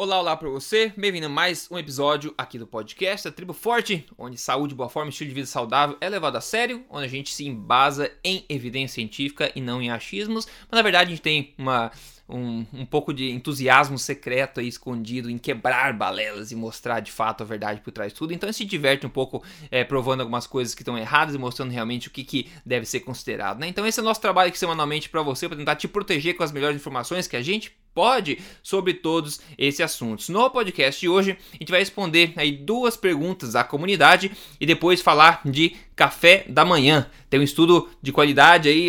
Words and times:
Olá, 0.00 0.20
olá 0.20 0.36
para 0.36 0.48
você. 0.48 0.92
Bem-vindo 0.96 1.26
a 1.26 1.28
mais 1.28 1.68
um 1.72 1.76
episódio 1.76 2.32
aqui 2.38 2.56
do 2.56 2.68
podcast 2.68 3.28
da 3.28 3.34
Tribo 3.34 3.52
Forte, 3.52 4.06
onde 4.16 4.38
saúde, 4.38 4.72
boa 4.72 4.88
forma 4.88 5.08
e 5.08 5.10
estilo 5.10 5.26
de 5.26 5.34
vida 5.34 5.48
saudável 5.48 5.96
é 6.00 6.08
levado 6.08 6.36
a 6.36 6.40
sério, 6.40 6.84
onde 6.88 7.04
a 7.04 7.08
gente 7.08 7.34
se 7.34 7.44
embasa 7.44 8.08
em 8.22 8.44
evidência 8.48 8.94
científica 8.94 9.50
e 9.56 9.60
não 9.60 9.82
em 9.82 9.90
achismos. 9.90 10.46
Mas 10.70 10.78
na 10.78 10.82
verdade 10.82 11.08
a 11.08 11.16
gente 11.16 11.20
tem 11.20 11.52
uma 11.58 11.90
um, 12.28 12.64
um 12.72 12.86
pouco 12.86 13.12
de 13.12 13.30
entusiasmo 13.30 13.98
secreto 13.98 14.60
aí 14.60 14.68
escondido 14.68 15.28
em 15.30 15.38
quebrar 15.38 15.92
balelas 15.94 16.52
e 16.52 16.54
mostrar 16.54 17.00
de 17.00 17.10
fato 17.10 17.42
a 17.42 17.46
verdade 17.46 17.80
por 17.80 17.90
trás 17.90 18.12
de 18.12 18.18
tudo. 18.18 18.32
Então 18.32 18.48
a 18.48 18.52
gente 18.52 18.58
se 18.58 18.64
diverte 18.66 19.04
um 19.04 19.10
pouco 19.10 19.42
é, 19.70 19.82
provando 19.82 20.20
algumas 20.20 20.46
coisas 20.46 20.74
que 20.74 20.82
estão 20.82 20.96
erradas 20.96 21.34
e 21.34 21.38
mostrando 21.38 21.72
realmente 21.72 22.06
o 22.06 22.10
que, 22.10 22.22
que 22.22 22.48
deve 22.64 22.86
ser 22.86 23.00
considerado. 23.00 23.58
Né? 23.58 23.66
Então 23.66 23.86
esse 23.86 23.98
é 23.98 24.02
o 24.02 24.04
nosso 24.04 24.20
trabalho 24.20 24.48
aqui 24.48 24.58
semanalmente 24.58 25.08
para 25.08 25.22
você, 25.22 25.48
para 25.48 25.56
tentar 25.56 25.74
te 25.74 25.88
proteger 25.88 26.36
com 26.36 26.44
as 26.44 26.52
melhores 26.52 26.76
informações 26.76 27.26
que 27.26 27.36
a 27.36 27.42
gente 27.42 27.76
pode 27.98 28.38
sobre 28.62 28.94
todos 28.94 29.40
esses 29.58 29.80
assuntos. 29.80 30.28
No 30.28 30.48
podcast 30.50 31.00
de 31.00 31.08
hoje, 31.08 31.36
a 31.52 31.56
gente 31.56 31.68
vai 31.68 31.80
responder 31.80 32.32
aí 32.36 32.52
duas 32.52 32.96
perguntas 32.96 33.56
à 33.56 33.64
comunidade 33.64 34.30
e 34.60 34.64
depois 34.64 35.02
falar 35.02 35.40
de 35.44 35.74
café 35.96 36.44
da 36.48 36.64
manhã. 36.64 37.10
Tem 37.28 37.40
um 37.40 37.42
estudo 37.42 37.88
de 38.00 38.12
qualidade 38.12 38.68
aí, 38.68 38.88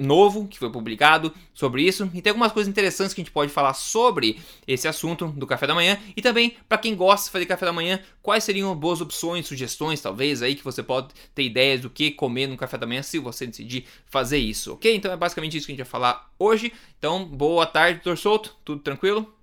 novo 0.00 0.48
que 0.48 0.58
foi 0.58 0.70
publicado 0.70 1.32
sobre 1.52 1.82
isso 1.82 2.10
e 2.14 2.22
tem 2.22 2.30
algumas 2.30 2.52
coisas 2.52 2.68
interessantes 2.68 3.12
que 3.12 3.20
a 3.20 3.24
gente 3.24 3.32
pode 3.32 3.52
falar 3.52 3.74
sobre 3.74 4.40
esse 4.66 4.88
assunto 4.88 5.28
do 5.28 5.46
café 5.46 5.66
da 5.66 5.74
manhã 5.74 5.98
e 6.16 6.22
também 6.22 6.56
para 6.68 6.78
quem 6.78 6.94
gosta 6.94 7.26
de 7.26 7.32
fazer 7.32 7.46
café 7.46 7.66
da 7.66 7.72
manhã, 7.72 8.00
quais 8.22 8.44
seriam 8.44 8.74
boas 8.74 9.00
opções, 9.00 9.46
sugestões 9.46 10.00
talvez 10.00 10.42
aí 10.42 10.54
que 10.54 10.64
você 10.64 10.82
pode 10.82 11.08
ter 11.34 11.42
ideias 11.42 11.80
do 11.80 11.90
que 11.90 12.10
comer 12.10 12.46
no 12.46 12.56
café 12.56 12.78
da 12.78 12.86
manhã 12.86 13.02
se 13.02 13.18
você 13.18 13.46
decidir 13.46 13.84
fazer 14.06 14.38
isso, 14.38 14.72
ok? 14.72 14.94
Então 14.94 15.12
é 15.12 15.16
basicamente 15.16 15.56
isso 15.56 15.66
que 15.66 15.72
a 15.72 15.74
gente 15.74 15.84
vai 15.84 15.90
falar 15.90 16.30
hoje. 16.38 16.72
Então, 16.98 17.24
boa 17.24 17.66
tarde, 17.66 18.00
doutor 18.02 18.16
Souto, 18.16 18.56
tudo 18.64 18.80
tranquilo? 18.82 19.39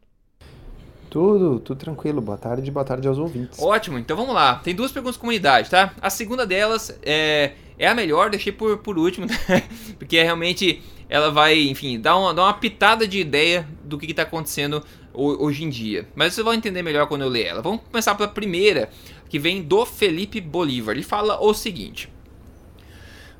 Tudo, 1.10 1.60
tudo 1.60 1.78
tranquilo. 1.78 2.22
Boa 2.22 2.38
tarde, 2.38 2.70
boa 2.70 2.86
tarde 2.86 3.08
aos 3.08 3.18
ouvintes. 3.18 3.60
Ótimo, 3.62 3.98
então 3.98 4.16
vamos 4.18 4.34
lá. 4.34 4.56
Tem 4.56 4.76
duas 4.76 4.92
perguntas 4.92 5.16
da 5.16 5.22
comunidade, 5.22 5.70
tá? 5.70 5.94
A 6.02 6.10
segunda 6.10 6.46
delas 6.46 6.98
é 7.04 7.54
é 7.80 7.88
a 7.88 7.94
melhor, 7.94 8.30
deixei 8.30 8.52
por, 8.52 8.78
por 8.80 8.98
último, 8.98 9.28
né? 9.28 9.64
porque 10.00 10.22
realmente 10.22 10.82
ela 11.08 11.32
vai, 11.32 11.60
enfim, 11.68 12.00
dar 12.00 12.18
uma, 12.18 12.34
dar 12.34 12.44
uma 12.44 12.54
pitada 12.54 13.08
de 13.08 13.20
ideia 13.20 13.68
do 13.84 13.98
que 13.98 14.10
está 14.10 14.24
acontecendo 14.24 14.84
hoje 15.14 15.64
em 15.64 15.70
dia. 15.70 16.08
Mas 16.16 16.34
vocês 16.34 16.44
vão 16.44 16.54
entender 16.54 16.82
melhor 16.82 17.08
quando 17.08 17.22
eu 17.22 17.30
ler 17.30 17.46
ela. 17.46 17.62
Vamos 17.62 17.82
começar 17.90 18.16
pela 18.16 18.30
primeira, 18.30 18.90
que 19.30 19.40
vem 19.40 19.62
do 19.62 19.86
Felipe 19.86 20.42
Bolívar. 20.42 20.96
Ele 20.96 21.04
fala 21.04 21.40
o 21.40 21.54
seguinte. 21.54 22.10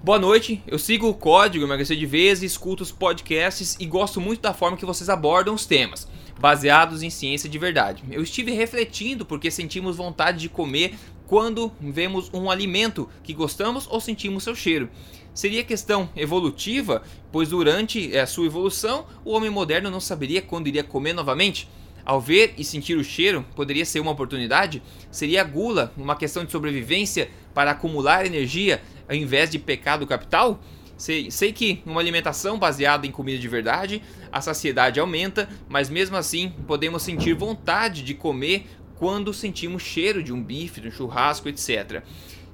Boa 0.04 0.20
noite, 0.20 0.62
eu 0.68 0.78
sigo 0.78 1.10
o 1.10 1.14
código 1.14 1.66
Emagrecer 1.66 1.98
de 1.98 2.06
Vez, 2.06 2.44
escuto 2.44 2.84
os 2.84 2.92
podcasts 2.92 3.76
e 3.80 3.86
gosto 3.86 4.22
muito 4.22 4.42
da 4.42 4.54
forma 4.54 4.78
que 4.78 4.86
vocês 4.86 5.10
abordam 5.10 5.56
os 5.56 5.66
temas, 5.66 6.08
baseados 6.40 7.04
em 7.04 7.10
ciência 7.10 7.50
de 7.50 7.58
verdade. 7.58 8.04
Eu 8.12 8.22
estive 8.22 8.52
refletindo 8.52 9.26
porque 9.26 9.52
sentimos 9.52 9.98
vontade 9.98 10.40
de 10.40 10.50
comer 10.50 10.96
quando 11.26 11.72
vemos 11.80 12.30
um 12.34 12.50
alimento 12.50 13.10
que 13.24 13.34
gostamos 13.34 13.88
ou 13.90 14.00
sentimos 14.00 14.44
seu 14.44 14.56
cheiro. 14.56 14.90
Seria 15.34 15.64
questão 15.64 16.10
evolutiva, 16.16 17.04
pois 17.32 17.50
durante 17.50 18.18
a 18.18 18.26
sua 18.26 18.48
evolução 18.48 19.06
o 19.24 19.32
homem 19.32 19.50
moderno 19.50 19.92
não 19.92 20.00
saberia 20.00 20.42
quando 20.42 20.68
iria 20.68 20.84
comer 20.84 21.14
novamente? 21.14 21.70
Ao 22.04 22.22
ver 22.22 22.54
e 22.58 22.64
sentir 22.64 22.98
o 22.98 23.04
cheiro, 23.04 23.46
poderia 23.54 23.86
ser 23.86 24.00
uma 24.00 24.12
oportunidade? 24.12 24.82
Seria 25.12 25.42
a 25.42 25.44
gula 25.44 25.92
uma 25.98 26.16
questão 26.16 26.46
de 26.46 26.52
sobrevivência 26.52 27.30
para 27.54 27.72
acumular 27.72 28.26
energia 28.26 28.82
ao 29.10 29.16
invés 29.16 29.50
de 29.50 29.60
pecado 29.60 30.08
capital? 30.08 30.60
Sei, 30.98 31.30
sei, 31.30 31.54
que 31.54 31.82
uma 31.86 32.02
alimentação 32.02 32.58
baseada 32.58 33.06
em 33.06 33.12
comida 33.12 33.38
de 33.38 33.48
verdade, 33.48 34.02
a 34.32 34.42
saciedade 34.42 35.00
aumenta, 35.00 35.48
mas 35.70 35.90
mesmo 35.90 36.18
assim 36.18 36.52
podemos 36.66 37.04
sentir 37.04 37.34
vontade 37.34 38.02
de 38.02 38.16
comer 38.16 38.66
quando 38.96 39.34
sentimos 39.34 39.84
cheiro 39.84 40.24
de 40.24 40.34
um 40.34 40.42
bife, 40.42 40.82
de 40.82 40.88
um 40.88 40.92
churrasco, 40.92 41.48
etc. 41.48 42.04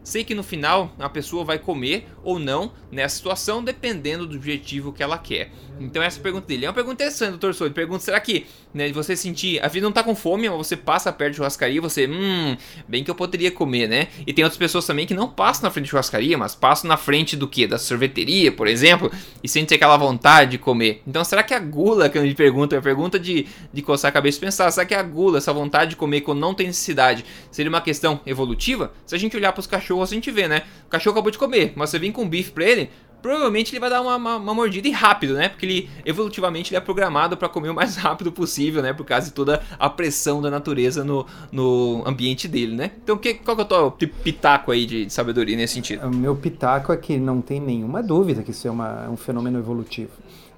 Sei 0.03 0.25
que 0.25 0.35
no 0.35 0.43
final 0.43 0.93
a 0.99 1.07
pessoa 1.07 1.45
vai 1.45 1.57
comer 1.57 2.05
ou 2.21 2.37
não 2.37 2.73
nessa 2.91 3.15
situação, 3.15 3.63
dependendo 3.63 4.27
do 4.27 4.35
objetivo 4.35 4.91
que 4.91 5.01
ela 5.01 5.17
quer. 5.17 5.49
Então 5.79 6.03
essa 6.03 6.19
pergunta 6.19 6.45
dele 6.45 6.65
é 6.65 6.67
uma 6.67 6.73
pergunta 6.73 6.95
interessante, 6.95 7.31
doutor 7.31 7.53
Souza. 7.53 7.73
Pergunta, 7.73 8.03
será 8.03 8.19
que 8.19 8.45
né, 8.73 8.91
você 8.91 9.15
sentir, 9.15 9.63
a 9.63 9.67
vida 9.67 9.85
não 9.85 9.91
tá 9.91 10.03
com 10.03 10.15
fome, 10.15 10.49
mas 10.49 10.57
você 10.57 10.75
passa 10.75 11.11
perto 11.11 11.31
de 11.31 11.37
churrascaria, 11.37 11.81
você, 11.81 12.07
hum, 12.07 12.57
bem 12.87 13.03
que 13.03 13.11
eu 13.11 13.15
poderia 13.15 13.51
comer, 13.51 13.87
né? 13.87 14.07
E 14.25 14.33
tem 14.33 14.43
outras 14.43 14.57
pessoas 14.57 14.85
também 14.85 15.05
que 15.05 15.13
não 15.13 15.27
passam 15.27 15.63
na 15.63 15.71
frente 15.71 15.85
de 15.85 15.91
churrascaria, 15.91 16.37
mas 16.37 16.55
passam 16.55 16.87
na 16.87 16.97
frente 16.97 17.35
do 17.35 17.47
que? 17.47 17.67
Da 17.67 17.77
sorveteria, 17.77 18.51
por 18.51 18.67
exemplo, 18.67 19.11
e 19.43 19.47
sentem 19.47 19.75
aquela 19.75 19.97
vontade 19.97 20.51
de 20.51 20.57
comer. 20.57 21.01
Então 21.05 21.23
será 21.23 21.43
que 21.43 21.53
a 21.53 21.59
gula, 21.59 22.09
que 22.09 22.17
eu 22.17 22.23
me 22.23 22.33
pergunto, 22.33 22.73
é 22.73 22.77
a 22.77 22.81
pergunta 22.81 23.19
de, 23.19 23.45
de 23.71 23.81
coçar 23.81 24.09
a 24.09 24.11
cabeça 24.11 24.37
e 24.37 24.41
pensar, 24.41 24.71
será 24.71 24.85
que 24.85 24.95
a 24.95 25.03
gula, 25.03 25.37
essa 25.37 25.53
vontade 25.53 25.91
de 25.91 25.95
comer 25.95 26.21
quando 26.21 26.39
não 26.39 26.53
tem 26.53 26.67
necessidade, 26.67 27.23
seria 27.51 27.69
uma 27.69 27.81
questão 27.81 28.21
evolutiva? 28.25 28.91
Se 29.05 29.15
a 29.15 29.19
gente 29.19 29.37
olhar 29.37 29.51
para 29.51 29.59
os 29.59 29.67
cachorros, 29.67 30.11
a 30.11 30.15
gente 30.15 30.31
vê, 30.31 30.47
né? 30.47 30.63
O 30.85 30.89
cachorro 30.89 31.13
acabou 31.13 31.31
de 31.31 31.37
comer, 31.37 31.73
mas 31.75 31.89
você 31.89 31.99
vem 31.99 32.11
com 32.11 32.27
bife 32.27 32.51
pra 32.51 32.65
ele, 32.65 32.89
provavelmente 33.23 33.71
ele 33.71 33.79
vai 33.79 33.89
dar 33.89 34.01
uma, 34.01 34.17
uma, 34.17 34.35
uma, 34.35 34.53
mordida 34.53 34.85
e 34.85 34.91
rápido, 34.91 35.33
né? 35.33 35.47
Porque 35.47 35.65
ele 35.65 35.89
evolutivamente 36.05 36.71
ele 36.71 36.77
é 36.77 36.81
programado 36.81 37.37
para 37.37 37.47
comer 37.47 37.69
o 37.69 37.73
mais 37.73 37.95
rápido 37.97 38.31
possível, 38.33 38.83
né? 38.83 38.91
Por 38.91 39.05
causa 39.05 39.27
de 39.27 39.33
toda 39.33 39.63
a 39.79 39.89
pressão 39.89 40.41
da 40.41 40.51
natureza 40.51 41.05
no, 41.05 41.25
no 41.49 42.03
ambiente 42.05 42.49
dele, 42.49 42.75
né? 42.75 42.91
Então, 43.01 43.17
que, 43.17 43.35
qual 43.35 43.55
que 43.55 43.61
é 43.61 43.77
o 43.77 43.91
teu 43.91 44.09
pitaco 44.09 44.71
aí 44.71 44.85
de, 44.85 45.05
de 45.05 45.13
sabedoria 45.13 45.55
nesse 45.55 45.75
sentido? 45.75 46.05
O 46.05 46.13
meu 46.13 46.35
pitaco 46.35 46.91
é 46.91 46.97
que 46.97 47.17
não 47.17 47.41
tem 47.41 47.61
nenhuma 47.61 48.03
dúvida 48.03 48.43
que 48.43 48.51
isso 48.51 48.67
é 48.67 48.71
uma, 48.71 49.09
um 49.09 49.15
fenômeno 49.15 49.57
evolutivo. 49.57 50.11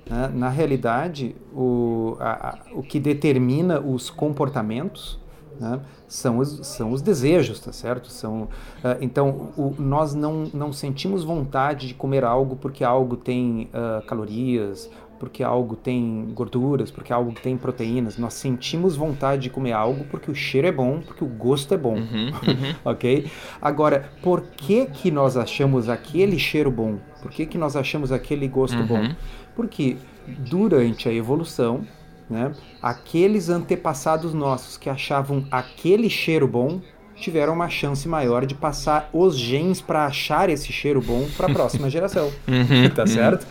Né? 0.09 0.31
Na 0.33 0.49
realidade, 0.49 1.35
o, 1.53 2.17
a, 2.19 2.49
a, 2.49 2.57
o 2.73 2.81
que 2.81 2.99
determina 2.99 3.79
os 3.79 4.09
comportamentos 4.09 5.19
né? 5.59 5.79
são, 6.07 6.39
os, 6.39 6.65
são 6.67 6.91
os 6.91 7.01
desejos, 7.01 7.59
tá 7.59 7.71
certo? 7.71 8.09
São, 8.09 8.43
uh, 8.43 8.97
então, 9.01 9.51
o, 9.57 9.75
nós 9.79 10.13
não, 10.13 10.49
não 10.53 10.71
sentimos 10.71 11.23
vontade 11.23 11.87
de 11.87 11.93
comer 11.93 12.23
algo 12.23 12.55
porque 12.55 12.83
algo 12.83 13.15
tem 13.15 13.69
uh, 13.73 14.05
calorias, 14.05 14.89
porque 15.19 15.43
algo 15.43 15.75
tem 15.75 16.27
gorduras, 16.33 16.91
porque 16.91 17.11
algo 17.11 17.31
tem 17.33 17.57
proteínas. 17.57 18.17
Nós 18.17 18.33
sentimos 18.33 18.95
vontade 18.95 19.43
de 19.43 19.49
comer 19.49 19.71
algo 19.71 20.05
porque 20.05 20.29
o 20.29 20.35
cheiro 20.35 20.67
é 20.67 20.71
bom, 20.71 21.01
porque 21.01 21.23
o 21.23 21.27
gosto 21.27 21.73
é 21.73 21.77
bom, 21.77 21.95
uhum, 21.95 22.27
uhum. 22.47 22.75
ok? 22.83 23.29
Agora, 23.61 24.09
por 24.21 24.41
que 24.41 24.85
que 24.87 25.09
nós 25.11 25.37
achamos 25.37 25.89
aquele 25.89 26.37
cheiro 26.37 26.71
bom? 26.71 26.97
Por 27.21 27.31
que 27.31 27.45
que 27.45 27.57
nós 27.57 27.75
achamos 27.75 28.11
aquele 28.11 28.47
gosto 28.47 28.77
uhum. 28.77 28.87
bom? 28.87 29.15
Porque 29.55 29.97
durante 30.27 31.07
a 31.07 31.13
evolução 31.13 31.81
né? 32.29 32.51
Aqueles 32.81 33.49
antepassados 33.49 34.33
nossos 34.33 34.77
que 34.77 34.89
achavam 34.89 35.45
aquele 35.51 36.09
cheiro 36.09 36.47
bom 36.47 36.81
tiveram 37.15 37.53
uma 37.53 37.69
chance 37.69 38.07
maior 38.07 38.45
de 38.45 38.53
passar 38.53 39.09
os 39.13 39.37
genes 39.37 39.81
para 39.81 40.05
achar 40.05 40.49
esse 40.49 40.71
cheiro 40.71 41.01
bom 41.01 41.27
para 41.37 41.47
a 41.47 41.53
próxima 41.53 41.89
geração. 41.89 42.31
Uhum, 42.47 42.89
tá 42.89 43.07
certo? 43.07 43.47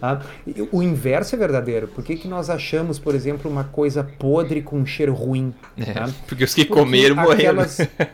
Ah, 0.00 0.20
o 0.70 0.82
inverso 0.82 1.34
é 1.34 1.38
verdadeiro. 1.38 1.88
Por 1.88 2.04
que, 2.04 2.14
que 2.14 2.28
nós 2.28 2.48
achamos, 2.48 2.98
por 2.98 3.14
exemplo, 3.14 3.50
uma 3.50 3.64
coisa 3.64 4.04
podre 4.04 4.62
com 4.62 4.78
um 4.78 4.86
cheiro 4.86 5.12
ruim? 5.12 5.52
É, 5.76 5.92
tá? 5.92 6.08
Porque 6.26 6.44
os 6.44 6.54
que 6.54 6.64
porque 6.64 6.80
comeram 6.80 7.16
morreram. 7.16 7.64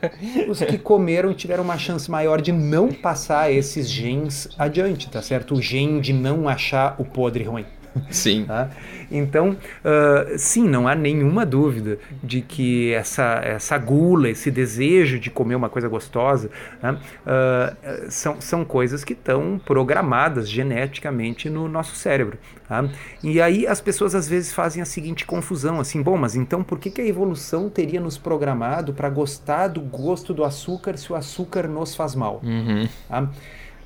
os 0.48 0.58
que 0.60 0.78
comeram 0.78 1.34
tiveram 1.34 1.62
uma 1.62 1.76
chance 1.76 2.10
maior 2.10 2.40
de 2.40 2.52
não 2.52 2.90
passar 2.90 3.52
esses 3.52 3.90
genes 3.90 4.48
adiante, 4.58 5.10
tá 5.10 5.20
certo? 5.20 5.54
O 5.54 5.60
gene 5.60 6.00
de 6.00 6.14
não 6.14 6.48
achar 6.48 6.96
o 6.98 7.04
podre 7.04 7.44
ruim. 7.44 7.66
Sim. 8.10 8.44
Tá? 8.46 8.70
Então, 9.10 9.50
uh, 9.50 10.38
sim, 10.38 10.68
não 10.68 10.88
há 10.88 10.94
nenhuma 10.94 11.44
dúvida 11.46 11.98
de 12.22 12.40
que 12.40 12.92
essa, 12.92 13.40
essa 13.44 13.78
gula, 13.78 14.28
esse 14.28 14.50
desejo 14.50 15.18
de 15.18 15.30
comer 15.30 15.54
uma 15.54 15.68
coisa 15.68 15.88
gostosa, 15.88 16.50
né, 16.82 16.92
uh, 16.92 18.10
são, 18.10 18.40
são 18.40 18.64
coisas 18.64 19.04
que 19.04 19.12
estão 19.12 19.60
programadas 19.64 20.48
geneticamente 20.48 21.48
no 21.48 21.68
nosso 21.68 21.94
cérebro. 21.94 22.38
Tá? 22.68 22.88
E 23.22 23.40
aí 23.40 23.66
as 23.66 23.80
pessoas 23.80 24.14
às 24.14 24.28
vezes 24.28 24.52
fazem 24.52 24.82
a 24.82 24.86
seguinte 24.86 25.26
confusão, 25.26 25.80
assim, 25.80 26.02
bom, 26.02 26.16
mas 26.16 26.34
então 26.34 26.62
por 26.62 26.78
que, 26.78 26.90
que 26.90 27.00
a 27.00 27.06
evolução 27.06 27.68
teria 27.68 28.00
nos 28.00 28.16
programado 28.16 28.92
para 28.94 29.08
gostar 29.10 29.68
do 29.68 29.80
gosto 29.80 30.32
do 30.32 30.44
açúcar 30.44 30.96
se 30.96 31.12
o 31.12 31.16
açúcar 31.16 31.68
nos 31.68 31.94
faz 31.94 32.14
mal? 32.14 32.40
Uhum. 32.42 32.88
Tá? 33.08 33.28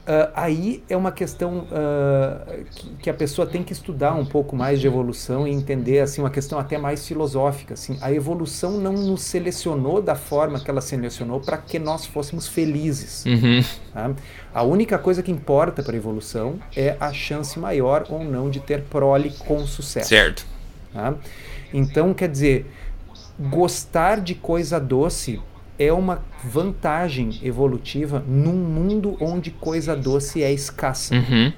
Uh, 0.08 0.32
aí 0.34 0.82
é 0.88 0.96
uma 0.96 1.12
questão 1.12 1.66
uh, 1.70 2.64
que, 2.74 2.96
que, 3.02 3.10
a 3.10 3.14
pessoa 3.14 3.46
tem 3.46 3.62
que 3.62 3.74
estudar 3.74 4.14
um 4.14 4.24
pouco 4.24 4.56
mais 4.56 4.80
de 4.80 4.86
evolução 4.86 5.46
e 5.46 5.50
entender 5.50 6.00
assim 6.00 6.22
uma 6.22 6.30
questão 6.30 6.58
até 6.58 6.78
mais 6.78 7.06
filosófica. 7.06 7.74
Assim, 7.74 7.98
a 8.00 8.10
evolução 8.10 8.80
não 8.80 8.94
nos 8.94 9.20
selecionou 9.20 10.00
da 10.00 10.14
forma 10.14 10.60
que 10.60 10.70
ela 10.70 10.80
selecionou 10.80 11.40
para 11.40 11.58
que 11.58 11.78
nós 11.78 12.06
fôssemos 12.06 12.48
felizes. 12.48 13.26
Uhum. 13.26 13.62
Tá? 13.92 14.10
A 14.54 14.62
única 14.62 14.96
coisa 14.96 15.22
que 15.22 15.30
importa 15.30 15.82
para 15.82 15.92
a 15.92 15.96
evolução 15.96 16.58
é 16.74 16.96
a 16.98 17.12
chance 17.12 17.58
maior 17.58 18.06
ou 18.08 18.24
não 18.24 18.48
de 18.48 18.60
ter 18.60 18.84
prole 18.84 19.34
com 19.40 19.66
sucesso. 19.66 20.08
Certo. 20.08 20.46
Tá? 20.90 21.16
Então, 21.70 22.14
quer 22.14 22.30
dizer, 22.30 22.64
gostar 23.38 24.22
de 24.22 24.34
coisa 24.34 24.80
doce 24.80 25.38
é 25.78 25.92
uma 25.92 26.22
vantagem 26.44 27.38
evolutiva 27.42 28.24
num 28.26 28.56
mundo 28.56 29.16
onde 29.20 29.50
coisa 29.50 29.94
doce 29.94 30.42
é 30.42 30.52
escassa. 30.52 31.14
Uhum. 31.14 31.52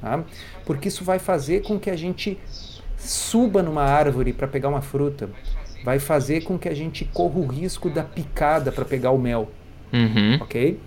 Tá? 0.00 0.24
Porque 0.64 0.88
isso 0.88 1.04
vai 1.04 1.18
fazer 1.18 1.62
com 1.62 1.78
que 1.78 1.90
a 1.90 1.96
gente 1.96 2.38
suba 2.96 3.62
numa 3.62 3.82
árvore 3.82 4.32
para 4.32 4.46
pegar 4.46 4.68
uma 4.68 4.80
fruta 4.80 5.28
vai 5.82 5.98
fazer 5.98 6.42
com 6.42 6.58
que 6.58 6.68
a 6.68 6.74
gente 6.74 7.04
corra 7.04 7.38
o 7.38 7.46
risco 7.46 7.88
da 7.88 8.02
picada 8.02 8.70
para 8.70 8.84
pegar 8.84 9.10
o 9.10 9.18
mel. 9.18 9.50
Uhum. 9.92 10.38
Ok? 10.40 10.78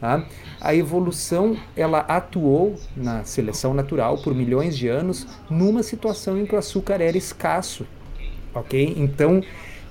Tá? 0.00 0.24
A 0.60 0.74
evolução 0.74 1.56
ela 1.76 2.00
atuou 2.00 2.78
na 2.96 3.24
seleção 3.24 3.74
natural 3.74 4.18
por 4.18 4.34
milhões 4.34 4.76
de 4.76 4.88
anos 4.88 5.26
numa 5.50 5.82
situação 5.82 6.38
em 6.38 6.46
que 6.46 6.54
o 6.54 6.58
açúcar 6.58 7.00
era 7.00 7.16
escasso. 7.16 7.86
Ok? 8.54 8.94
Então 8.96 9.42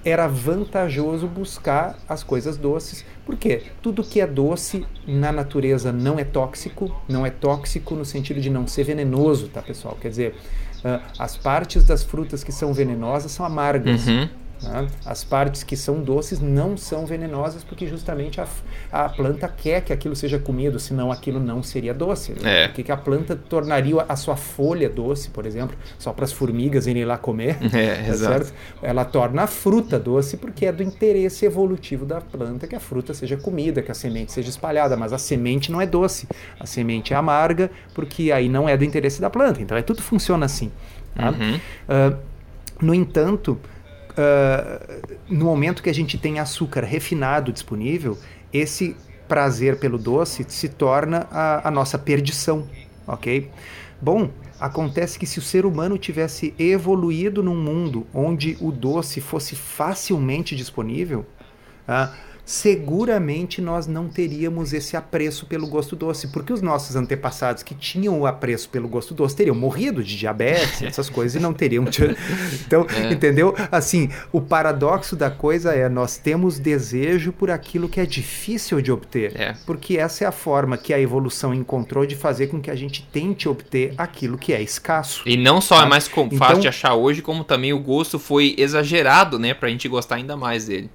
era 0.07 0.25
vantajoso 0.25 1.27
buscar 1.27 1.97
as 2.07 2.23
coisas 2.23 2.55
doces. 2.55 3.03
Por 3.25 3.35
quê? 3.35 3.63
Tudo 3.81 4.01
que 4.03 4.21
é 4.21 4.25
doce 4.27 4.85
na 5.05 5.33
natureza 5.33 5.91
não 5.91 6.17
é 6.17 6.23
tóxico, 6.23 6.95
não 7.09 7.25
é 7.25 7.29
tóxico 7.29 7.93
no 7.93 8.05
sentido 8.05 8.39
de 8.39 8.49
não 8.49 8.65
ser 8.65 8.85
venenoso, 8.85 9.49
tá, 9.49 9.61
pessoal? 9.61 9.97
Quer 9.99 10.09
dizer, 10.09 10.35
uh, 10.85 11.01
as 11.19 11.35
partes 11.35 11.83
das 11.83 12.03
frutas 12.03 12.41
que 12.41 12.53
são 12.53 12.73
venenosas 12.73 13.33
são 13.33 13.45
amargas. 13.45 14.07
Uhum. 14.07 14.29
Né? 14.61 14.87
As 15.05 15.23
partes 15.23 15.63
que 15.63 15.75
são 15.75 16.01
doces 16.01 16.39
não 16.39 16.75
são 16.75 17.05
venenosas 17.05 17.63
porque 17.63 17.87
justamente 17.87 18.41
a, 18.41 18.47
a 18.91 19.09
planta 19.09 19.47
quer 19.47 19.81
que 19.81 19.93
aquilo 19.93 20.15
seja 20.15 20.39
comido, 20.39 20.79
senão 20.79 21.11
aquilo 21.11 21.39
não 21.39 21.61
seria 21.61 21.93
doce. 21.93 22.33
É. 22.43 22.67
Por 22.67 22.83
que, 22.83 22.91
a 22.91 22.97
planta 22.97 23.35
tornaria 23.35 24.05
a 24.07 24.15
sua 24.15 24.35
folha 24.35 24.89
doce, 24.89 25.29
por 25.29 25.45
exemplo, 25.45 25.77
só 25.99 26.11
para 26.11 26.25
as 26.25 26.31
formigas 26.31 26.87
irem 26.87 27.05
lá 27.05 27.17
comer? 27.17 27.57
É, 27.77 27.95
tá 27.95 28.09
exato. 28.09 28.53
Ela 28.81 29.05
torna 29.05 29.43
a 29.43 29.47
fruta 29.47 29.99
doce 29.99 30.37
porque 30.37 30.65
é 30.65 30.71
do 30.71 30.81
interesse 30.81 31.45
evolutivo 31.45 32.05
da 32.05 32.19
planta 32.19 32.65
que 32.65 32.75
a 32.75 32.79
fruta 32.79 33.13
seja 33.13 33.37
comida, 33.37 33.83
que 33.83 33.91
a 33.91 33.93
semente 33.93 34.31
seja 34.31 34.49
espalhada, 34.49 34.97
mas 34.97 35.13
a 35.13 35.17
semente 35.17 35.71
não 35.71 35.79
é 35.79 35.85
doce. 35.85 36.27
A 36.59 36.65
semente 36.65 37.13
é 37.13 37.15
amarga 37.15 37.69
porque 37.93 38.31
aí 38.31 38.49
não 38.49 38.67
é 38.67 38.75
do 38.75 38.83
interesse 38.83 39.21
da 39.21 39.29
planta. 39.29 39.61
Então 39.61 39.77
é 39.77 39.81
tudo 39.83 40.01
funciona 40.01 40.45
assim. 40.45 40.71
Tá? 41.13 41.29
Uhum. 41.29 41.59
Ah, 41.87 42.17
no 42.81 42.93
entanto, 42.93 43.59
ah, 44.17 44.79
no 45.29 45.45
momento 45.45 45.83
que 45.83 45.89
a 45.89 45.93
gente 45.93 46.17
tem 46.17 46.39
açúcar 46.39 46.83
refinado 46.83 47.51
disponível, 47.51 48.17
esse 48.51 48.95
prazer 49.27 49.77
pelo 49.77 49.97
doce 49.97 50.45
se 50.47 50.69
torna 50.69 51.27
a, 51.29 51.67
a 51.67 51.71
nossa 51.71 51.97
perdição, 51.97 52.67
ok? 53.05 53.49
Bom, 54.01 54.29
acontece 54.59 55.19
que 55.19 55.25
se 55.25 55.37
o 55.37 55.41
ser 55.41 55.65
humano 55.65 55.97
tivesse 55.97 56.53
evoluído 56.57 57.43
num 57.43 57.55
mundo 57.55 58.07
onde 58.13 58.57
o 58.59 58.71
doce 58.71 59.21
fosse 59.21 59.55
facilmente 59.55 60.55
disponível, 60.55 61.25
ah, 61.87 62.13
seguramente 62.47 63.61
nós 63.61 63.87
não 63.87 64.07
teríamos 64.07 64.71
esse 64.71 64.95
apreço 64.95 65.45
pelo 65.45 65.67
gosto 65.67 65.95
doce, 65.97 66.29
porque 66.29 66.53
os 66.53 66.61
nossos 66.61 66.95
antepassados 66.95 67.61
que 67.61 67.75
tinham 67.75 68.17
o 68.21 68.25
apreço 68.25 68.69
pelo 68.69 68.87
gosto 68.87 69.13
doce 69.13 69.35
teriam 69.35 69.53
morrido 69.55 70.01
de 70.01 70.15
diabetes, 70.17 70.81
essas 70.81 71.09
coisas, 71.09 71.35
e 71.35 71.43
não 71.43 71.53
teriam. 71.53 71.85
Então, 72.65 72.85
É. 72.95 73.11
entendeu? 73.13 73.53
Assim, 73.71 74.09
o 74.31 74.39
paradoxo 74.41 75.15
da 75.15 75.29
coisa 75.29 75.73
é 75.73 75.89
nós 75.89 76.17
temos 76.17 76.57
desejo 76.57 77.31
por 77.33 77.51
aquilo 77.51 77.89
que 77.89 77.99
é 77.99 78.05
difícil 78.05 78.81
de 78.81 78.91
obter, 78.91 79.39
É. 79.39 79.53
porque 79.65 79.97
essa 79.97 80.23
é 80.23 80.27
a 80.27 80.31
forma 80.31 80.77
que 80.77 80.93
a 80.93 80.99
evolução 80.99 81.53
encontrou 81.53 82.05
de 82.05 82.15
fazer 82.15 82.47
com 82.47 82.61
que 82.61 82.71
a 82.71 82.75
gente 82.75 83.07
tente 83.11 83.49
obter 83.49 83.93
aquilo 83.97 84.37
que 84.37 84.53
é 84.53 84.61
escasso. 84.61 85.21
E 85.25 85.35
não 85.35 85.59
só 85.59 85.77
é 85.79 85.81
Tá? 85.81 85.85
mais 85.87 86.07
com- 86.07 86.25
Então- 86.25 86.37
fácil 86.37 86.61
de 86.61 86.67
achar 86.67 86.93
hoje, 86.95 87.21
como 87.21 87.43
também 87.43 87.73
o 87.73 87.79
gosto 87.79 88.17
foi 88.17 88.55
exagerado, 88.57 89.37
né? 89.37 89.53
Pra 89.53 89.69
gente 89.69 89.87
gostar 89.89 90.15
ainda 90.15 90.37
mais 90.37 90.65
dele. 90.67 90.89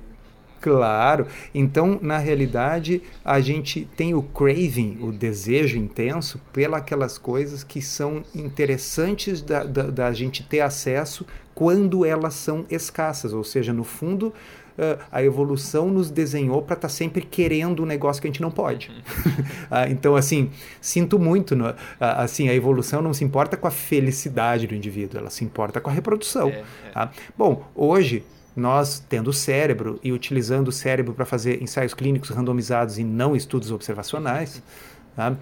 Claro. 0.63 1.27
Então, 1.53 1.99
na 2.01 2.17
realidade, 2.19 3.03
a 3.25 3.41
gente 3.41 3.87
tem 3.97 4.15
o 4.15 4.23
craving, 4.23 4.99
o 5.03 5.13
desejo 5.13 5.77
intenso, 5.77 6.41
pelas 6.53 7.19
coisas 7.19 7.63
que 7.65 7.83
são 7.83 8.23
interessantes 8.35 9.43
da, 9.43 9.65
da, 9.65 9.83
da 9.83 10.13
gente 10.13 10.43
ter 10.45 10.61
acesso 10.61 11.27
quando 11.55 12.05
elas 12.07 12.35
são 12.35 12.65
escassas. 12.71 13.33
Ou 13.33 13.43
seja, 13.45 13.73
no 13.73 13.83
fundo, 13.85 14.33
ah, 14.79 14.99
a 15.11 15.23
evolução 15.23 15.91
nos 15.91 16.11
desenhou 16.11 16.63
para 16.63 16.75
estar 16.77 16.89
sempre 16.89 17.23
querendo 17.23 17.83
um 17.83 17.87
negócio 17.87 18.23
que 18.23 18.29
a 18.29 18.31
gente 18.31 18.41
não 18.41 18.51
pode. 18.51 18.91
Ah, 19.75 19.89
então, 19.89 20.15
assim, 20.15 20.51
sinto 20.83 21.19
muito. 21.19 21.57
no- 21.57 21.75
ah, 21.99 22.23
assim, 22.23 22.49
a 22.49 22.55
evolução 22.55 23.01
não 23.01 23.15
se 23.15 23.25
importa 23.25 23.57
com 23.57 23.67
a 23.67 23.71
felicidade 23.71 24.67
do 24.67 24.75
indivíduo, 24.75 25.19
ela 25.19 25.31
se 25.31 25.43
importa 25.45 25.81
com 25.81 25.89
a 25.89 25.93
reprodução. 25.93 26.51
É, 26.51 26.53
é. 26.59 26.91
Tá? 26.93 27.11
Bom, 27.39 27.65
hoje 27.75 28.23
nós 28.55 29.03
tendo 29.09 29.29
o 29.29 29.33
cérebro 29.33 29.99
e 30.03 30.13
utilizando 30.13 30.69
o 30.69 30.73
cérebro 30.73 31.15
para 31.15 31.25
fazer 31.25 31.63
ensaios 31.63 31.95
clínicos 31.95 32.31
randomizados 32.31 32.99
e 32.99 33.05
não 33.05 33.35
estudos 33.35 33.71
observacionais, 33.71 34.63
tá? 35.17 35.37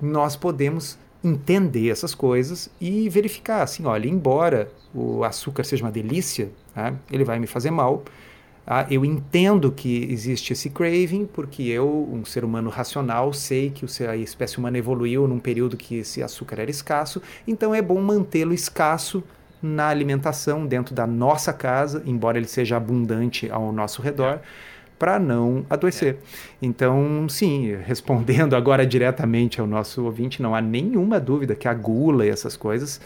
nós 0.00 0.36
podemos 0.36 0.98
entender 1.22 1.90
essas 1.90 2.14
coisas 2.14 2.70
e 2.80 3.08
verificar 3.08 3.62
assim, 3.62 3.84
olha, 3.84 4.08
embora 4.08 4.70
o 4.94 5.24
açúcar 5.24 5.64
seja 5.64 5.84
uma 5.84 5.90
delícia, 5.90 6.50
tá? 6.74 6.94
ele 7.10 7.24
vai 7.24 7.38
me 7.38 7.46
fazer 7.46 7.70
mal. 7.70 8.04
tá? 8.64 8.86
eu 8.90 9.04
entendo 9.04 9.70
que 9.70 10.04
existe 10.10 10.52
esse 10.52 10.70
craving 10.70 11.26
porque 11.26 11.62
eu, 11.62 12.08
um 12.12 12.24
ser 12.24 12.44
humano 12.44 12.68
racional, 12.68 13.32
sei 13.32 13.70
que 13.70 13.86
a 14.04 14.16
espécie 14.16 14.58
humana 14.58 14.78
evoluiu 14.78 15.26
num 15.26 15.38
período 15.38 15.76
que 15.76 15.96
esse 15.96 16.22
açúcar 16.22 16.60
era 16.60 16.70
escasso, 16.70 17.22
então 17.46 17.74
é 17.74 17.80
bom 17.80 18.00
mantê-lo 18.00 18.52
escasso 18.52 19.22
na 19.62 19.88
alimentação 19.88 20.66
dentro 20.66 20.94
da 20.94 21.06
nossa 21.06 21.52
casa, 21.52 22.02
embora 22.06 22.38
ele 22.38 22.46
seja 22.46 22.76
abundante 22.76 23.50
ao 23.50 23.72
nosso 23.72 24.02
redor, 24.02 24.40
para 24.98 25.18
não 25.18 25.64
adoecer. 25.68 26.18
Então, 26.60 27.28
sim, 27.28 27.76
respondendo 27.84 28.54
agora 28.56 28.86
diretamente 28.86 29.60
ao 29.60 29.66
nosso 29.66 30.04
ouvinte, 30.04 30.40
não 30.42 30.54
há 30.54 30.60
nenhuma 30.60 31.20
dúvida 31.20 31.54
que 31.54 31.68
a 31.68 31.74
gula 31.74 32.24
e 32.24 32.30
essas 32.30 32.56
coisas 32.56 33.00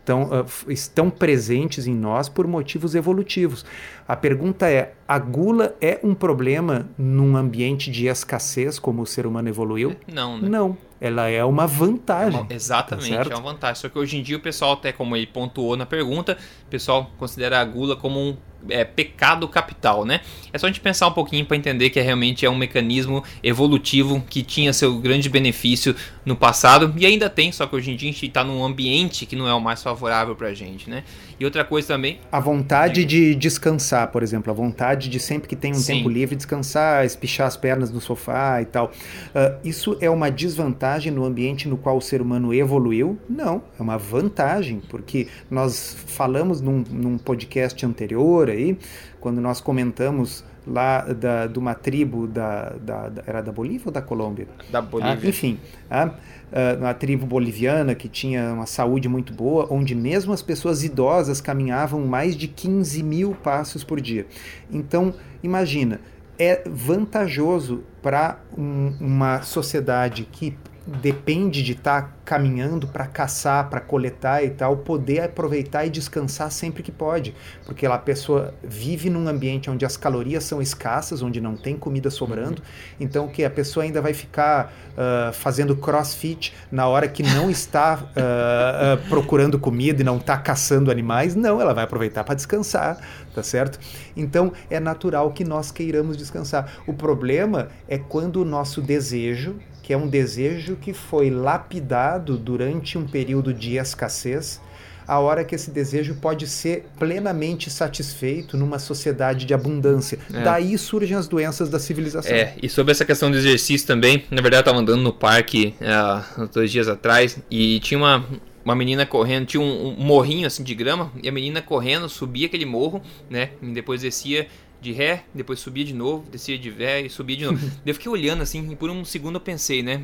estão, 0.00 0.28
ah, 0.32 0.40
f- 0.44 0.72
estão 0.72 1.10
presentes 1.10 1.86
em 1.86 1.94
nós 1.94 2.28
por 2.28 2.46
motivos 2.46 2.94
evolutivos. 2.96 3.64
A 4.06 4.16
pergunta 4.16 4.68
é: 4.68 4.94
a 5.06 5.18
gula 5.18 5.76
é 5.80 6.00
um 6.02 6.14
problema 6.14 6.88
num 6.98 7.36
ambiente 7.36 7.90
de 7.90 8.06
escassez 8.08 8.78
como 8.78 9.02
o 9.02 9.06
ser 9.06 9.26
humano 9.26 9.48
evoluiu? 9.48 9.94
Não, 10.12 10.38
né? 10.40 10.48
Não, 10.48 10.76
ela 11.00 11.28
é 11.28 11.44
uma 11.44 11.64
É 11.64 11.66
vantagem. 11.66 12.40
uma- 12.40 12.46
exatamente, 12.52 13.28
tá 13.28 13.34
é 13.34 13.36
uma 13.38 13.52
vantagem. 13.52 13.80
Só 13.80 13.88
que 13.88 13.98
hoje 13.98 14.16
em 14.18 14.22
dia 14.22 14.36
o 14.36 14.40
pessoal, 14.40 14.72
até 14.72 14.92
como 14.92 15.14
ele 15.16 15.26
pontuou 15.26 15.76
na 15.76 15.86
pergunta, 15.86 16.36
o 16.66 16.70
pessoal 16.70 17.10
considera 17.18 17.60
a 17.60 17.64
gula 17.64 17.94
como 17.96 18.18
um 18.20 18.36
é, 18.68 18.82
pecado 18.84 19.46
capital, 19.46 20.04
né? 20.04 20.20
É 20.52 20.58
só 20.58 20.66
a 20.66 20.68
gente 20.68 20.80
pensar 20.80 21.06
um 21.06 21.12
pouquinho 21.12 21.46
para 21.46 21.56
entender 21.56 21.90
que 21.90 22.00
é, 22.00 22.02
realmente 22.02 22.44
é 22.44 22.50
um 22.50 22.56
mecanismo 22.56 23.22
evolutivo 23.40 24.20
que 24.28 24.42
tinha 24.42 24.72
seu 24.72 24.98
grande 24.98 25.28
benefício 25.28 25.94
no 26.24 26.34
passado 26.34 26.92
e 26.96 27.06
ainda 27.06 27.30
tem, 27.30 27.52
só 27.52 27.66
que 27.68 27.76
hoje 27.76 27.92
em 27.92 27.96
dia 27.96 28.10
a 28.10 28.12
gente 28.12 28.26
está 28.26 28.42
num 28.42 28.64
ambiente 28.64 29.26
que 29.26 29.36
não 29.36 29.46
é 29.48 29.54
o 29.54 29.60
mais 29.60 29.80
favorável 29.80 30.34
para 30.34 30.48
a 30.48 30.54
gente, 30.54 30.90
né? 30.90 31.04
E 31.40 31.44
outra 31.44 31.64
coisa 31.64 31.88
também, 31.88 32.18
A 32.32 32.40
vontade 32.40 33.04
de 33.04 33.34
descansar, 33.34 34.10
por 34.10 34.22
exemplo, 34.22 34.50
a 34.50 34.54
vontade 34.54 35.08
de 35.08 35.20
sempre 35.20 35.48
que 35.48 35.54
tem 35.54 35.70
um 35.70 35.76
Sim. 35.76 35.98
tempo 35.98 36.08
livre 36.08 36.34
descansar, 36.34 37.04
espichar 37.04 37.46
as 37.46 37.56
pernas 37.56 37.90
no 37.90 38.00
sofá 38.00 38.60
e 38.60 38.64
tal. 38.64 38.90
Ah, 39.34 39.54
isso 39.62 39.96
é 40.00 40.10
uma 40.10 40.30
desvantagem 40.30 41.12
no 41.12 41.24
ambiente 41.24 41.68
no 41.68 41.76
qual 41.76 41.96
o 41.96 42.00
ser 42.00 42.20
humano 42.20 42.52
evoluiu? 42.52 43.16
Não, 43.28 43.62
é 43.78 43.82
uma 43.82 43.96
vantagem, 43.96 44.82
porque 44.88 45.28
nós 45.48 45.96
falamos 46.06 46.60
num, 46.60 46.84
num 46.90 47.16
podcast 47.16 47.84
anterior 47.86 48.50
aí, 48.50 48.76
quando 49.20 49.40
nós 49.40 49.60
comentamos 49.60 50.44
lá 50.68 51.00
da, 51.00 51.46
de 51.46 51.58
uma 51.58 51.74
tribo 51.74 52.26
da, 52.26 52.70
da- 52.80 53.08
da- 53.08 53.22
era 53.26 53.40
da 53.42 53.50
Bolívia 53.50 53.82
ou 53.86 53.92
da 53.92 54.02
Colômbia? 54.02 54.46
da 54.70 54.78
Ah, 54.78 54.82
Bolívia. 54.82 55.28
enfim, 55.28 55.58
ah, 55.90 56.10
ah, 56.52 56.76
uma 56.78 56.94
tribo 56.94 57.24
boliviana 57.26 57.94
que 57.94 58.08
tinha 58.08 58.52
uma 58.52 58.66
saúde 58.66 59.08
muito 59.08 59.32
boa, 59.32 59.66
onde 59.70 59.94
mesmo 59.94 60.32
as 60.32 60.42
pessoas 60.42 60.84
idosas 60.84 61.40
caminhavam 61.40 62.06
mais 62.06 62.36
de 62.36 62.46
15 62.48 63.02
mil 63.02 63.34
passos 63.34 63.82
por 63.82 64.00
dia. 64.00 64.26
Então, 64.70 65.14
imagina, 65.42 66.00
é 66.38 66.62
vantajoso 66.68 67.82
para 68.02 68.38
uma 68.56 69.42
sociedade 69.42 70.28
que 70.30 70.56
depende 70.88 71.62
de 71.62 71.72
estar 71.72 72.16
caminhando 72.24 72.86
para 72.86 73.06
caçar, 73.06 73.68
para 73.68 73.80
coletar 73.80 74.42
e 74.42 74.50
tal, 74.50 74.78
poder 74.78 75.20
aproveitar 75.20 75.84
e 75.84 75.90
descansar 75.90 76.50
sempre 76.50 76.82
que 76.82 76.90
pode, 76.90 77.34
porque 77.66 77.86
a 77.86 77.98
pessoa 77.98 78.54
vive 78.62 79.10
num 79.10 79.28
ambiente 79.28 79.70
onde 79.70 79.84
as 79.84 79.96
calorias 79.96 80.44
são 80.44 80.62
escassas, 80.62 81.22
onde 81.22 81.40
não 81.40 81.56
tem 81.56 81.76
comida 81.76 82.10
sobrando, 82.10 82.62
então 82.98 83.26
o 83.26 83.30
que 83.30 83.44
a 83.44 83.50
pessoa 83.50 83.84
ainda 83.84 84.00
vai 84.00 84.14
ficar 84.14 84.72
ah, 84.96 85.30
fazendo 85.32 85.76
crossfit 85.76 86.54
na 86.72 86.86
hora 86.86 87.06
que 87.06 87.22
não 87.22 87.50
está 87.50 88.02
ah, 88.16 88.94
ah, 88.94 88.98
procurando 89.08 89.58
comida 89.58 90.02
e 90.02 90.04
não 90.04 90.16
está 90.16 90.36
caçando 90.36 90.90
animais, 90.90 91.34
não, 91.34 91.60
ela 91.60 91.74
vai 91.74 91.84
aproveitar 91.84 92.24
para 92.24 92.34
descansar, 92.34 92.98
tá 93.38 93.42
certo? 93.42 93.78
Então 94.16 94.52
é 94.68 94.80
natural 94.80 95.30
que 95.32 95.44
nós 95.44 95.70
queiramos 95.70 96.16
descansar. 96.16 96.82
O 96.86 96.92
problema 96.92 97.68
é 97.86 97.96
quando 97.96 98.42
o 98.42 98.44
nosso 98.44 98.82
desejo 98.82 99.56
que 99.80 99.94
é 99.94 99.96
um 99.96 100.06
desejo 100.06 100.76
que 100.76 100.92
foi 100.92 101.30
lapidado 101.30 102.36
durante 102.36 102.98
um 102.98 103.06
período 103.06 103.54
de 103.54 103.78
escassez, 103.78 104.60
a 105.06 105.18
hora 105.18 105.42
que 105.42 105.54
esse 105.54 105.70
desejo 105.70 106.16
pode 106.16 106.46
ser 106.46 106.84
plenamente 106.98 107.70
satisfeito 107.70 108.58
numa 108.58 108.78
sociedade 108.78 109.46
de 109.46 109.54
abundância. 109.54 110.18
É. 110.30 110.42
Daí 110.42 110.76
surgem 110.76 111.16
as 111.16 111.26
doenças 111.26 111.70
da 111.70 111.78
civilização. 111.78 112.30
É, 112.30 112.54
e 112.62 112.68
sobre 112.68 112.92
essa 112.92 113.06
questão 113.06 113.30
do 113.30 113.38
exercício 113.38 113.86
também, 113.86 114.24
na 114.30 114.42
verdade 114.42 114.60
eu 114.60 114.64
tava 114.64 114.78
andando 114.78 115.00
no 115.00 115.12
parque 115.12 115.74
há 115.80 116.46
dois 116.52 116.70
dias 116.70 116.86
atrás 116.86 117.38
e 117.50 117.80
tinha 117.80 117.96
uma, 117.96 118.26
uma 118.64 118.74
menina 118.74 119.06
correndo, 119.06 119.46
tinha 119.46 119.60
um, 119.60 119.88
um, 119.88 120.04
morrinho 120.04 120.46
assim 120.46 120.62
de 120.62 120.74
grama, 120.74 121.12
e 121.22 121.28
a 121.28 121.32
menina 121.32 121.62
correndo, 121.62 122.08
subia 122.08 122.46
aquele 122.46 122.66
morro, 122.66 123.02
né? 123.30 123.50
E 123.62 123.66
depois 123.72 124.02
descia 124.02 124.48
de 124.80 124.92
ré, 124.92 125.24
depois 125.34 125.58
subia 125.58 125.84
de 125.84 125.94
novo, 125.94 126.24
descia 126.30 126.58
de 126.58 126.70
ré 126.70 127.02
e 127.02 127.10
subia 127.10 127.36
de 127.36 127.44
novo. 127.44 127.58
eu 127.84 127.94
fiquei 127.94 128.10
olhando 128.10 128.42
assim, 128.42 128.70
e 128.70 128.76
por 128.76 128.90
um 128.90 129.04
segundo 129.04 129.36
eu 129.36 129.40
pensei, 129.40 129.82
né? 129.82 130.02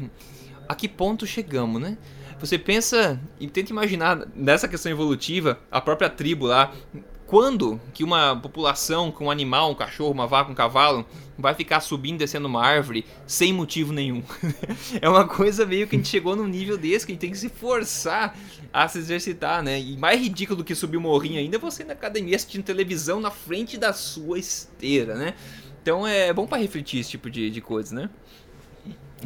A 0.69 0.75
que 0.75 0.89
ponto 0.89 1.27
chegamos, 1.27 1.81
né? 1.81 1.99
Você 2.41 2.59
pensa 2.59 3.21
e 3.39 3.47
tenta 3.47 3.71
imaginar 3.71 4.27
nessa 4.35 4.67
questão 4.67 4.91
evolutiva, 4.91 5.59
a 5.71 5.81
própria 5.81 6.11
tribo 6.11 6.47
lá, 6.47 6.73
quando 7.27 7.81
que 7.93 8.05
uma 8.05 8.37
população 8.37 9.11
com 9.11 9.27
um 9.27 9.31
animal, 9.31 9.71
um 9.71 9.75
cachorro, 9.75 10.13
uma 10.13 10.27
vaca, 10.27 10.51
um 10.51 10.55
cavalo, 10.55 11.07
vai 11.39 11.55
ficar 11.55 11.81
subindo 11.81 12.17
e 12.17 12.19
descendo 12.19 12.47
uma 12.47 12.65
árvore 12.65 13.05
sem 13.27 13.53
motivo 13.53 13.93
nenhum? 13.93 14.23
é 15.01 15.09
uma 15.09 15.27
coisa 15.27 15.65
meio 15.65 15.87
que 15.87 15.97
a 15.97 15.99
gente 15.99 16.09
chegou 16.09 16.37
num 16.37 16.47
nível 16.47 16.77
desse 16.77 17.07
que 17.07 17.13
a 17.13 17.15
gente 17.15 17.21
tem 17.21 17.31
que 17.31 17.39
se 17.39 17.49
forçar 17.49 18.37
a 18.73 18.87
se 18.89 18.99
exercitar, 18.99 19.63
né? 19.63 19.81
E 19.81 19.97
mais 19.97 20.21
ridículo 20.21 20.59
do 20.59 20.65
que 20.65 20.75
subir 20.75 20.97
o 20.97 21.01
morrinho 21.01 21.39
ainda 21.39 21.57
é 21.57 21.59
você 21.59 21.83
ir 21.83 21.87
na 21.87 21.93
academia 21.95 22.37
assistindo 22.37 22.63
televisão 22.63 23.21
na 23.21 23.31
frente 23.31 23.79
da 23.79 23.93
sua 23.93 24.39
esteira, 24.39 25.15
né? 25.15 25.35
Então 25.83 26.07
é 26.07 26.33
bom 26.33 26.47
para 26.47 26.59
refletir 26.59 27.01
esse 27.01 27.11
tipo 27.11 27.31
de, 27.31 27.51
de 27.51 27.61
coisa, 27.61 27.95
né? 27.95 28.11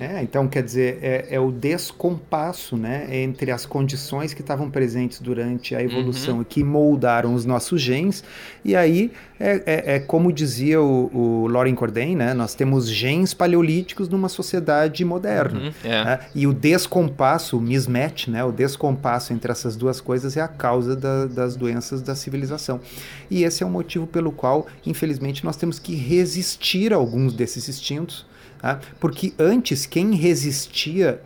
É, 0.00 0.22
então, 0.22 0.46
quer 0.46 0.62
dizer, 0.62 0.98
é, 1.02 1.26
é, 1.30 1.40
o 1.40 1.50
descompasso 1.50 2.76
né, 2.76 3.06
entre 3.10 3.50
as 3.50 3.66
condições 3.66 4.32
que 4.32 4.40
estavam 4.40 4.70
presentes 4.70 5.20
durante 5.20 5.74
a 5.74 5.82
evolução 5.82 6.36
uhum. 6.36 6.42
e 6.42 6.44
que 6.44 6.62
moldaram 6.62 7.34
os 7.34 7.44
nossos 7.44 7.80
genes. 7.80 8.22
E 8.64 8.76
aí, 8.76 9.10
é, 9.40 9.62
é, 9.66 9.94
é 9.94 9.98
como 9.98 10.32
dizia 10.32 10.80
o, 10.80 11.10
o 11.14 11.46
Loren 11.48 11.74
Cordain, 11.74 12.16
né, 12.16 12.34
nós 12.34 12.54
temos 12.54 12.88
genes 12.88 13.34
paleolíticos 13.34 14.08
numa 14.08 14.28
sociedade 14.28 15.04
moderna. 15.04 15.60
Uhum, 15.60 15.72
é. 15.84 16.04
né, 16.04 16.20
e 16.34 16.46
o 16.46 16.52
descompasso, 16.52 17.58
o 17.58 17.60
mismatch, 17.60 18.28
né, 18.28 18.44
o 18.44 18.52
descompasso 18.52 19.32
entre 19.32 19.50
essas 19.50 19.76
duas 19.76 20.00
coisas 20.00 20.36
é 20.36 20.40
a 20.40 20.48
causa 20.48 20.94
da, 20.94 21.26
das 21.26 21.56
doenças 21.56 22.02
da 22.02 22.14
civilização. 22.14 22.80
E 23.30 23.42
esse 23.42 23.62
é 23.62 23.66
o 23.66 23.70
motivo 23.70 24.06
pelo 24.06 24.32
qual, 24.32 24.66
infelizmente, 24.86 25.44
nós 25.44 25.56
temos 25.56 25.78
que 25.78 25.94
resistir 25.94 26.92
a 26.92 26.96
alguns 26.96 27.32
desses 27.32 27.68
instintos? 27.68 28.27
Porque 29.00 29.32
antes, 29.38 29.86
quem 29.86 30.14
resistia 30.14 31.20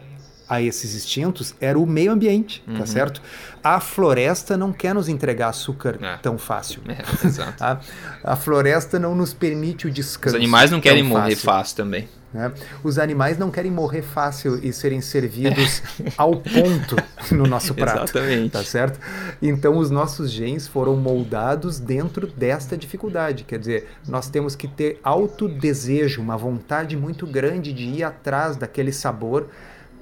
a 0.53 0.61
esses 0.61 0.95
instintos 0.95 1.55
era 1.59 1.79
o 1.79 1.87
meio 1.87 2.13
ambiente, 2.13 2.63
tá 2.67 2.73
uhum. 2.73 2.79
tá 2.81 2.85
certo? 2.85 3.23
A 3.65 3.81
floresta 3.81 4.55
não 4.55 4.71
quer 4.71 4.95
nos 4.95 5.09
entregar 5.09 5.49
açúcar 5.49 5.99
é. 5.99 6.19
tão 6.19 6.37
fácil. 6.37 6.83
É, 6.87 7.27
exato. 7.27 7.53
Tá? 7.63 7.81
A 8.25 8.35
floresta 8.35 8.99
não 8.99 9.15
nos 9.15 9.33
permite 9.33 9.87
o 9.87 9.91
descanso. 9.91 10.37
Os 10.37 10.41
animais 10.43 10.71
não 10.71 10.81
querem 10.81 11.03
morrer 11.03 11.37
fácil, 11.37 11.45
fácil 11.45 11.77
também. 11.77 12.09
Né? 12.33 12.51
Os 12.83 12.99
animais 12.99 13.39
não 13.39 13.51
querem 13.51 13.71
morrer 13.71 14.03
fácil 14.03 14.59
e 14.63 14.73
serem 14.73 15.01
servidos 15.01 15.83
ao 16.17 16.37
ponto 16.37 16.97
no 17.31 17.45
nosso 17.45 17.75
prato. 17.75 18.05
Exatamente. 18.05 18.51
Tá 18.51 18.65
certo? 18.65 18.99
Então, 19.41 19.77
os 19.77 19.91
nossos 19.91 20.31
genes 20.31 20.67
foram 20.67 20.97
moldados 20.97 21.79
dentro 21.79 22.27
desta 22.27 22.77
dificuldade. 22.77 23.45
Quer 23.45 23.59
dizer, 23.59 23.89
nós 24.09 24.29
temos 24.29 24.57
que 24.57 24.67
ter 24.67 24.99
alto 25.05 25.47
desejo, 25.47 26.21
uma 26.21 26.37
vontade 26.37 26.97
muito 26.97 27.27
grande 27.27 27.73
de 27.73 27.85
ir 27.85 28.03
atrás 28.03 28.57
daquele 28.57 28.93
sabor 28.93 29.49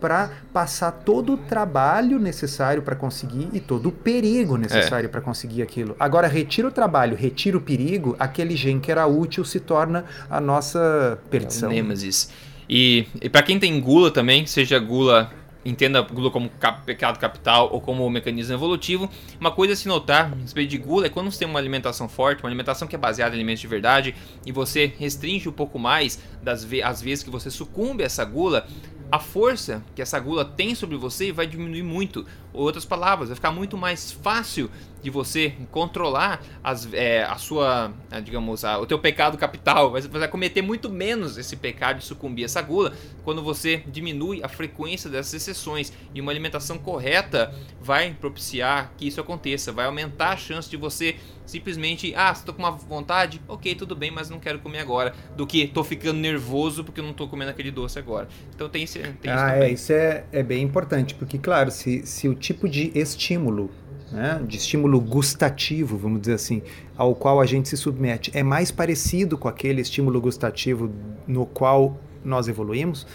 para 0.00 0.30
passar 0.52 0.90
todo 0.90 1.34
o 1.34 1.36
trabalho 1.36 2.18
necessário 2.18 2.82
para 2.82 2.96
conseguir 2.96 3.48
e 3.52 3.60
todo 3.60 3.90
o 3.90 3.92
perigo 3.92 4.56
necessário 4.56 5.06
é. 5.06 5.08
para 5.08 5.20
conseguir 5.20 5.62
aquilo. 5.62 5.94
Agora, 6.00 6.26
retira 6.26 6.68
o 6.68 6.70
trabalho, 6.70 7.16
retira 7.16 7.56
o 7.56 7.60
perigo, 7.60 8.16
aquele 8.18 8.56
gene 8.56 8.80
que 8.80 8.90
era 8.90 9.06
útil 9.06 9.44
se 9.44 9.60
torna 9.60 10.04
a 10.28 10.40
nossa 10.40 11.18
perdição. 11.30 11.70
É 11.70 11.74
Nêmesis. 11.74 12.30
E, 12.68 13.06
e 13.20 13.28
para 13.28 13.42
quem 13.42 13.58
tem 13.58 13.80
gula 13.80 14.10
também, 14.10 14.46
seja 14.46 14.78
gula 14.78 15.30
entenda 15.64 16.00
gula 16.00 16.30
como 16.30 16.48
cap 16.48 16.82
pecado 16.84 17.18
capital 17.18 17.68
ou 17.72 17.80
como 17.80 18.08
mecanismo 18.08 18.54
evolutivo. 18.54 19.10
Uma 19.38 19.50
coisa 19.50 19.74
a 19.74 19.76
se 19.76 19.88
notar 19.88 20.32
a 20.32 20.36
respeito 20.36 20.70
de 20.70 20.78
gula 20.78 21.06
é 21.06 21.08
quando 21.08 21.30
você 21.30 21.40
tem 21.40 21.48
uma 21.48 21.58
alimentação 21.58 22.08
forte, 22.08 22.42
uma 22.42 22.48
alimentação 22.48 22.88
que 22.88 22.94
é 22.94 22.98
baseada 22.98 23.34
em 23.34 23.38
alimentos 23.38 23.60
de 23.60 23.66
verdade, 23.66 24.14
e 24.46 24.52
você 24.52 24.92
restringe 24.98 25.48
um 25.48 25.52
pouco 25.52 25.78
mais 25.78 26.18
das 26.42 26.64
ve 26.64 26.82
as 26.82 27.02
vezes 27.02 27.22
que 27.22 27.30
você 27.30 27.50
sucumbe 27.50 28.02
a 28.02 28.06
essa 28.06 28.24
gula, 28.24 28.66
a 29.10 29.18
força 29.18 29.82
que 29.94 30.00
essa 30.00 30.18
gula 30.20 30.44
tem 30.44 30.74
sobre 30.74 30.96
você 30.96 31.32
vai 31.32 31.46
diminuir 31.46 31.82
muito. 31.82 32.24
Outras 32.52 32.84
palavras, 32.84 33.28
vai 33.28 33.36
ficar 33.36 33.52
muito 33.52 33.76
mais 33.76 34.10
fácil 34.10 34.70
de 35.02 35.08
você 35.08 35.54
controlar 35.70 36.42
as, 36.62 36.92
é, 36.92 37.22
a 37.22 37.36
sua, 37.36 37.92
digamos, 38.24 38.64
a, 38.64 38.78
o 38.78 38.86
teu 38.86 38.98
pecado 38.98 39.38
capital. 39.38 39.92
Você 39.92 40.08
vai 40.08 40.28
cometer 40.28 40.60
muito 40.60 40.90
menos 40.90 41.38
esse 41.38 41.56
pecado 41.56 41.98
de 41.98 42.04
sucumbir 42.04 42.42
a 42.42 42.46
essa 42.46 42.60
gula 42.60 42.92
quando 43.24 43.42
você 43.42 43.84
diminui 43.86 44.42
a 44.42 44.48
frequência 44.48 45.08
dessas 45.08 45.34
exceções. 45.34 45.92
E 46.14 46.20
uma 46.20 46.32
alimentação 46.32 46.76
correta 46.76 47.54
vai 47.80 48.12
propiciar 48.14 48.92
que 48.96 49.06
isso 49.06 49.20
aconteça, 49.20 49.72
vai 49.72 49.86
aumentar 49.86 50.30
a 50.30 50.36
chance 50.36 50.68
de 50.68 50.76
você 50.76 51.16
simplesmente, 51.50 52.14
ah, 52.16 52.32
estou 52.32 52.54
com 52.54 52.62
uma 52.62 52.70
vontade, 52.70 53.40
ok, 53.48 53.74
tudo 53.74 53.96
bem, 53.96 54.10
mas 54.10 54.30
não 54.30 54.38
quero 54.38 54.58
comer 54.60 54.78
agora, 54.78 55.12
do 55.36 55.46
que 55.46 55.62
estou 55.62 55.84
ficando 55.84 56.18
nervoso 56.18 56.84
porque 56.84 57.02
não 57.02 57.10
estou 57.10 57.28
comendo 57.28 57.50
aquele 57.50 57.70
doce 57.70 57.98
agora. 57.98 58.28
Então 58.54 58.68
tem, 58.68 58.86
tem 58.86 59.30
ah, 59.30 59.34
isso. 59.34 59.64
É, 59.64 59.70
isso 59.70 59.92
é, 59.92 60.24
é 60.32 60.42
bem 60.42 60.62
importante, 60.62 61.14
porque, 61.14 61.38
claro, 61.38 61.70
se, 61.70 62.06
se 62.06 62.28
o 62.28 62.34
tipo 62.34 62.68
de 62.68 62.92
estímulo 62.94 63.70
né, 64.12 64.42
de 64.44 64.56
estímulo 64.56 65.00
gustativo, 65.00 65.96
vamos 65.96 66.20
dizer 66.22 66.34
assim, 66.34 66.62
ao 66.96 67.14
qual 67.14 67.40
a 67.40 67.46
gente 67.46 67.68
se 67.68 67.76
submete, 67.76 68.30
é 68.34 68.42
mais 68.42 68.70
parecido 68.70 69.38
com 69.38 69.48
aquele 69.48 69.80
estímulo 69.80 70.20
gustativo 70.20 70.90
no 71.26 71.46
qual 71.46 71.98
nós 72.24 72.48
evoluímos, 72.48 73.06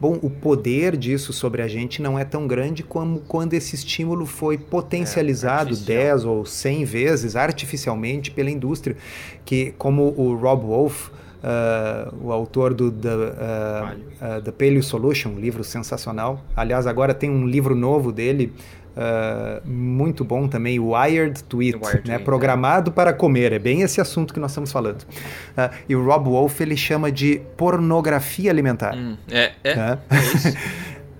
bom, 0.00 0.18
o 0.22 0.30
poder 0.30 0.96
disso 0.96 1.32
sobre 1.32 1.62
a 1.62 1.68
gente 1.68 2.02
não 2.02 2.18
é 2.18 2.24
tão 2.24 2.46
grande 2.46 2.82
como 2.82 3.20
quando 3.20 3.54
esse 3.54 3.74
estímulo 3.74 4.26
foi 4.26 4.58
potencializado 4.58 5.74
é, 5.74 5.78
10 5.78 6.24
ou 6.24 6.44
100 6.44 6.84
vezes 6.84 7.36
artificialmente 7.36 8.30
pela 8.30 8.50
indústria, 8.50 8.96
que 9.44 9.72
como 9.78 10.14
o 10.16 10.34
Rob 10.36 10.66
Wolf, 10.66 11.10
Uh, 11.36 12.26
o 12.26 12.32
autor 12.32 12.74
do 12.74 12.90
The, 12.90 13.08
uh, 13.08 13.18
uh, 13.18 14.42
The 14.42 14.50
Paleo 14.50 14.82
Solution, 14.82 15.28
um 15.28 15.38
livro 15.38 15.62
sensacional. 15.62 16.42
Aliás, 16.56 16.88
agora 16.88 17.14
tem 17.14 17.30
um 17.30 17.46
livro 17.46 17.76
novo 17.76 18.10
dele, 18.10 18.52
Uh, 18.96 19.60
muito 19.68 20.24
bom 20.24 20.48
também, 20.48 20.80
Wired 20.80 21.44
to 21.44 21.62
Eat, 21.62 21.76
Wired 21.76 22.08
né? 22.08 22.18
programado 22.18 22.90
é. 22.90 22.94
para 22.94 23.12
comer, 23.12 23.52
é 23.52 23.58
bem 23.58 23.82
esse 23.82 24.00
assunto 24.00 24.32
que 24.32 24.40
nós 24.40 24.52
estamos 24.52 24.72
falando. 24.72 25.02
Uh, 25.02 25.70
e 25.86 25.94
o 25.94 26.02
Rob 26.02 26.30
Wolf 26.30 26.58
ele 26.62 26.78
chama 26.78 27.12
de 27.12 27.42
pornografia 27.58 28.50
alimentar. 28.50 28.94
Hum, 28.96 29.18
é, 29.30 29.52
é, 29.62 29.70
é, 29.70 29.98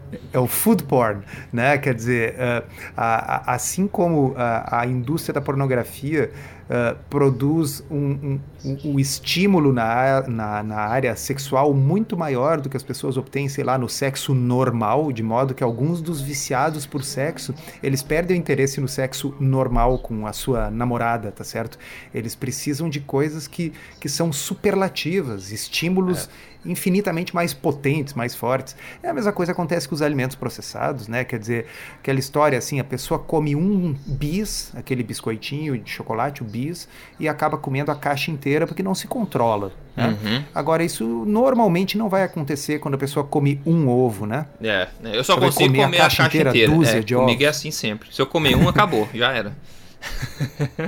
é 0.33 0.38
o 0.38 0.47
food 0.47 0.85
porn, 0.85 1.21
né? 1.52 1.76
Quer 1.76 1.95
dizer, 1.95 2.35
uh, 2.35 2.66
a, 2.97 3.50
a, 3.50 3.54
assim 3.54 3.87
como 3.87 4.35
a, 4.38 4.80
a 4.80 4.87
indústria 4.87 5.35
da 5.35 5.42
pornografia 5.42 6.30
uh, 6.71 6.97
produz 7.11 7.85
um, 7.90 7.97
um, 7.97 8.40
um 8.64 8.98
estímulo 8.98 9.72
na, 9.72 10.22
na, 10.26 10.62
na, 10.62 10.76
área 10.76 11.14
sexual 11.14 11.72
muito 11.75 12.16
maior 12.16 12.60
do 12.60 12.68
que 12.68 12.76
as 12.76 12.82
pessoas 12.82 13.16
obtêm, 13.16 13.48
sei 13.48 13.62
lá, 13.62 13.78
no 13.78 13.88
sexo 13.88 14.34
normal, 14.34 15.12
de 15.12 15.22
modo 15.22 15.54
que 15.54 15.62
alguns 15.62 16.00
dos 16.00 16.20
viciados 16.20 16.86
por 16.86 17.04
sexo, 17.04 17.54
eles 17.82 18.02
perdem 18.02 18.36
o 18.36 18.40
interesse 18.40 18.80
no 18.80 18.88
sexo 18.88 19.34
normal 19.38 19.98
com 19.98 20.26
a 20.26 20.32
sua 20.32 20.70
namorada, 20.70 21.30
tá 21.30 21.44
certo? 21.44 21.78
Eles 22.14 22.34
precisam 22.34 22.88
de 22.88 23.00
coisas 23.00 23.46
que, 23.46 23.72
que 24.00 24.08
são 24.08 24.32
superlativas, 24.32 25.52
estímulos... 25.52 26.28
É 26.52 26.56
infinitamente 26.66 27.34
mais 27.34 27.54
potentes, 27.54 28.14
mais 28.14 28.34
fortes. 28.34 28.76
É 29.02 29.08
a 29.08 29.14
mesma 29.14 29.32
coisa 29.32 29.52
que 29.52 29.58
acontece 29.58 29.88
com 29.88 29.94
os 29.94 30.02
alimentos 30.02 30.36
processados, 30.36 31.08
né? 31.08 31.25
Quer 31.25 31.38
dizer, 31.38 31.66
aquela 31.98 32.18
história 32.18 32.58
assim, 32.58 32.80
a 32.80 32.84
pessoa 32.84 33.18
come 33.18 33.54
um 33.54 33.94
bis, 34.06 34.72
aquele 34.75 35.02
biscoitinho 35.02 35.78
de 35.78 35.90
chocolate, 35.90 36.42
o 36.42 36.44
bis, 36.44 36.88
e 37.18 37.28
acaba 37.28 37.56
comendo 37.56 37.90
a 37.90 37.94
caixa 37.94 38.30
inteira 38.30 38.45
porque 38.66 38.82
não 38.82 38.94
se 38.94 39.06
controla. 39.06 39.72
Né? 39.96 40.16
Uhum. 40.22 40.44
Agora, 40.54 40.84
isso 40.84 41.04
normalmente 41.26 41.96
não 41.96 42.08
vai 42.08 42.22
acontecer 42.22 42.78
quando 42.78 42.94
a 42.94 42.98
pessoa 42.98 43.24
come 43.24 43.60
um 43.64 43.88
ovo, 43.88 44.26
né? 44.26 44.46
É, 44.62 44.88
eu 45.04 45.24
só 45.24 45.34
Você 45.34 45.46
consigo 45.46 45.74
comer 45.74 45.84
a 45.84 45.90
caixa, 45.90 46.04
a 46.04 46.08
caixa 46.08 46.26
inteira, 46.26 46.50
inteira. 46.50 46.72
dúzia 46.72 46.98
é, 46.98 47.00
de 47.00 47.14
ovos. 47.14 47.26
Comigo 47.26 47.44
é 47.44 47.46
assim 47.46 47.70
sempre. 47.70 48.14
Se 48.14 48.20
eu 48.20 48.26
comer 48.26 48.56
um, 48.56 48.68
acabou, 48.68 49.08
já 49.14 49.32
era. 49.32 49.52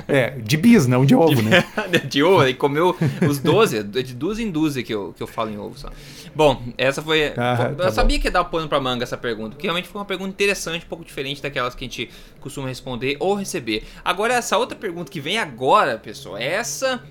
É, 0.06 0.30
de 0.30 0.56
bis, 0.56 0.86
não 0.86 1.04
de 1.04 1.14
ovo, 1.14 1.42
né? 1.42 1.64
de 2.08 2.22
ovo, 2.22 2.44
ele 2.44 2.54
comeu 2.54 2.96
os 3.28 3.38
12, 3.38 3.82
de 3.82 4.14
duas 4.14 4.38
em 4.38 4.50
duas 4.50 4.74
que 4.76 4.92
eu, 4.92 5.12
que 5.16 5.22
eu 5.22 5.26
falo 5.26 5.50
em 5.50 5.58
ovo 5.58 5.78
só. 5.78 5.90
Bom, 6.34 6.62
essa 6.76 7.02
foi. 7.02 7.32
Ah, 7.36 7.68
eu 7.70 7.76
tá 7.76 7.90
sabia 7.90 8.16
bom. 8.16 8.22
que 8.22 8.28
ia 8.28 8.32
dar 8.32 8.44
pano 8.44 8.68
pra 8.68 8.80
manga 8.80 9.02
essa 9.02 9.16
pergunta, 9.16 9.50
porque 9.50 9.66
realmente 9.66 9.88
foi 9.88 9.98
uma 9.98 10.04
pergunta 10.04 10.30
interessante, 10.30 10.84
um 10.84 10.88
pouco 10.88 11.04
diferente 11.04 11.42
daquelas 11.42 11.74
que 11.74 11.84
a 11.84 11.88
gente 11.88 12.10
costuma 12.40 12.68
responder 12.68 13.16
ou 13.18 13.34
receber. 13.34 13.84
Agora, 14.04 14.34
essa 14.34 14.56
outra 14.56 14.76
pergunta 14.76 15.10
que 15.10 15.20
vem 15.20 15.38
agora, 15.38 15.98
pessoal, 15.98 16.36
essa, 16.36 17.02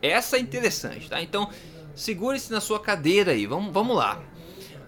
essa 0.00 0.36
é 0.36 0.40
interessante, 0.40 1.08
tá? 1.08 1.22
Então, 1.22 1.50
segure-se 1.94 2.52
na 2.52 2.60
sua 2.60 2.80
cadeira 2.80 3.32
aí, 3.32 3.46
vamos, 3.46 3.72
vamos 3.72 3.96
lá. 3.96 4.22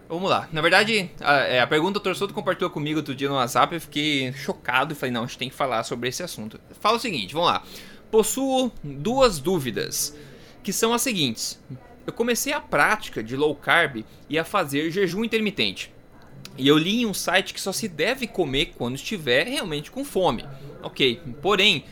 Vamos 0.09 0.31
lá. 0.31 0.49
Na 0.53 0.61
verdade, 0.61 1.11
a, 1.21 1.35
é, 1.39 1.61
a 1.61 1.67
pergunta 1.67 1.99
o 1.99 2.01
Torçoto 2.01 2.33
compartilhou 2.33 2.71
comigo 2.71 2.99
outro 2.99 3.15
dia 3.15 3.29
no 3.29 3.35
WhatsApp. 3.35 3.75
Eu 3.75 3.81
fiquei 3.81 4.33
chocado 4.33 4.93
e 4.93 4.97
falei: 4.97 5.13
não, 5.13 5.25
a 5.25 5.27
gente 5.27 5.39
tem 5.39 5.49
que 5.49 5.55
falar 5.55 5.83
sobre 5.83 6.09
esse 6.09 6.23
assunto. 6.23 6.61
Fala 6.81 6.97
o 6.97 7.01
seguinte: 7.01 7.35
vamos 7.35 7.49
lá. 7.49 7.65
Possuo 8.09 8.71
duas 8.85 9.41
dúvidas, 9.41 10.17
que 10.63 10.73
são 10.73 10.95
as 10.95 11.03
seguintes. 11.03 11.61
Eu 12.07 12.13
comecei 12.13 12.53
a 12.53 12.61
prática 12.61 13.21
de 13.23 13.37
low 13.37 13.55
carb 13.57 14.05
e 14.29 14.39
a 14.39 14.45
fazer 14.45 14.93
jejum 14.93 15.25
intermitente. 15.25 15.93
E 16.57 16.69
eu 16.69 16.79
li 16.79 17.03
em 17.03 17.07
um 17.07 17.13
site 17.13 17.53
que 17.53 17.61
só 17.61 17.73
se 17.73 17.89
deve 17.89 18.29
comer 18.29 18.75
quando 18.79 18.95
estiver 18.95 19.47
realmente 19.47 19.91
com 19.91 20.05
fome. 20.05 20.45
Ok, 20.83 21.21
porém, 21.43 21.85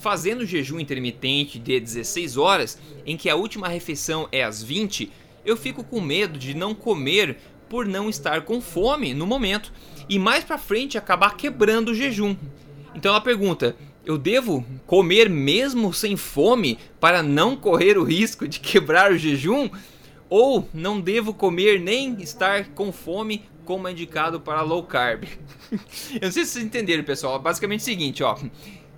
fazendo 0.00 0.46
jejum 0.46 0.80
intermitente 0.80 1.58
de 1.58 1.78
16 1.78 2.36
horas, 2.36 2.78
em 3.06 3.16
que 3.16 3.28
a 3.28 3.36
última 3.36 3.68
refeição 3.68 4.28
é 4.32 4.42
às 4.42 4.62
20, 4.62 5.12
eu 5.44 5.56
fico 5.56 5.84
com 5.84 6.00
medo 6.00 6.38
de 6.38 6.54
não 6.54 6.74
comer 6.74 7.36
por 7.68 7.86
não 7.86 8.08
estar 8.08 8.42
com 8.42 8.60
fome 8.60 9.14
no 9.14 9.26
momento 9.26 9.72
e 10.08 10.18
mais 10.18 10.42
para 10.42 10.58
frente 10.58 10.98
acabar 10.98 11.36
quebrando 11.36 11.90
o 11.90 11.94
jejum. 11.94 12.34
Então 12.94 13.12
ela 13.12 13.20
pergunta: 13.20 13.76
eu 14.04 14.16
devo 14.16 14.64
comer 14.86 15.28
mesmo 15.28 15.92
sem 15.92 16.16
fome 16.16 16.78
para 16.98 17.22
não 17.22 17.54
correr 17.54 17.98
o 17.98 18.02
risco 18.02 18.48
de 18.48 18.58
quebrar 18.58 19.12
o 19.12 19.18
jejum? 19.18 19.70
Ou 20.28 20.68
não 20.72 21.00
devo 21.00 21.34
comer 21.34 21.80
nem 21.80 22.14
estar 22.22 22.68
com 22.68 22.92
fome 22.92 23.44
como 23.64 23.88
é 23.88 23.92
indicado 23.92 24.40
para 24.40 24.62
low 24.62 24.82
carb? 24.84 25.24
eu 25.70 26.20
não 26.22 26.30
sei 26.32 26.44
se 26.44 26.52
vocês 26.52 26.64
entenderam, 26.64 27.02
pessoal. 27.04 27.38
Basicamente 27.38 27.80
é 27.80 27.82
o 27.82 27.84
seguinte, 27.84 28.22
ó. 28.22 28.38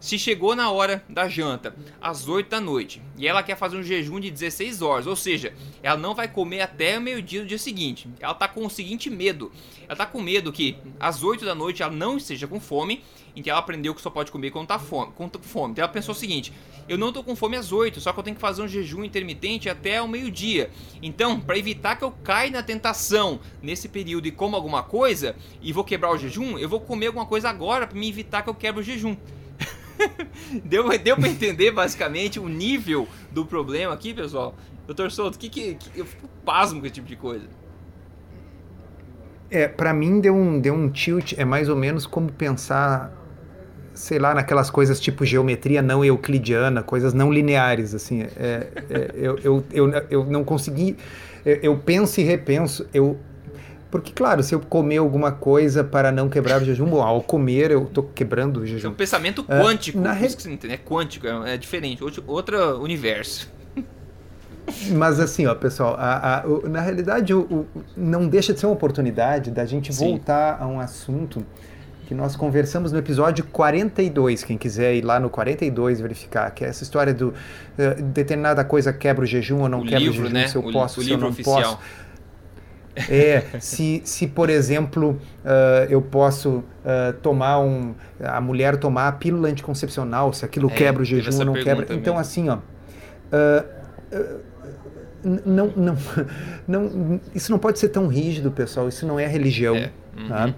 Se 0.03 0.19
chegou 0.19 0.57
na 0.57 0.69
hora 0.69 1.05
da 1.09 1.29
janta, 1.29 1.77
às 2.01 2.27
8 2.27 2.51
da 2.51 2.61
noite, 2.61 3.01
e 3.17 3.29
ela 3.29 3.41
quer 3.41 3.57
fazer 3.57 3.77
um 3.77 3.85
jejum 3.85 4.19
de 4.19 4.33
16 4.33 4.83
horas, 4.83 5.07
ou 5.07 5.15
seja, 5.15 5.55
ela 5.81 5.97
não 5.97 6.13
vai 6.13 6.27
comer 6.27 6.61
até 6.61 6.99
o 6.99 7.01
meio-dia 7.01 7.43
do 7.43 7.47
dia 7.47 7.57
seguinte. 7.57 8.09
Ela 8.19 8.35
tá 8.35 8.49
com 8.49 8.67
o 8.67 8.69
seguinte 8.69 9.09
medo: 9.09 9.53
ela 9.87 9.95
tá 9.95 10.05
com 10.05 10.21
medo 10.21 10.51
que 10.51 10.77
às 10.99 11.23
8 11.23 11.45
da 11.45 11.55
noite 11.55 11.85
ela 11.85 11.93
não 11.93 12.17
esteja 12.17 12.49
com 12.49 12.59
fome, 12.59 13.05
em 13.37 13.43
que 13.43 13.49
ela 13.49 13.61
aprendeu 13.61 13.95
que 13.95 14.03
só 14.03 14.11
pode 14.11 14.33
comer 14.33 14.51
quando 14.51 14.67
tá 14.67 14.77
fome, 14.77 15.13
quando 15.15 15.31
tá 15.31 15.39
com 15.39 15.45
fome. 15.45 15.71
Então 15.71 15.85
ela 15.85 15.93
pensou 15.93 16.17
o 16.17 16.19
seguinte: 16.19 16.53
eu 16.89 16.99
não 16.99 17.13
tô 17.13 17.23
com 17.23 17.37
fome 17.37 17.57
às 17.57 17.71
8, 17.71 18.01
só 18.01 18.13
que 18.13 18.19
eu 18.19 18.25
tenho 18.25 18.35
que 18.35 18.43
fazer 18.43 18.61
um 18.61 18.67
jejum 18.67 19.05
intermitente 19.05 19.69
até 19.69 20.03
o 20.03 20.09
meio-dia. 20.09 20.69
Então, 21.01 21.39
para 21.39 21.57
evitar 21.57 21.95
que 21.95 22.03
eu 22.03 22.11
caia 22.11 22.51
na 22.51 22.63
tentação 22.65 23.39
nesse 23.63 23.89
período 23.89 24.27
e 24.27 24.33
coma 24.33 24.59
alguma 24.59 24.83
coisa 24.83 25.37
e 25.63 25.73
vou 25.73 25.85
quebrar 25.85 26.11
o 26.11 26.19
jejum, 26.19 26.59
eu 26.59 26.69
vou 26.69 26.81
comer 26.81 27.07
alguma 27.07 27.25
coisa 27.25 27.49
agora 27.49 27.87
para 27.87 27.97
me 27.97 28.09
evitar 28.09 28.43
que 28.43 28.51
eu 28.51 28.55
quebre 28.55 28.81
o 28.81 28.85
jejum. 28.85 29.17
deu, 30.65 30.89
deu 30.99 31.17
pra 31.17 31.29
entender 31.29 31.71
basicamente 31.71 32.39
o 32.39 32.49
nível 32.49 33.09
do 33.31 33.45
problema 33.45 33.93
aqui, 33.93 34.15
pessoal? 34.15 34.55
Doutor 34.87 35.11
Souto, 35.11 35.39
que, 35.39 35.49
que, 35.49 35.75
que 35.75 35.99
eu 35.99 36.07
fico 36.07 36.29
pasmo 36.45 36.81
com 36.81 36.87
esse 36.87 36.95
tipo 36.95 37.07
de 37.07 37.17
coisa. 37.17 37.47
É, 39.51 39.69
para 39.69 39.93
mim 39.93 40.21
deu 40.21 40.35
um, 40.35 40.59
deu 40.59 40.75
um 40.75 40.89
tilt, 40.89 41.35
é 41.37 41.45
mais 41.45 41.69
ou 41.69 41.77
menos 41.77 42.07
como 42.07 42.33
pensar, 42.33 43.13
sei 43.93 44.19
lá, 44.19 44.35
naquelas 44.35 44.71
coisas 44.71 44.99
tipo 44.99 45.27
geometria 45.27 45.83
não 45.83 46.03
euclidiana, 46.05 46.83
coisas 46.83 47.13
não 47.13 47.31
lineares, 47.31 47.95
assim, 47.95 48.23
é, 48.23 48.67
é, 48.89 49.11
eu, 49.15 49.39
eu, 49.45 49.65
eu, 49.71 49.91
eu 50.09 50.25
não 50.25 50.43
consegui, 50.43 50.97
eu, 51.45 51.57
eu 51.57 51.77
penso 51.77 52.19
e 52.21 52.25
repenso, 52.25 52.89
eu 52.95 53.19
porque, 53.93 54.11
claro, 54.11 54.43
se 54.43 54.55
eu 54.55 54.61
comer 54.61 54.97
alguma 54.97 55.31
coisa 55.31 55.85
para 55.85 56.11
não 56.11 56.27
quebrar 56.31 56.63
o 56.63 56.65
jejum, 56.65 56.87
bom, 56.87 57.03
ao 57.03 57.21
comer 57.21 57.71
eu 57.71 57.83
estou 57.83 58.03
quebrando 58.03 58.61
o 58.61 58.67
jejum. 58.67 58.89
É 58.89 58.91
um 58.91 58.95
pensamento 58.95 59.45
quântico, 59.45 59.99
uh, 59.99 60.01
na 60.01 60.15
re... 60.15 60.35
que 60.35 60.43
você 60.43 60.59
É 60.67 60.79
quântico, 60.79 61.27
é, 61.27 61.55
é 61.55 61.57
diferente, 61.59 62.03
outro, 62.03 62.25
outro 62.27 62.81
universo. 62.81 63.53
Mas 64.97 65.21
assim, 65.21 65.45
ó, 65.45 65.55
pessoal, 65.55 65.95
a, 65.99 66.39
a, 66.39 66.47
o, 66.47 66.67
na 66.71 66.81
realidade 66.81 67.35
o, 67.35 67.41
o, 67.43 67.67
não 67.95 68.27
deixa 68.27 68.55
de 68.55 68.61
ser 68.61 68.65
uma 68.65 68.73
oportunidade 68.73 69.51
da 69.51 69.67
gente 69.67 69.93
Sim. 69.93 70.07
voltar 70.07 70.57
a 70.59 70.67
um 70.67 70.81
assunto 70.81 71.45
que 72.07 72.15
nós 72.15 72.35
conversamos 72.35 72.93
no 72.93 72.99
episódio 72.99 73.45
42, 73.45 74.43
quem 74.43 74.57
quiser 74.57 74.95
ir 74.95 75.03
lá 75.05 75.21
no 75.21 75.29
42 75.29 76.01
verificar, 76.01 76.51
que 76.53 76.65
é 76.65 76.69
essa 76.69 76.83
história 76.83 77.13
do 77.13 77.29
uh, 77.29 78.03
determinada 78.05 78.65
coisa 78.65 78.91
quebra 78.91 79.23
o 79.23 79.27
jejum 79.27 79.61
ou 79.61 79.69
não 79.69 79.81
o 79.81 79.85
quebra 79.85 79.99
livro, 79.99 80.23
o 80.23 80.25
jejum, 80.25 80.35
né? 80.35 80.49
se 80.49 80.57
eu 80.57 80.63
posso, 80.63 81.01
o 81.01 81.05
se 81.05 81.11
eu 81.11 81.19
não 81.19 81.29
oficial. 81.29 81.63
posso. 81.63 81.79
É, 82.95 83.43
se, 83.59 84.03
se 84.05 84.27
por 84.27 84.51
exemplo 84.51 85.19
uh, 85.45 85.89
eu 85.89 86.03
posso 86.03 86.57
uh, 86.59 87.13
tomar 87.23 87.59
um. 87.61 87.95
a 88.23 88.41
mulher 88.41 88.77
tomar 88.77 89.09
a 89.09 89.13
pílula 89.13 89.49
anticoncepcional, 89.49 90.33
se 90.33 90.45
aquilo 90.45 90.71
é, 90.71 90.75
quebra 90.75 91.03
o 91.03 91.05
jejum 91.05 91.39
ou 91.39 91.45
não 91.45 91.55
quebra. 91.55 91.85
Então, 91.85 91.87
mesmo. 91.87 92.01
Então, 92.01 92.19
assim, 92.19 92.49
ó. 92.49 92.59
Uh, 93.33 93.83
não, 95.47 95.69
não, 95.75 95.97
não, 96.69 97.21
isso 97.35 97.51
não 97.51 97.59
pode 97.59 97.79
ser 97.79 97.89
tão 97.89 98.09
rígido, 98.09 98.51
pessoal. 98.51 98.89
Isso 98.89 99.07
não 99.07 99.19
é 99.19 99.27
religião. 99.27 99.77
É. 99.77 99.91
Uhum. 100.17 100.29
Tá? 100.29 100.55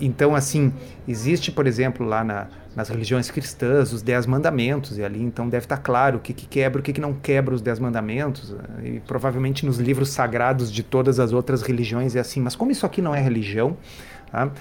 então, 0.00 0.34
assim, 0.34 0.72
existe, 1.08 1.50
por 1.50 1.66
exemplo, 1.66 2.04
lá 2.04 2.22
na, 2.22 2.48
nas 2.74 2.88
religiões 2.88 3.30
cristãs, 3.30 3.92
os 3.92 4.02
dez 4.02 4.26
mandamentos, 4.26 4.96
e 4.96 5.02
ali 5.02 5.22
então 5.22 5.48
deve 5.48 5.64
estar 5.64 5.78
claro 5.78 6.18
o 6.18 6.20
que, 6.20 6.32
que 6.32 6.46
quebra, 6.46 6.80
o 6.80 6.82
que, 6.82 6.92
que 6.92 7.00
não 7.00 7.12
quebra 7.12 7.54
os 7.54 7.60
dez 7.60 7.78
mandamentos, 7.78 8.54
e 8.82 9.00
provavelmente 9.00 9.66
nos 9.66 9.78
livros 9.78 10.10
sagrados 10.10 10.70
de 10.70 10.82
todas 10.82 11.18
as 11.18 11.32
outras 11.32 11.62
religiões 11.62 12.14
é 12.14 12.20
assim, 12.20 12.40
mas 12.40 12.54
como 12.54 12.70
isso 12.70 12.86
aqui 12.86 13.02
não 13.02 13.14
é 13.14 13.20
religião, 13.20 13.76
tá? 14.30 14.52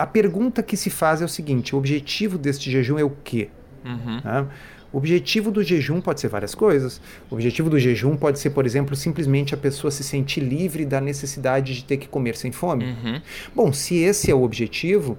a 0.00 0.06
pergunta 0.06 0.62
que 0.62 0.76
se 0.76 0.88
faz 0.88 1.20
é 1.20 1.24
o 1.24 1.28
seguinte: 1.28 1.74
o 1.74 1.78
objetivo 1.78 2.38
deste 2.38 2.70
jejum 2.70 2.98
é 2.98 3.04
o 3.04 3.10
quê? 3.22 3.50
Uhum. 3.84 4.20
Tá? 4.22 4.46
O 4.92 4.96
objetivo 4.98 5.50
do 5.50 5.62
jejum 5.62 6.00
pode 6.00 6.20
ser 6.20 6.28
várias 6.28 6.54
coisas. 6.54 7.00
O 7.30 7.34
objetivo 7.34 7.70
do 7.70 7.78
jejum 7.78 8.16
pode 8.16 8.38
ser, 8.40 8.50
por 8.50 8.66
exemplo, 8.66 8.96
simplesmente 8.96 9.54
a 9.54 9.56
pessoa 9.56 9.90
se 9.90 10.02
sentir 10.02 10.40
livre 10.40 10.84
da 10.84 11.00
necessidade 11.00 11.74
de 11.74 11.84
ter 11.84 11.96
que 11.96 12.08
comer 12.08 12.36
sem 12.36 12.50
fome. 12.50 12.86
Uhum. 12.86 13.22
Bom, 13.54 13.72
se 13.72 13.98
esse 13.98 14.30
é 14.30 14.34
o 14.34 14.42
objetivo, 14.42 15.16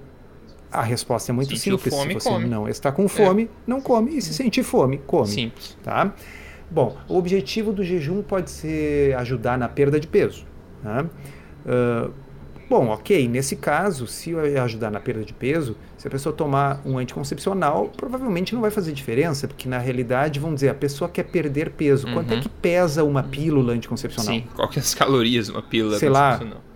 a 0.72 0.82
resposta 0.82 1.30
é 1.30 1.34
muito 1.34 1.54
Sentiu 1.56 1.76
simples. 1.76 1.94
Fome, 1.94 2.14
se 2.14 2.20
você 2.20 2.28
come. 2.28 2.46
não 2.46 2.68
está 2.68 2.90
com 2.90 3.06
fome, 3.06 3.44
é. 3.44 3.48
não 3.66 3.80
come. 3.80 4.16
E 4.16 4.22
se 4.22 4.32
sentir 4.32 4.62
fome, 4.62 4.98
come. 5.06 5.28
Simples. 5.28 5.76
Tá? 5.82 6.14
Bom, 6.70 6.96
o 7.06 7.18
objetivo 7.18 7.72
do 7.72 7.84
jejum 7.84 8.22
pode 8.22 8.50
ser 8.50 9.14
ajudar 9.16 9.58
na 9.58 9.68
perda 9.68 10.00
de 10.00 10.06
peso. 10.06 10.46
Tá? 10.82 11.04
Uh, 11.66 12.10
bom, 12.68 12.88
ok, 12.88 13.28
nesse 13.28 13.56
caso, 13.56 14.06
se 14.06 14.34
ajudar 14.34 14.90
na 14.90 14.98
perda 14.98 15.22
de 15.22 15.34
peso, 15.34 15.76
se 15.98 16.08
a 16.08 16.10
pessoa 16.10 16.34
tomar 16.34 16.80
um 16.86 16.96
anticoncepcional, 16.96 17.92
provavelmente 17.94 18.54
não 18.54 18.62
vai 18.62 18.70
fazer 18.70 18.92
diferença, 18.92 19.46
porque 19.46 19.68
na 19.68 19.78
realidade, 19.78 20.40
vamos 20.40 20.56
dizer, 20.56 20.70
a 20.70 20.74
pessoa 20.74 21.10
quer 21.10 21.24
perder 21.24 21.72
peso. 21.72 22.06
Uhum. 22.06 22.14
Quanto 22.14 22.32
é 22.32 22.36
uhum. 22.36 22.42
que 22.42 22.48
pesa 22.48 23.04
uma 23.04 23.22
pílula 23.22 23.74
anticoncepcional? 23.74 24.34
Sim, 24.34 24.44
qual 24.56 24.66
que 24.68 24.78
é 24.78 24.82
as 24.82 24.94
calorias 24.94 25.50
uma 25.50 25.62
pílula 25.62 25.98
Sei 25.98 26.08
anticoncepcional? 26.08 26.54
Lá, 26.56 26.71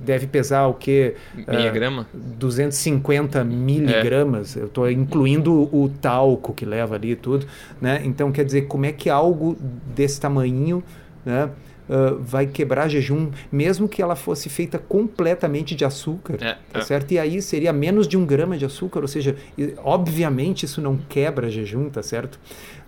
deve 0.00 0.26
pesar 0.26 0.66
o 0.66 0.74
que? 0.74 1.14
Meia 1.46 1.70
uh, 1.70 1.74
grama? 1.74 2.06
250 2.12 3.42
miligramas. 3.44 4.56
É. 4.56 4.60
Eu 4.60 4.66
estou 4.66 4.90
incluindo 4.90 5.68
o 5.74 5.88
talco 6.00 6.52
que 6.52 6.64
leva 6.64 6.94
ali 6.94 7.12
e 7.12 7.16
tudo. 7.16 7.46
Né? 7.80 8.00
Então, 8.04 8.30
quer 8.32 8.44
dizer, 8.44 8.62
como 8.62 8.86
é 8.86 8.92
que 8.92 9.10
algo 9.10 9.56
desse 9.94 10.20
tamanho 10.20 10.82
né, 11.24 11.50
uh, 11.88 12.18
vai 12.20 12.46
quebrar 12.46 12.88
jejum, 12.88 13.30
mesmo 13.50 13.88
que 13.88 14.02
ela 14.02 14.14
fosse 14.14 14.48
feita 14.48 14.78
completamente 14.78 15.74
de 15.74 15.84
açúcar, 15.84 16.34
é, 16.40 16.56
tá 16.72 16.80
é. 16.80 16.82
certo? 16.82 17.12
E 17.12 17.18
aí 17.18 17.40
seria 17.40 17.72
menos 17.72 18.06
de 18.06 18.16
um 18.16 18.24
grama 18.24 18.56
de 18.56 18.64
açúcar, 18.64 19.00
ou 19.00 19.08
seja, 19.08 19.36
obviamente 19.78 20.64
isso 20.64 20.80
não 20.80 20.96
quebra 20.96 21.50
jejum, 21.50 21.88
tá 21.88 22.02
certo? 22.02 22.38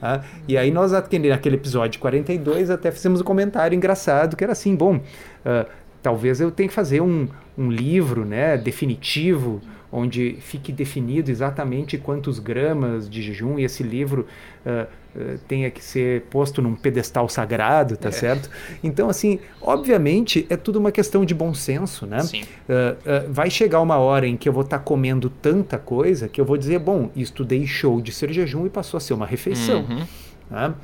Ah, 0.03 0.23
e 0.49 0.57
aí 0.57 0.71
nós, 0.71 0.93
naquele 0.93 1.57
episódio 1.57 2.01
42, 2.01 2.71
até 2.71 2.91
fizemos 2.91 3.21
um 3.21 3.25
comentário 3.25 3.77
engraçado, 3.77 4.37
que 4.37 4.45
era 4.45 4.53
assim, 4.53 4.75
bom... 4.75 4.97
Uh, 4.97 5.80
talvez 6.03 6.41
eu 6.41 6.51
tenha 6.51 6.69
que 6.69 6.75
fazer 6.75 7.01
um, 7.01 7.29
um 7.57 7.71
livro 7.71 8.25
né, 8.25 8.57
definitivo, 8.57 9.61
onde 9.93 10.37
fique 10.41 10.73
definido 10.73 11.31
exatamente 11.31 11.99
quantos 11.99 12.39
gramas 12.39 13.11
de 13.11 13.23
jejum, 13.23 13.59
e 13.59 13.65
esse 13.65 13.83
livro 13.83 14.27
uh, 14.65 14.87
uh, 15.19 15.39
tenha 15.49 15.71
que 15.71 15.83
ser 15.83 16.23
posto 16.31 16.63
num 16.63 16.77
pedestal 16.77 17.29
sagrado, 17.29 17.97
tá 17.97 18.09
é. 18.09 18.13
certo? 18.13 18.49
Então, 18.85 19.09
assim, 19.09 19.41
obviamente 19.61 20.47
é 20.49 20.57
tudo 20.57 20.79
uma 20.79 20.93
questão 20.93 21.25
de 21.25 21.35
bom 21.35 21.53
senso, 21.53 22.07
né? 22.07 22.21
Uh, 22.23 23.33
vai 23.33 23.51
chegar 23.51 23.81
uma 23.81 23.97
hora 23.97 24.27
em 24.27 24.37
que 24.37 24.49
eu 24.49 24.53
vou 24.53 24.63
estar 24.63 24.79
tá 24.79 24.85
comendo 24.85 25.29
tanta 25.29 25.77
coisa 25.77 26.29
que 26.29 26.41
eu 26.41 26.45
vou 26.45 26.57
dizer, 26.57 26.79
bom, 26.79 27.11
isto 27.17 27.45
deixou 27.45 28.01
de 28.01 28.13
ser 28.13 28.33
jejum 28.33 28.67
e 28.67 28.71
passou 28.71 28.99
a 28.99 29.01
ser 29.01 29.15
uma 29.15 29.27
refeição. 29.27 29.81
Uhum. 29.89 30.07
Né? 30.51 30.75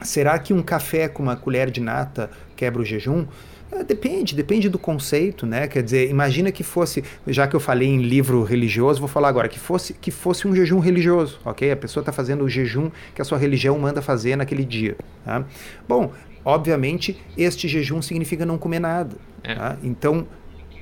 será 0.00 0.38
que 0.38 0.52
um 0.52 0.62
café 0.62 1.08
com 1.08 1.22
uma 1.22 1.34
colher 1.34 1.70
de 1.70 1.80
nata 1.80 2.30
quebra 2.56 2.80
o 2.80 2.84
jejum? 2.84 3.26
É, 3.74 3.82
depende, 3.82 4.36
depende 4.36 4.68
do 4.68 4.78
conceito, 4.78 5.44
né? 5.44 5.66
Quer 5.66 5.82
dizer, 5.82 6.08
imagina 6.08 6.52
que 6.52 6.62
fosse, 6.62 7.02
já 7.26 7.48
que 7.48 7.56
eu 7.56 7.60
falei 7.60 7.88
em 7.88 8.02
livro 8.02 8.44
religioso, 8.44 9.00
vou 9.00 9.08
falar 9.08 9.28
agora, 9.28 9.48
que 9.48 9.58
fosse, 9.58 9.94
que 9.94 10.12
fosse 10.12 10.46
um 10.46 10.54
jejum 10.54 10.78
religioso, 10.78 11.40
ok? 11.44 11.72
A 11.72 11.76
pessoa 11.76 12.02
está 12.02 12.12
fazendo 12.12 12.44
o 12.44 12.48
jejum 12.48 12.90
que 13.14 13.20
a 13.20 13.24
sua 13.24 13.36
religião 13.36 13.76
manda 13.78 14.00
fazer 14.00 14.36
naquele 14.36 14.64
dia. 14.64 14.96
Tá? 15.24 15.44
Bom, 15.88 16.12
obviamente, 16.44 17.20
este 17.36 17.66
jejum 17.66 18.00
significa 18.00 18.46
não 18.46 18.56
comer 18.56 18.78
nada. 18.78 19.16
É. 19.42 19.56
Tá? 19.56 19.76
Então, 19.82 20.24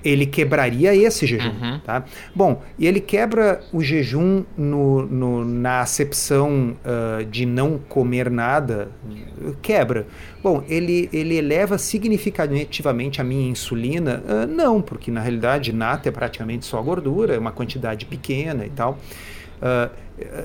ele 0.05 0.27
quebraria 0.27 0.95
esse 0.95 1.27
jejum. 1.27 1.51
Uhum. 1.51 1.81
Tá? 1.81 2.05
Bom, 2.35 2.63
e 2.79 2.87
ele 2.87 3.01
quebra 3.01 3.61
o 3.73 3.83
jejum 3.83 4.45
no, 4.57 5.07
no 5.07 5.45
na 5.45 5.81
acepção 5.81 6.77
uh, 6.85 7.25
de 7.25 7.47
não 7.47 7.79
comer 7.79 8.31
nada, 8.31 8.91
quebra. 9.61 10.07
Bom, 10.43 10.65
ele, 10.69 11.09
ele 11.13 11.37
eleva 11.37 11.79
significativamente 11.79 13.21
a 13.21 13.25
minha 13.25 13.49
insulina? 13.49 14.23
Uh, 14.27 14.47
não, 14.47 14.81
porque 14.83 15.11
na 15.11 15.21
realidade 15.21 15.73
nata 15.73 16.09
é 16.09 16.13
praticamente 16.13 16.67
só 16.67 16.81
gordura, 16.83 17.35
é 17.35 17.39
uma 17.39 17.53
quantidade 17.53 18.07
pequena 18.07 18.67
e 18.67 18.71
tal. 18.71 18.99
Uh, 19.63 20.03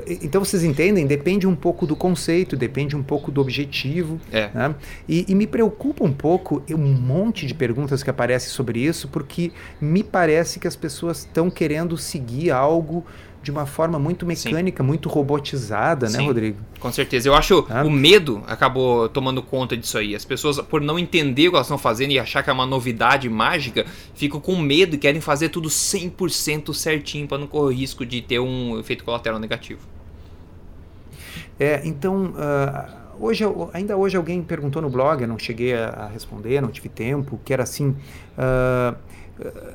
então 0.08 0.44
vocês 0.44 0.64
entendem? 0.64 1.06
Depende 1.06 1.48
um 1.48 1.56
pouco 1.56 1.86
do 1.86 1.96
conceito, 1.96 2.56
depende 2.56 2.96
um 2.96 3.04
pouco 3.04 3.32
do 3.32 3.42
objetivo. 3.42 4.20
É. 4.32 4.50
Né? 4.54 4.76
E, 5.08 5.26
e, 5.28 5.36
me 5.36 5.48
preocupa 5.48 6.04
um 6.04 6.14
pouco 6.14 6.64
um 6.70 6.78
monte 6.78 7.46
de 7.46 7.54
perguntas 7.54 8.04
que 8.04 8.10
aparecem 8.10 8.50
sobre 8.50 8.80
isso, 8.80 9.08
porque 9.08 9.52
me 9.82 10.04
parece 10.04 10.60
que 10.60 10.68
as 10.68 10.76
pessoas 10.76 11.20
estão 11.20 11.50
querendo 11.50 11.98
seguir 11.98 12.52
algo 12.52 13.06
de 13.48 13.52
uma 13.52 13.66
forma 13.66 13.98
muito 13.98 14.26
mecânica, 14.26 14.84
Sim. 14.84 14.88
muito 14.88 15.08
robotizada, 15.08 16.10
né, 16.10 16.18
Sim, 16.18 16.26
Rodrigo? 16.26 16.58
Com 16.82 16.92
certeza. 16.92 17.30
Eu 17.30 17.34
acho 17.34 17.66
ah. 17.70 17.82
o 17.86 17.90
medo 17.90 18.44
acabou 18.46 19.08
tomando 19.08 19.42
conta 19.42 19.78
disso 19.78 19.98
aí. 19.98 20.14
As 20.14 20.26
pessoas, 20.26 20.60
por 20.60 20.82
não 20.82 21.00
entender 21.00 21.48
o 21.48 21.52
que 21.52 21.56
elas 21.56 21.68
estão 21.68 21.78
fazendo 21.78 22.12
e 22.12 22.20
achar 22.20 22.44
que 22.44 22.50
é 22.50 22.54
uma 22.54 22.66
novidade 22.66 23.30
mágica, 23.30 23.86
ficam 24.14 24.42
com 24.42 24.58
medo 24.58 24.96
e 24.96 24.98
querem 24.98 25.22
fazer 25.22 25.48
tudo 25.48 25.70
100% 25.70 26.74
certinho 26.74 27.26
para 27.26 27.38
não 27.38 27.48
correr 27.48 27.74
risco 27.74 28.06
de 28.06 28.22
ter 28.22 28.38
um 28.38 28.78
efeito 28.78 29.06
colateral 29.06 29.40
negativo. 29.40 29.80
É, 31.58 31.82
então, 31.86 32.34
uh, 32.34 33.26
hoje, 33.26 33.46
ainda 33.72 33.96
hoje 33.96 34.18
alguém 34.18 34.44
perguntou 34.44 34.82
no 34.82 34.90
blog, 34.90 35.22
eu 35.22 35.28
não 35.28 35.40
cheguei 35.40 35.74
a, 35.74 36.10
responder, 36.12 36.62
não 36.62 36.70
tive 36.70 36.90
tempo, 36.90 37.40
que 37.46 37.54
era 37.54 37.64
assim. 37.64 37.96
Uh, 38.38 38.98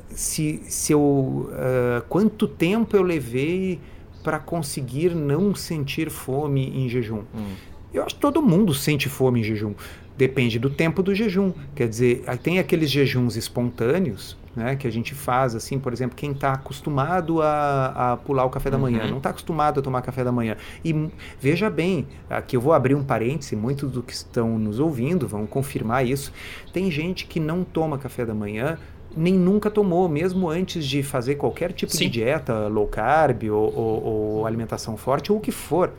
se, 0.09 0.61
se 0.65 0.93
eu 0.93 0.99
uh, 0.99 2.01
quanto 2.09 2.47
tempo 2.47 2.95
eu 2.95 3.03
levei 3.03 3.79
para 4.23 4.39
conseguir 4.39 5.13
não 5.13 5.53
sentir 5.53 6.09
fome 6.09 6.69
em 6.69 6.87
jejum. 6.87 7.23
Hum. 7.35 7.53
Eu 7.93 8.03
acho 8.03 8.15
que 8.15 8.21
todo 8.21 8.41
mundo 8.41 8.73
sente 8.73 9.07
fome 9.07 9.41
em 9.41 9.43
jejum. 9.43 9.75
Depende 10.17 10.57
do 10.57 10.69
tempo 10.69 11.03
do 11.03 11.13
jejum. 11.13 11.51
Quer 11.75 11.87
dizer, 11.87 12.23
tem 12.41 12.57
aqueles 12.57 12.89
jejuns 12.89 13.35
espontâneos, 13.35 14.37
né, 14.55 14.75
que 14.75 14.87
a 14.87 14.91
gente 14.91 15.15
faz, 15.15 15.55
assim, 15.55 15.79
por 15.79 15.91
exemplo, 15.91 16.15
quem 16.15 16.31
está 16.31 16.53
acostumado 16.53 17.41
a, 17.41 18.13
a, 18.13 18.17
pular 18.17 18.45
o 18.45 18.49
café 18.49 18.69
da 18.69 18.77
manhã, 18.77 19.03
uhum. 19.03 19.09
não 19.09 19.17
está 19.17 19.31
acostumado 19.31 19.79
a 19.79 19.83
tomar 19.83 20.01
café 20.01 20.23
da 20.23 20.31
manhã. 20.31 20.55
E 20.85 21.09
veja 21.39 21.69
bem, 21.69 22.07
aqui 22.29 22.55
eu 22.55 22.61
vou 22.61 22.73
abrir 22.73 22.93
um 22.95 23.03
parêntese, 23.03 23.55
muitos 23.55 23.91
do 23.91 24.03
que 24.03 24.13
estão 24.13 24.59
nos 24.59 24.79
ouvindo 24.79 25.27
vão 25.27 25.47
confirmar 25.47 26.05
isso. 26.05 26.31
Tem 26.71 26.89
gente 26.91 27.25
que 27.25 27.39
não 27.39 27.63
toma 27.63 27.97
café 27.97 28.25
da 28.25 28.33
manhã 28.33 28.77
nem 29.15 29.33
nunca 29.33 29.69
tomou, 29.69 30.07
mesmo 30.09 30.49
antes 30.49 30.85
de 30.85 31.03
fazer 31.03 31.35
qualquer 31.35 31.71
tipo 31.71 31.91
Sim. 31.91 32.05
de 32.05 32.09
dieta 32.09 32.67
low 32.67 32.87
carb 32.87 33.43
ou, 33.45 33.73
ou, 33.75 34.03
ou, 34.03 34.45
alimentação 34.45 34.97
forte 34.97 35.31
ou 35.31 35.37
o 35.37 35.41
que 35.41 35.51
for. 35.51 35.91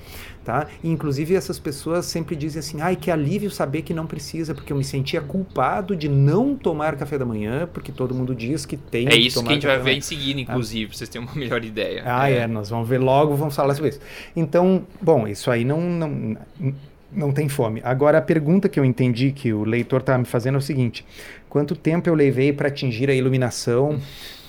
Tá? 0.45 0.67
E, 0.83 0.91
inclusive 0.91 1.35
essas 1.35 1.59
pessoas 1.59 2.05
sempre 2.05 2.37
dizem 2.37 2.61
assim, 2.61 2.83
ai 2.83 2.97
que 2.97 3.11
alívio 3.11 3.51
saber 3.51 3.81
que 3.81 3.95
não 3.95 4.07
precisa, 4.07 4.55
porque 4.55 4.73
eu 4.73 4.77
me 4.77 4.85
sentia 4.85 5.23
culpado 5.23 5.97
de 5.97 6.07
não 6.07 6.55
tomar 6.55 6.97
café 6.97 7.17
da 7.17 7.25
manhã, 7.25 7.67
porque 7.73 7.91
todo 7.91 8.15
mundo 8.15 8.35
diz 8.35 8.67
que 8.67 8.77
tem 8.77 9.09
É 9.09 9.17
isso 9.17 9.41
que, 9.41 9.47
que 9.47 9.51
a 9.53 9.55
gente 9.55 9.67
vai 9.67 9.79
ver 9.79 9.95
em 9.95 10.03
seguida, 10.03 10.39
inclusive, 10.39 10.85
ah. 10.85 10.89
pra 10.89 10.99
vocês 10.99 11.09
terem 11.09 11.27
uma 11.27 11.35
melhor 11.35 11.65
ideia. 11.65 12.03
Ah, 12.05 12.31
é. 12.31 12.41
é, 12.41 12.47
nós 12.47 12.69
vamos 12.69 12.87
ver 12.87 12.99
logo, 12.99 13.35
vamos 13.35 13.57
falar 13.57 13.75
sobre 13.75 13.91
isso. 13.91 14.01
Então, 14.37 14.87
bom, 15.01 15.27
isso 15.27 15.51
aí 15.51 15.65
não, 15.65 15.81
não 15.81 16.37
não 17.15 17.33
tem 17.33 17.49
fome. 17.49 17.81
Agora, 17.85 18.19
a 18.19 18.23
pergunta 18.23 18.69
que 18.69 18.79
eu 18.79 18.85
entendi 18.85 19.31
que 19.33 19.53
o 19.53 19.65
leitor 19.65 20.01
está 20.01 20.19
me 20.19 20.25
fazendo 20.25 20.57
é 20.57 20.59
o 20.59 20.63
seguinte: 20.63 21.05
quanto 21.55 21.77
tempo 21.77 22.09
eu 22.09 22.17
levei 22.17 22.53
para 22.53 22.67
atingir 22.67 23.09
a 23.09 23.15
iluminação, 23.15 24.01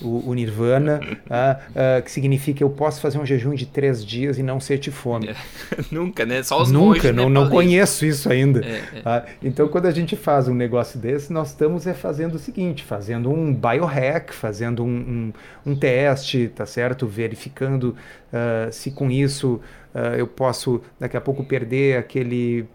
o, 0.02 0.28
o 0.28 0.34
nirvana, 0.34 1.00
uh, 1.04 2.00
uh, 2.00 2.02
que 2.04 2.10
significa 2.10 2.58
que 2.58 2.64
eu 2.64 2.70
posso 2.72 3.00
fazer 3.00 3.20
um 3.20 3.26
jejum 3.26 3.54
de 3.54 3.68
três 3.68 4.04
dias 4.04 4.40
e 4.40 4.44
não 4.44 4.60
sentir 4.60 4.90
fome? 4.90 5.28
É. 5.28 5.36
Nunca, 5.92 6.26
né? 6.26 6.42
Só 6.42 6.60
os 6.60 6.72
Nunca, 6.72 7.14
não, 7.14 7.30
não 7.30 7.48
conheço 7.48 8.08
isso 8.08 8.28
ainda. 8.28 8.66
É, 8.66 8.82
é. 9.06 9.26
então, 9.44 9.68
quando 9.68 9.86
a 9.86 9.92
gente 9.92 10.16
faz 10.16 10.48
um 10.48 10.56
negócio 10.56 10.98
desse, 11.00 11.32
nós 11.32 11.50
estamos 11.50 11.86
é, 11.86 11.94
fazendo 11.94 12.34
o 12.34 12.40
seguinte: 12.40 12.84
fazendo 12.84 13.30
um 13.30 13.54
biohack, 13.54 14.34
fazendo 14.34 14.84
um, 14.84 14.88
um, 14.88 15.72
um 15.72 15.76
teste, 15.76 16.48
tá 16.56 16.66
certo? 16.66 17.06
Verificando 17.06 17.96
uh, 18.34 18.72
se 18.72 18.90
com 18.90 19.12
isso 19.12 19.62
uh, 19.94 20.16
eu 20.18 20.26
posso 20.26 20.82
daqui 21.00 21.16
a 21.16 21.22
pouco 21.22 21.44
perder 21.44 22.00
aquele 22.00 22.66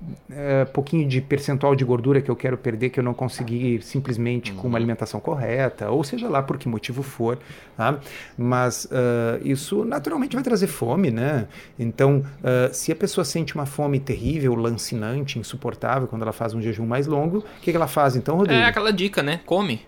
uh, 0.00 0.70
pouquinho 0.72 1.08
de 1.08 1.20
percentual 1.20 1.74
de 1.74 1.84
gordura 1.84 2.20
que 2.20 2.30
eu 2.30 2.36
quero 2.36 2.56
perder 2.56 2.90
que 2.90 2.98
eu 2.98 3.04
não 3.04 3.14
consegui 3.14 3.80
simplesmente 3.82 4.52
com 4.52 4.62
uma 4.62 4.70
uhum. 4.70 4.76
alimentação 4.76 5.20
correta, 5.20 5.90
ou 5.90 6.02
seja 6.02 6.28
lá 6.28 6.42
por 6.42 6.58
que 6.58 6.68
motivo 6.68 7.02
for. 7.02 7.38
Tá? 7.76 7.98
Mas 8.36 8.86
uh, 8.86 9.40
isso 9.44 9.84
naturalmente 9.84 10.34
vai 10.34 10.42
trazer 10.42 10.66
fome, 10.66 11.10
né? 11.10 11.46
Então, 11.78 12.24
se 12.72 12.92
a 12.92 12.96
pessoa 12.96 13.24
sente 13.24 13.54
uma 13.54 13.66
fome 13.66 13.98
terrível, 13.98 14.54
lancinante, 14.54 15.38
insuportável 15.38 16.06
quando 16.06 16.22
ela 16.22 16.32
faz 16.32 16.54
um 16.54 16.60
jejum 16.60 16.86
mais 16.86 17.06
longo, 17.06 17.38
o 17.38 17.60
que, 17.60 17.70
que 17.70 17.76
ela 17.76 17.86
faz 17.86 18.16
então, 18.16 18.36
Rodrigo? 18.36 18.60
É 18.60 18.66
aquela 18.66 18.92
dica, 18.92 19.22
né? 19.22 19.40
Come. 19.46 19.80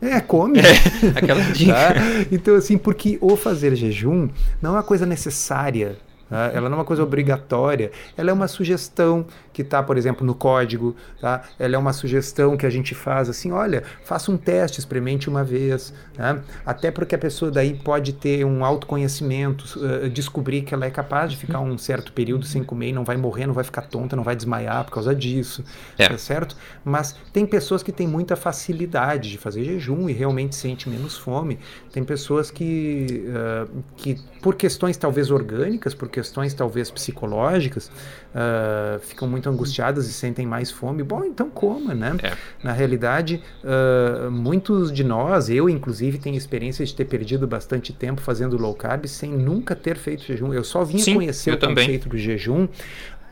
É, 0.00 0.20
come. 0.20 0.60
É, 0.60 1.18
aquela 1.18 1.40
dica. 1.52 1.72
Tá? 1.72 1.94
Então, 2.30 2.54
assim, 2.54 2.78
porque 2.78 3.18
o 3.20 3.36
fazer 3.36 3.74
jejum 3.74 4.28
não 4.60 4.70
é 4.70 4.72
uma 4.74 4.82
coisa 4.82 5.06
necessária 5.06 5.96
Tá? 5.96 6.03
Ela 6.30 6.68
não 6.68 6.76
é 6.76 6.80
uma 6.80 6.84
coisa 6.84 7.02
obrigatória, 7.02 7.90
ela 8.16 8.30
é 8.30 8.32
uma 8.32 8.48
sugestão 8.48 9.26
que 9.54 9.62
está, 9.62 9.82
por 9.82 9.96
exemplo, 9.96 10.26
no 10.26 10.34
código. 10.34 10.94
Tá? 11.20 11.44
Ela 11.58 11.76
é 11.76 11.78
uma 11.78 11.92
sugestão 11.92 12.56
que 12.56 12.66
a 12.66 12.70
gente 12.70 12.94
faz 12.94 13.30
assim: 13.30 13.52
olha, 13.52 13.84
faça 14.02 14.30
um 14.30 14.36
teste, 14.36 14.80
experimente 14.80 15.28
uma 15.28 15.44
vez. 15.44 15.94
Né? 16.18 16.42
Até 16.66 16.90
porque 16.90 17.14
a 17.14 17.18
pessoa 17.18 17.50
daí 17.50 17.72
pode 17.72 18.12
ter 18.12 18.44
um 18.44 18.64
autoconhecimento, 18.64 19.64
uh, 19.78 20.10
descobrir 20.10 20.62
que 20.62 20.74
ela 20.74 20.84
é 20.84 20.90
capaz 20.90 21.30
de 21.30 21.38
ficar 21.38 21.60
um 21.60 21.78
certo 21.78 22.12
período 22.12 22.44
sem 22.44 22.64
comer 22.64 22.88
e 22.88 22.92
não 22.92 23.04
vai 23.04 23.16
morrer, 23.16 23.46
não 23.46 23.54
vai 23.54 23.64
ficar 23.64 23.82
tonta, 23.82 24.16
não 24.16 24.24
vai 24.24 24.34
desmaiar 24.34 24.84
por 24.84 24.92
causa 24.92 25.14
disso. 25.14 25.64
É. 25.96 26.08
Tá 26.08 26.18
certo? 26.18 26.56
Mas 26.84 27.14
tem 27.32 27.46
pessoas 27.46 27.82
que 27.82 27.92
têm 27.92 28.08
muita 28.08 28.34
facilidade 28.34 29.30
de 29.30 29.38
fazer 29.38 29.62
jejum 29.62 30.08
e 30.08 30.12
realmente 30.12 30.56
sente 30.56 30.88
menos 30.88 31.16
fome. 31.16 31.58
Tem 31.92 32.02
pessoas 32.02 32.50
que, 32.50 33.24
uh, 33.28 33.84
que 33.96 34.18
por 34.42 34.56
questões 34.56 34.96
talvez 34.96 35.30
orgânicas, 35.30 35.94
por 35.94 36.08
questões 36.08 36.52
talvez 36.52 36.90
psicológicas, 36.90 37.86
uh, 38.34 38.98
ficam 39.00 39.28
muito 39.28 39.43
angustiadas 39.50 40.08
e 40.08 40.12
sentem 40.12 40.46
mais 40.46 40.70
fome. 40.70 41.02
Bom, 41.02 41.24
então 41.24 41.50
coma, 41.50 41.94
né? 41.94 42.16
É. 42.22 42.32
Na 42.62 42.72
realidade, 42.72 43.42
uh, 43.62 44.30
muitos 44.30 44.92
de 44.92 45.04
nós, 45.04 45.48
eu 45.48 45.68
inclusive, 45.68 46.18
tenho 46.18 46.36
experiência 46.36 46.84
de 46.84 46.94
ter 46.94 47.04
perdido 47.04 47.46
bastante 47.46 47.92
tempo 47.92 48.20
fazendo 48.20 48.56
low 48.56 48.74
carb 48.74 49.06
sem 49.06 49.30
nunca 49.30 49.74
ter 49.74 49.96
feito 49.96 50.24
jejum. 50.24 50.52
Eu 50.52 50.64
só 50.64 50.84
vim 50.84 50.98
Sim, 50.98 51.14
conhecer 51.14 51.52
o 51.52 51.56
também. 51.56 51.84
conceito 51.84 52.08
do 52.08 52.18
jejum 52.18 52.68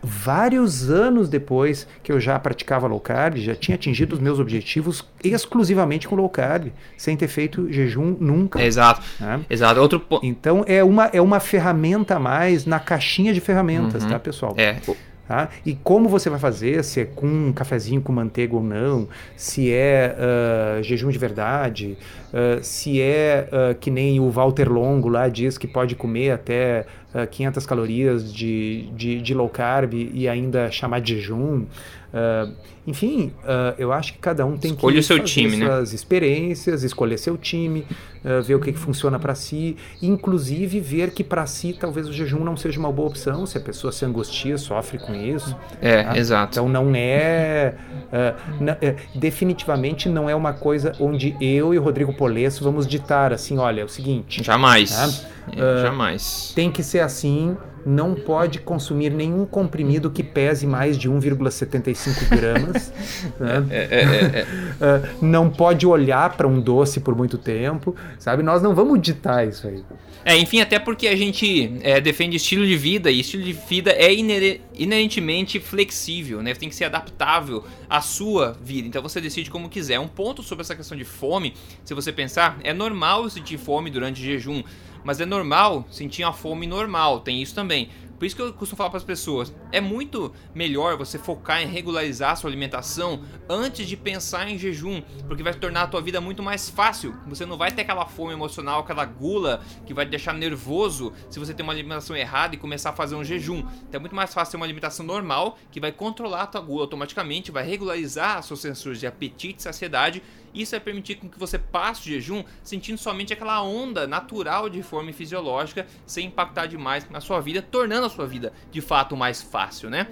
vários 0.03 0.91
anos 0.91 1.29
depois 1.29 1.87
que 2.03 2.11
eu 2.11 2.19
já 2.19 2.39
praticava 2.39 2.87
low 2.87 2.99
carb, 2.99 3.37
já 3.37 3.55
tinha 3.55 3.77
atingido 3.77 4.15
os 4.15 4.21
meus 4.21 4.41
objetivos 4.41 5.05
exclusivamente 5.23 6.09
com 6.09 6.17
low 6.17 6.29
carb, 6.29 6.73
sem 6.97 7.17
ter 7.17 7.29
feito 7.29 7.73
jejum 7.73 8.17
nunca. 8.19 8.61
exato. 8.63 9.03
Né? 9.21 9.41
Exato. 9.49 9.81
Outro. 9.81 10.05
Então 10.23 10.65
é 10.67 10.83
uma, 10.83 11.07
é 11.07 11.21
uma 11.21 11.39
ferramenta 11.39 12.17
a 12.17 12.19
mais 12.19 12.67
na 12.67 12.81
caixinha 12.81 13.33
de 13.33 13.41
ferramentas, 13.41 14.03
uhum. 14.03 14.11
tá, 14.11 14.19
pessoal? 14.19 14.55
É. 14.57 14.77
Tá? 15.27 15.49
E 15.65 15.75
como 15.75 16.09
você 16.09 16.29
vai 16.29 16.39
fazer, 16.39 16.83
se 16.83 17.01
é 17.01 17.05
com 17.05 17.27
um 17.27 17.53
cafezinho 17.53 18.03
com 18.03 18.13
manteiga 18.13 18.57
ou 18.57 18.63
não, 18.63 19.09
se 19.37 19.73
é 19.73 20.17
uh, 20.19 20.83
jejum 20.83 21.11
de 21.11 21.19
verdade, 21.19 21.97
uh, 22.33 22.63
se 22.63 23.01
é 23.01 23.49
uh, 23.49 23.75
que 23.79 23.91
nem 23.91 24.21
o 24.21 24.31
Walter 24.31 24.71
Longo 24.71 25.09
lá 25.09 25.29
diz 25.29 25.59
que 25.59 25.67
pode 25.67 25.95
comer 25.95 26.31
até 26.31 26.87
500 27.31 27.67
calorias 27.67 28.33
de, 28.33 28.89
de, 28.97 29.21
de, 29.21 29.35
low 29.35 29.49
carb 29.49 29.93
e 29.93 30.27
ainda 30.27 30.71
chamar 30.71 31.01
de 31.01 31.17
jejum. 31.17 31.67
Uh, 32.13 32.53
enfim, 32.87 33.33
uh, 33.43 33.75
eu 33.79 33.91
acho 33.91 34.13
que 34.13 34.19
cada 34.19 34.45
um 34.45 34.59
tem 34.59 34.73
Escolha 34.73 34.97
que 34.97 35.03
seu 35.03 35.19
time, 35.21 35.57
né? 35.57 35.67
suas 35.67 35.91
né? 35.91 35.95
experiências, 35.95 36.83
escolher 36.83 37.17
seu 37.17 37.39
time, 37.39 37.87
uh, 38.23 38.43
ver 38.43 38.55
o 38.55 38.61
que, 38.61 38.71
que 38.71 38.79
funciona 38.79 39.19
para 39.19 39.35
si, 39.35 39.79
inclusive 40.03 40.79
ver 40.79 41.13
que 41.13 41.25
para 41.25 41.47
si 41.47 41.75
talvez 41.79 42.07
o 42.07 42.13
jejum 42.13 42.45
não 42.45 42.55
seja 42.55 42.79
uma 42.79 42.93
boa 42.93 43.09
opção, 43.09 43.47
se 43.47 43.57
a 43.57 43.61
pessoa 43.61 43.93
se 43.93 44.05
angustia, 44.05 44.59
sofre 44.59 44.99
com 44.99 45.15
isso. 45.15 45.57
É, 45.81 46.03
tá? 46.03 46.19
exato. 46.19 46.59
Então 46.59 46.69
não 46.69 46.95
é, 46.95 47.77
é, 48.13 48.97
definitivamente 49.15 50.09
não 50.09 50.29
é 50.29 50.35
uma 50.35 50.53
coisa 50.53 50.93
onde 51.01 51.35
eu 51.41 51.73
e 51.73 51.79
o 51.79 51.83
Rodrigo 51.83 52.13
Polesso 52.23 52.63
vamos 52.63 52.87
ditar 52.87 53.33
assim, 53.33 53.59
olha, 53.59 53.81
é 53.81 53.85
o 53.85 53.89
seguinte. 53.89 54.45
Jamais. 54.45 54.95
Tá? 54.95 55.09
É, 55.57 55.83
jamais. 55.83 56.53
Tem 56.55 56.71
que 56.71 56.81
ser 56.81 57.01
assim 57.01 57.57
não 57.85 58.15
pode 58.15 58.61
consumir 58.61 59.11
nenhum 59.11 59.45
comprimido 59.45 60.11
que 60.11 60.23
pese 60.23 60.67
mais 60.67 60.97
de 60.99 61.09
1,75 61.11 62.29
gramas. 62.29 62.93
né? 63.39 63.67
é, 63.71 63.77
é, 63.77 64.03
é, 64.03 64.39
é. 64.41 64.47
Ah, 64.83 65.01
não 65.21 65.49
pode 65.49 65.87
olhar 65.87 66.37
para 66.37 66.47
um 66.47 66.61
doce 66.61 67.01
por 67.01 67.15
muito 67.15 67.39
tempo, 67.39 67.95
sabe? 68.19 68.43
Nós 68.43 68.63
não 68.63 68.75
vamos 68.75 69.01
ditar 69.01 69.47
isso 69.47 69.69
aí. 69.69 69.85
É, 70.25 70.37
enfim, 70.37 70.61
até 70.61 70.79
porque 70.79 71.09
a 71.09 71.17
gente 71.17 71.79
é, 71.83 72.01
defende 72.01 72.37
estilo 72.37 72.65
de 72.67 72.77
vida 72.77 73.11
e 73.11 73.21
estilo 73.21 73.43
de 73.43 73.53
vida 73.53 73.91
é 73.91 74.13
inerentemente 74.13 75.59
flexível, 75.59 76.43
né? 76.43 76.55
Tem 76.55 76.69
que 76.69 76.75
ser 76.75 76.85
adaptável 76.85 77.65
à 77.91 78.01
sua 78.01 78.57
vida. 78.63 78.87
Então 78.87 79.03
você 79.03 79.21
decide 79.21 79.51
como 79.51 79.69
quiser. 79.69 79.99
Um 79.99 80.09
ponto 80.09 80.43
sobre 80.43 80.63
essa 80.63 80.77
questão 80.77 80.97
de 80.97 81.05
fome, 81.05 81.55
se 81.85 81.93
você 81.93 82.13
pensar, 82.13 82.59
é 82.63 82.73
normal 82.73 83.29
sentir 83.31 83.59
fome 83.59 83.91
durante 83.91 84.21
o 84.21 84.25
jejum. 84.25 84.63
Mas 85.05 85.21
é 85.21 85.27
normal 85.27 85.85
sentir 85.91 86.25
uma 86.25 86.33
fome 86.33 86.67
normal, 86.67 87.21
tem 87.21 87.43
isso 87.43 87.55
também. 87.55 87.91
Por 88.23 88.27
isso 88.27 88.37
que 88.37 88.43
eu 88.43 88.53
costumo 88.53 88.77
falar 88.77 88.91
para 88.91 88.99
as 88.99 89.05
pessoas, 89.05 89.53
é 89.73 89.81
muito 89.81 90.33
melhor 90.55 90.97
você 90.97 91.19
focar 91.19 91.61
em 91.61 91.67
regularizar 91.67 92.31
a 92.31 92.37
sua 92.37 92.49
alimentação 92.49 93.21
antes 93.49 93.85
de 93.89 93.97
pensar 93.97 94.49
em 94.49 94.57
jejum, 94.57 95.03
porque 95.27 95.43
vai 95.43 95.53
tornar 95.53 95.83
a 95.83 95.87
tua 95.89 96.01
vida 96.01 96.21
muito 96.21 96.41
mais 96.41 96.71
fácil. 96.71 97.17
Você 97.27 97.45
não 97.45 97.59
vai 97.59 97.73
ter 97.73 97.83
aquela 97.83 98.07
fome 98.07 98.33
emocional, 98.33 98.79
aquela 98.79 99.05
gula 99.05 99.61
que 99.85 99.93
vai 99.93 100.05
te 100.07 100.11
deixar 100.11 100.33
nervoso 100.35 101.13
se 101.29 101.41
você 101.41 101.53
tem 101.53 101.65
uma 101.65 101.73
alimentação 101.73 102.15
errada 102.15 102.55
e 102.55 102.59
começar 102.59 102.91
a 102.91 102.93
fazer 102.93 103.17
um 103.17 103.25
jejum. 103.25 103.59
Então 103.89 103.99
é 103.99 103.99
muito 103.99 104.15
mais 104.15 104.33
fácil 104.33 104.53
ter 104.53 104.57
uma 104.57 104.67
alimentação 104.67 105.05
normal 105.05 105.59
que 105.73 105.81
vai 105.81 105.91
controlar 105.91 106.43
a 106.43 106.47
tua 106.47 106.61
gula 106.61 106.83
automaticamente, 106.83 107.51
vai 107.51 107.67
regularizar 107.67 108.39
os 108.39 108.47
seus 108.47 108.61
sensores 108.61 109.01
de 109.01 109.07
apetite 109.09 109.59
e 109.59 109.63
saciedade 109.65 110.23
isso 110.55 110.73
vai 110.73 110.81
permitir 110.81 111.17
com 111.17 111.29
que 111.29 111.39
você 111.39 111.59
passe 111.59 112.01
o 112.03 112.05
jejum 112.05 112.45
sentindo 112.63 112.99
somente 112.99 113.33
aquela 113.33 113.63
onda 113.63 114.07
natural 114.07 114.69
de 114.69 114.83
fome 114.83 115.13
fisiológica, 115.13 115.87
sem 116.07 116.27
impactar 116.27 116.67
demais 116.67 117.09
na 117.11 117.21
sua 117.21 117.41
vida, 117.41 117.63
tornando 117.63 118.07
a 118.07 118.11
sua 118.11 118.27
vida 118.27 118.53
de 118.71 118.81
fato 118.81 119.17
mais 119.17 119.41
fácil, 119.43 119.89
né? 119.91 120.09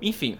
Enfim, 0.00 0.38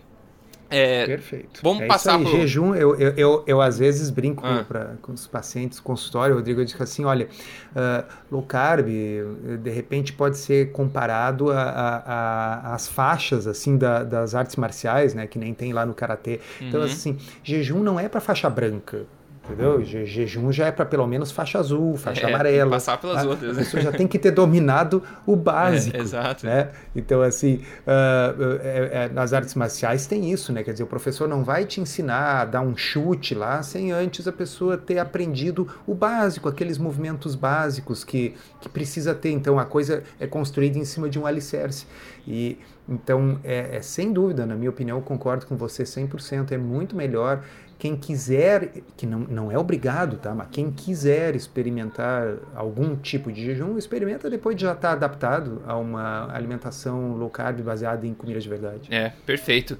é, 0.70 1.04
Perfeito. 1.04 1.60
Vamos 1.64 1.82
é 1.82 1.86
passar 1.86 2.16
por... 2.16 2.30
Jejum, 2.30 2.76
eu, 2.76 2.94
eu, 2.94 3.12
eu, 3.16 3.44
eu, 3.44 3.60
às 3.60 3.76
vezes 3.76 4.08
brinco 4.08 4.46
ah. 4.46 4.64
pra, 4.66 4.94
com 5.02 5.12
os 5.12 5.26
pacientes, 5.26 5.80
consultório, 5.80 6.36
Rodrigo, 6.36 6.60
eu 6.60 6.64
digo 6.64 6.80
assim, 6.80 7.04
olha, 7.04 7.28
uh, 7.72 8.06
low 8.30 8.42
carb, 8.42 8.86
de 8.86 9.70
repente 9.70 10.12
pode 10.12 10.38
ser 10.38 10.70
comparado 10.70 11.48
às 11.50 12.86
faixas, 12.86 13.48
assim, 13.48 13.76
da, 13.76 14.04
das 14.04 14.36
artes 14.36 14.54
marciais, 14.54 15.12
né, 15.12 15.26
que 15.26 15.40
nem 15.40 15.52
tem 15.52 15.72
lá 15.72 15.84
no 15.84 15.92
Karatê. 15.92 16.38
Então, 16.60 16.80
uhum. 16.80 16.86
assim, 16.86 17.18
jejum 17.42 17.82
não 17.82 17.98
é 17.98 18.08
para 18.08 18.20
faixa 18.20 18.48
branca, 18.48 19.06
Entendeu? 19.52 19.84
Je 19.84 20.06
jejum 20.06 20.52
já 20.52 20.66
é 20.66 20.72
para 20.72 20.84
pelo 20.84 21.06
menos 21.06 21.30
faixa 21.30 21.58
azul, 21.58 21.96
faixa 21.96 22.26
é, 22.26 22.28
amarela. 22.28 22.70
Passar 22.70 22.98
pelas 22.98 23.24
a, 23.24 23.28
outras. 23.28 23.56
A 23.56 23.60
pessoa 23.60 23.82
já 23.82 23.92
tem 23.92 24.06
que 24.06 24.18
ter 24.18 24.30
dominado 24.30 25.02
o 25.26 25.36
básico. 25.36 25.90
É, 26.00 26.00
exato. 26.00 26.46
Né? 26.46 26.68
Então, 26.94 27.20
assim, 27.20 27.56
uh, 27.86 28.60
é, 28.62 29.08
nas 29.08 29.32
artes 29.32 29.54
marciais 29.54 30.06
tem 30.06 30.30
isso, 30.30 30.52
né? 30.52 30.62
Quer 30.62 30.72
dizer, 30.72 30.84
o 30.84 30.86
professor 30.86 31.28
não 31.28 31.42
vai 31.42 31.64
te 31.64 31.80
ensinar 31.80 32.40
a 32.40 32.44
dar 32.44 32.60
um 32.60 32.76
chute 32.76 33.34
lá 33.34 33.62
sem 33.62 33.90
antes 33.90 34.26
a 34.28 34.32
pessoa 34.32 34.76
ter 34.78 34.98
aprendido 34.98 35.68
o 35.86 35.94
básico, 35.94 36.48
aqueles 36.48 36.78
movimentos 36.78 37.34
básicos 37.34 38.04
que, 38.04 38.34
que 38.60 38.68
precisa 38.68 39.14
ter. 39.14 39.30
Então, 39.30 39.58
a 39.58 39.64
coisa 39.64 40.02
é 40.18 40.26
construída 40.26 40.78
em 40.78 40.84
cima 40.84 41.08
de 41.08 41.18
um 41.18 41.26
alicerce. 41.26 41.86
E 42.26 42.58
então, 42.88 43.38
é, 43.44 43.76
é 43.76 43.82
sem 43.82 44.12
dúvida, 44.12 44.44
na 44.44 44.56
minha 44.56 44.70
opinião, 44.70 45.00
concordo 45.00 45.46
com 45.46 45.56
você 45.56 45.84
100%. 45.84 46.50
É 46.50 46.58
muito 46.58 46.96
melhor 46.96 47.42
quem 47.80 47.96
quiser, 47.96 48.74
que 48.94 49.06
não, 49.06 49.20
não 49.20 49.50
é 49.50 49.56
obrigado, 49.56 50.18
tá? 50.18 50.34
Mas 50.34 50.48
quem 50.52 50.70
quiser 50.70 51.34
experimentar 51.34 52.36
algum 52.54 52.94
tipo 52.94 53.32
de 53.32 53.42
jejum, 53.42 53.78
experimenta 53.78 54.28
depois 54.28 54.54
de 54.54 54.62
já 54.62 54.72
estar 54.72 54.92
adaptado 54.92 55.62
a 55.66 55.76
uma 55.78 56.30
alimentação 56.30 57.14
low 57.16 57.30
carb 57.30 57.62
baseada 57.62 58.06
em 58.06 58.12
comida 58.12 58.38
de 58.38 58.48
verdade. 58.48 58.94
É, 58.94 59.12
perfeito. 59.24 59.78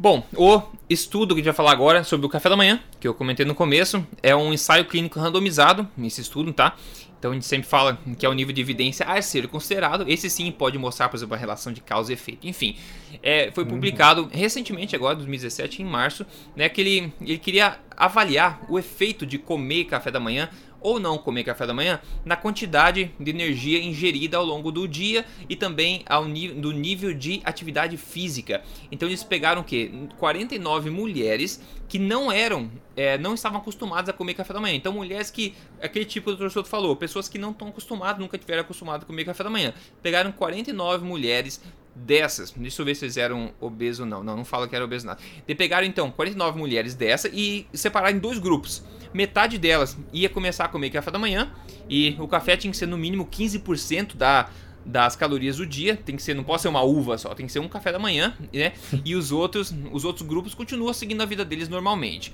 Bom, 0.00 0.24
o 0.36 0.62
estudo 0.88 1.34
que 1.34 1.40
a 1.40 1.42
gente 1.42 1.46
vai 1.46 1.54
falar 1.54 1.72
agora 1.72 2.04
sobre 2.04 2.24
o 2.24 2.28
café 2.28 2.48
da 2.48 2.56
manhã, 2.56 2.78
que 3.00 3.08
eu 3.08 3.12
comentei 3.12 3.44
no 3.44 3.52
começo, 3.52 4.06
é 4.22 4.34
um 4.34 4.52
ensaio 4.52 4.84
clínico 4.84 5.18
randomizado, 5.18 5.88
esse 5.98 6.20
estudo, 6.20 6.52
tá? 6.52 6.76
Então 7.18 7.32
a 7.32 7.34
gente 7.34 7.46
sempre 7.46 7.68
fala 7.68 7.98
que 8.16 8.24
é 8.24 8.28
o 8.28 8.32
nível 8.32 8.54
de 8.54 8.60
evidência 8.60 9.04
a 9.04 9.20
ser 9.20 9.48
considerado. 9.48 10.04
Esse 10.08 10.30
sim 10.30 10.52
pode 10.52 10.78
mostrar, 10.78 11.08
por 11.08 11.16
exemplo, 11.16 11.34
a 11.34 11.36
relação 11.36 11.72
de 11.72 11.80
causa 11.80 12.12
e 12.12 12.14
efeito. 12.14 12.46
Enfim, 12.46 12.76
é, 13.20 13.50
foi 13.50 13.64
uhum. 13.64 13.70
publicado 13.70 14.22
uhum. 14.22 14.28
recentemente, 14.30 14.94
agora, 14.94 15.16
2017, 15.16 15.82
em 15.82 15.84
março, 15.84 16.24
né, 16.54 16.68
que 16.68 16.80
ele, 16.80 17.12
ele 17.20 17.38
queria 17.38 17.76
avaliar 17.96 18.60
o 18.68 18.78
efeito 18.78 19.26
de 19.26 19.36
comer 19.36 19.86
café 19.86 20.12
da 20.12 20.20
manhã 20.20 20.48
ou 20.80 20.98
não 21.00 21.18
comer 21.18 21.44
café 21.44 21.66
da 21.66 21.74
manhã 21.74 22.00
na 22.24 22.36
quantidade 22.36 23.10
de 23.18 23.30
energia 23.30 23.82
ingerida 23.82 24.36
ao 24.36 24.44
longo 24.44 24.70
do 24.70 24.86
dia 24.86 25.24
e 25.48 25.56
também 25.56 26.02
ao 26.06 26.24
do 26.24 26.72
nível 26.72 27.12
de 27.14 27.40
atividade 27.44 27.96
física. 27.96 28.62
Então 28.90 29.08
eles 29.08 29.22
pegaram 29.22 29.62
que 29.62 30.08
49 30.18 30.90
mulheres 30.90 31.60
que 31.88 31.98
não 31.98 32.30
eram, 32.30 32.70
é, 32.94 33.16
não 33.16 33.34
estavam 33.34 33.58
acostumadas 33.58 34.10
a 34.10 34.12
comer 34.12 34.34
café 34.34 34.52
da 34.52 34.60
manhã. 34.60 34.74
Então 34.74 34.92
mulheres 34.92 35.30
que 35.30 35.54
aquele 35.80 36.04
tipo 36.04 36.26
que 36.30 36.34
o 36.34 36.36
professor 36.36 36.64
falou, 36.64 36.94
pessoas 36.94 37.28
que 37.28 37.38
não 37.38 37.50
estão 37.50 37.68
acostumadas, 37.68 38.20
nunca 38.20 38.36
tiveram 38.36 38.60
acostumado 38.60 39.02
a 39.02 39.06
comer 39.06 39.24
café 39.24 39.42
da 39.42 39.50
manhã. 39.50 39.72
Pegaram 40.02 40.30
49 40.30 41.04
mulheres 41.04 41.60
dessas, 41.94 42.52
deixa 42.52 42.80
eu 42.80 42.86
ver 42.86 42.94
se 42.94 43.04
eles 43.04 43.16
eram 43.16 43.50
obesos 43.60 44.00
ou 44.00 44.06
não. 44.06 44.22
Não, 44.22 44.36
não 44.36 44.44
fala 44.44 44.68
que 44.68 44.74
era 44.74 44.84
obeso 44.84 45.06
nada. 45.06 45.20
De 45.46 45.54
pegaram 45.54 45.86
então 45.86 46.10
49 46.10 46.58
mulheres 46.58 46.94
dessa 46.94 47.28
e 47.32 47.66
separaram 47.72 48.16
em 48.16 48.20
dois 48.20 48.38
grupos. 48.38 48.82
Metade 49.12 49.58
delas 49.58 49.96
ia 50.12 50.28
começar 50.28 50.66
a 50.66 50.68
comer 50.68 50.90
café 50.90 51.10
da 51.10 51.18
manhã 51.18 51.50
e 51.88 52.16
o 52.18 52.28
café 52.28 52.56
tinha 52.56 52.70
que 52.70 52.76
ser 52.76 52.86
no 52.86 52.98
mínimo 52.98 53.26
15% 53.26 54.16
da 54.16 54.48
das 54.84 55.14
calorias 55.14 55.58
do 55.58 55.66
dia, 55.66 55.96
tem 55.96 56.16
que 56.16 56.22
ser, 56.22 56.32
não 56.32 56.42
pode 56.42 56.62
ser 56.62 56.68
uma 56.68 56.80
uva 56.80 57.18
só, 57.18 57.34
tem 57.34 57.44
que 57.44 57.52
ser 57.52 57.58
um 57.58 57.68
café 57.68 57.92
da 57.92 57.98
manhã, 57.98 58.34
né? 58.50 58.72
E 59.04 59.14
os 59.14 59.30
outros, 59.30 59.74
os 59.92 60.02
outros 60.02 60.26
grupos 60.26 60.54
continuam 60.54 60.94
seguindo 60.94 61.20
a 61.20 61.26
vida 61.26 61.44
deles 61.44 61.68
normalmente. 61.68 62.32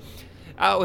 Ah. 0.57 0.77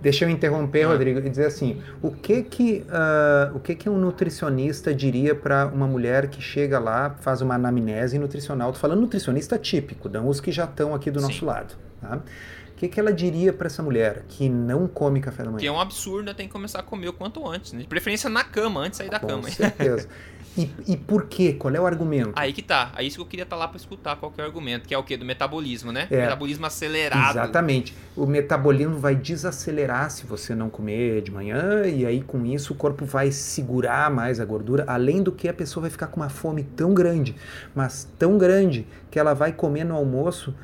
Deixa 0.00 0.24
eu 0.24 0.30
interromper, 0.30 0.84
ah. 0.84 0.88
Rodrigo, 0.88 1.18
e 1.18 1.28
dizer 1.28 1.46
assim: 1.46 1.82
o 2.02 2.10
que 2.10 2.42
que, 2.42 2.84
uh, 2.88 3.56
o 3.56 3.60
que, 3.60 3.74
que 3.74 3.88
um 3.88 3.98
nutricionista 3.98 4.94
diria 4.94 5.34
para 5.34 5.66
uma 5.66 5.86
mulher 5.86 6.28
que 6.28 6.40
chega 6.40 6.78
lá, 6.78 7.16
faz 7.20 7.40
uma 7.40 7.54
anamnese 7.54 8.18
nutricional? 8.18 8.72
Tô 8.72 8.78
falando 8.78 9.00
nutricionista 9.00 9.58
típico, 9.58 10.08
não 10.08 10.28
os 10.28 10.40
que 10.40 10.50
já 10.50 10.64
estão 10.64 10.94
aqui 10.94 11.10
do 11.10 11.20
Sim. 11.20 11.26
nosso 11.26 11.44
lado. 11.44 11.74
Tá? 12.00 12.16
O 12.16 12.78
que, 12.78 12.86
que 12.86 13.00
ela 13.00 13.12
diria 13.12 13.52
para 13.52 13.66
essa 13.66 13.82
mulher 13.82 14.22
que 14.28 14.48
não 14.48 14.86
come 14.86 15.20
café 15.20 15.42
da 15.42 15.50
manhã? 15.50 15.58
Que 15.58 15.66
é 15.66 15.72
um 15.72 15.80
absurdo, 15.80 16.32
tem 16.32 16.46
que 16.46 16.52
começar 16.52 16.78
a 16.78 16.82
comer 16.82 17.08
o 17.08 17.12
quanto 17.12 17.44
antes. 17.46 17.72
Né? 17.72 17.80
De 17.80 17.88
preferência 17.88 18.30
na 18.30 18.44
cama, 18.44 18.80
antes 18.82 18.92
de 18.92 18.96
sair 18.98 19.10
da 19.10 19.18
Com 19.18 19.26
cama. 19.26 19.42
Com 19.42 19.50
certeza. 19.50 20.08
E, 20.58 20.92
e, 20.92 20.96
por 20.96 21.26
quê? 21.26 21.52
Qual 21.52 21.74
é 21.74 21.80
o 21.80 21.86
argumento? 21.86 22.32
Aí 22.34 22.52
que 22.52 22.62
tá. 22.62 22.90
Aí 22.94 23.06
isso 23.06 23.16
que 23.16 23.22
eu 23.22 23.26
queria 23.26 23.44
estar 23.44 23.56
tá 23.56 23.60
lá 23.60 23.68
para 23.68 23.76
escutar 23.76 24.16
qual 24.16 24.32
é 24.36 24.42
o 24.42 24.44
argumento, 24.44 24.88
que 24.88 24.94
é 24.94 24.98
o 24.98 25.02
quê? 25.02 25.16
Do 25.16 25.24
metabolismo, 25.24 25.92
né? 25.92 26.06
É, 26.10 26.22
metabolismo 26.22 26.66
acelerado. 26.66 27.38
Exatamente. 27.38 27.94
O 28.16 28.26
metabolismo 28.26 28.98
vai 28.98 29.14
desacelerar 29.14 30.10
se 30.10 30.26
você 30.26 30.54
não 30.54 30.68
comer 30.68 31.22
de 31.22 31.30
manhã, 31.30 31.86
e 31.86 32.04
aí 32.04 32.20
com 32.22 32.44
isso 32.44 32.72
o 32.72 32.76
corpo 32.76 33.04
vai 33.04 33.30
segurar 33.30 34.10
mais 34.10 34.40
a 34.40 34.44
gordura, 34.44 34.84
além 34.86 35.22
do 35.22 35.30
que 35.30 35.48
a 35.48 35.54
pessoa 35.54 35.82
vai 35.82 35.90
ficar 35.90 36.08
com 36.08 36.20
uma 36.20 36.28
fome 36.28 36.62
tão 36.62 36.92
grande, 36.92 37.34
mas 37.74 38.08
tão 38.18 38.36
grande, 38.36 38.86
que 39.10 39.18
ela 39.18 39.34
vai 39.34 39.52
comer 39.52 39.84
no 39.84 39.94
almoço 39.94 40.54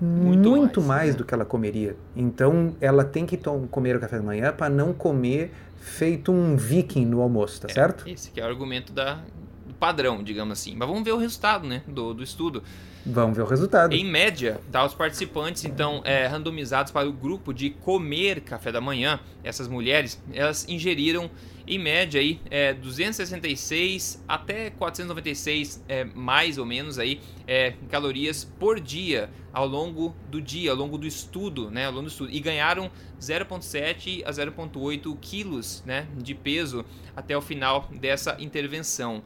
muito, 0.00 0.50
muito 0.50 0.80
mais, 0.80 0.88
mais 0.88 1.10
né? 1.12 1.18
do 1.18 1.24
que 1.24 1.32
ela 1.32 1.44
comeria. 1.44 1.94
Então 2.16 2.74
ela 2.80 3.04
tem 3.04 3.24
que 3.24 3.38
comer 3.70 3.96
o 3.96 4.00
café 4.00 4.16
da 4.16 4.22
manhã 4.22 4.52
para 4.52 4.68
não 4.68 4.92
comer 4.92 5.52
feito 5.82 6.30
um 6.30 6.56
viking 6.56 7.04
no 7.04 7.20
almoço, 7.20 7.60
tá 7.60 7.68
é, 7.68 7.74
certo? 7.74 8.08
Esse 8.08 8.30
que 8.30 8.40
é 8.40 8.44
o 8.44 8.46
argumento 8.46 8.92
da, 8.92 9.14
do 9.66 9.74
padrão, 9.74 10.22
digamos 10.22 10.58
assim. 10.58 10.74
Mas 10.76 10.88
vamos 10.88 11.02
ver 11.02 11.12
o 11.12 11.18
resultado, 11.18 11.66
né, 11.66 11.82
do, 11.86 12.14
do 12.14 12.22
estudo. 12.22 12.62
Vamos 13.04 13.36
ver 13.36 13.42
o 13.42 13.46
resultado. 13.46 13.92
Em 13.94 14.04
média, 14.04 14.60
tá, 14.70 14.84
os 14.84 14.94
participantes, 14.94 15.64
então, 15.64 16.02
é, 16.04 16.26
randomizados 16.26 16.92
para 16.92 17.08
o 17.08 17.12
grupo 17.12 17.52
de 17.52 17.70
comer 17.70 18.40
café 18.42 18.70
da 18.70 18.80
manhã, 18.80 19.18
essas 19.42 19.66
mulheres, 19.66 20.22
elas 20.32 20.68
ingeriram, 20.68 21.28
em 21.66 21.78
média, 21.78 22.20
aí, 22.20 22.40
é, 22.48 22.72
266 22.72 24.22
até 24.28 24.70
496, 24.70 25.82
é, 25.88 26.04
mais 26.04 26.58
ou 26.58 26.66
menos, 26.66 26.98
aí, 26.98 27.20
é, 27.46 27.74
calorias 27.90 28.44
por 28.44 28.78
dia 28.78 29.28
ao 29.52 29.66
longo 29.66 30.14
do 30.30 30.40
dia, 30.40 30.70
ao 30.70 30.76
longo 30.76 30.96
do 30.96 31.06
estudo, 31.06 31.70
né, 31.70 31.86
ao 31.86 31.92
longo 31.92 32.04
do 32.04 32.10
estudo, 32.10 32.30
e 32.30 32.40
ganharam 32.40 32.90
0,7 33.20 34.22
a 34.24 34.30
0,8 34.30 35.16
quilos, 35.20 35.82
né, 35.84 36.06
de 36.16 36.34
peso 36.34 36.84
até 37.16 37.36
o 37.36 37.40
final 37.40 37.88
dessa 37.92 38.36
intervenção 38.40 39.22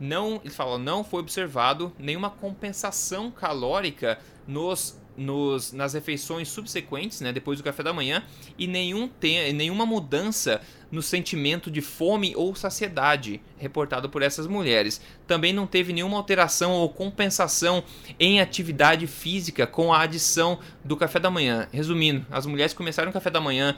não, 0.00 0.40
ele 0.44 0.52
fala, 0.52 0.78
não 0.78 1.02
foi 1.02 1.20
observado 1.20 1.92
nenhuma 1.98 2.30
compensação 2.30 3.30
calórica 3.30 4.18
nos 4.46 4.98
nos, 5.18 5.72
nas 5.72 5.94
refeições 5.94 6.48
subsequentes, 6.48 7.20
né, 7.20 7.32
depois 7.32 7.58
do 7.58 7.64
café 7.64 7.82
da 7.82 7.92
manhã, 7.92 8.22
e 8.56 8.66
nenhum 8.68 9.08
tem, 9.08 9.52
nenhuma 9.52 9.84
mudança 9.84 10.60
no 10.90 11.02
sentimento 11.02 11.70
de 11.70 11.82
fome 11.82 12.32
ou 12.36 12.54
saciedade 12.54 13.42
reportado 13.58 14.08
por 14.08 14.22
essas 14.22 14.46
mulheres. 14.46 15.00
Também 15.26 15.52
não 15.52 15.66
teve 15.66 15.92
nenhuma 15.92 16.16
alteração 16.16 16.72
ou 16.72 16.88
compensação 16.88 17.82
em 18.18 18.40
atividade 18.40 19.06
física 19.06 19.66
com 19.66 19.92
a 19.92 20.02
adição 20.02 20.60
do 20.84 20.96
café 20.96 21.18
da 21.18 21.30
manhã. 21.30 21.68
Resumindo, 21.72 22.24
as 22.30 22.46
mulheres 22.46 22.72
começaram 22.72 23.10
o 23.10 23.12
café 23.12 23.28
da 23.28 23.40
manhã 23.40 23.76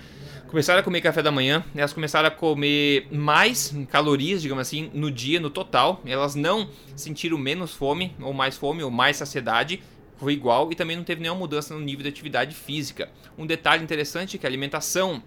começaram 0.51 0.81
a 0.81 0.83
comer 0.83 1.01
café 1.01 1.23
da 1.23 1.31
manhã, 1.31 1.65
elas 1.77 1.93
começaram 1.93 2.27
a 2.27 2.31
comer 2.31 3.07
mais 3.13 3.73
calorias, 3.89 4.43
digamos 4.43 4.63
assim, 4.63 4.91
no 4.93 5.09
dia, 5.09 5.39
no 5.39 5.49
total. 5.49 6.03
Elas 6.05 6.35
não 6.35 6.69
sentiram 6.97 7.39
menos 7.39 7.73
fome, 7.73 8.17
ou 8.21 8.35
mais 8.35 8.57
fome, 8.57 8.83
ou 8.83 8.91
mais 8.91 9.17
saciedade. 9.17 9.81
Foi 10.19 10.33
igual 10.33 10.73
e 10.73 10.75
também 10.75 10.97
não 10.97 11.05
teve 11.05 11.23
nenhuma 11.23 11.39
mudança 11.39 11.73
no 11.73 11.81
nível 11.81 12.03
de 12.03 12.09
atividade 12.09 12.55
física. 12.55 13.09
Um 13.39 13.47
detalhe 13.47 13.83
interessante 13.83 14.37
é 14.37 14.41
que 14.41 14.47
a 14.47 14.49
alimentação 14.49 15.23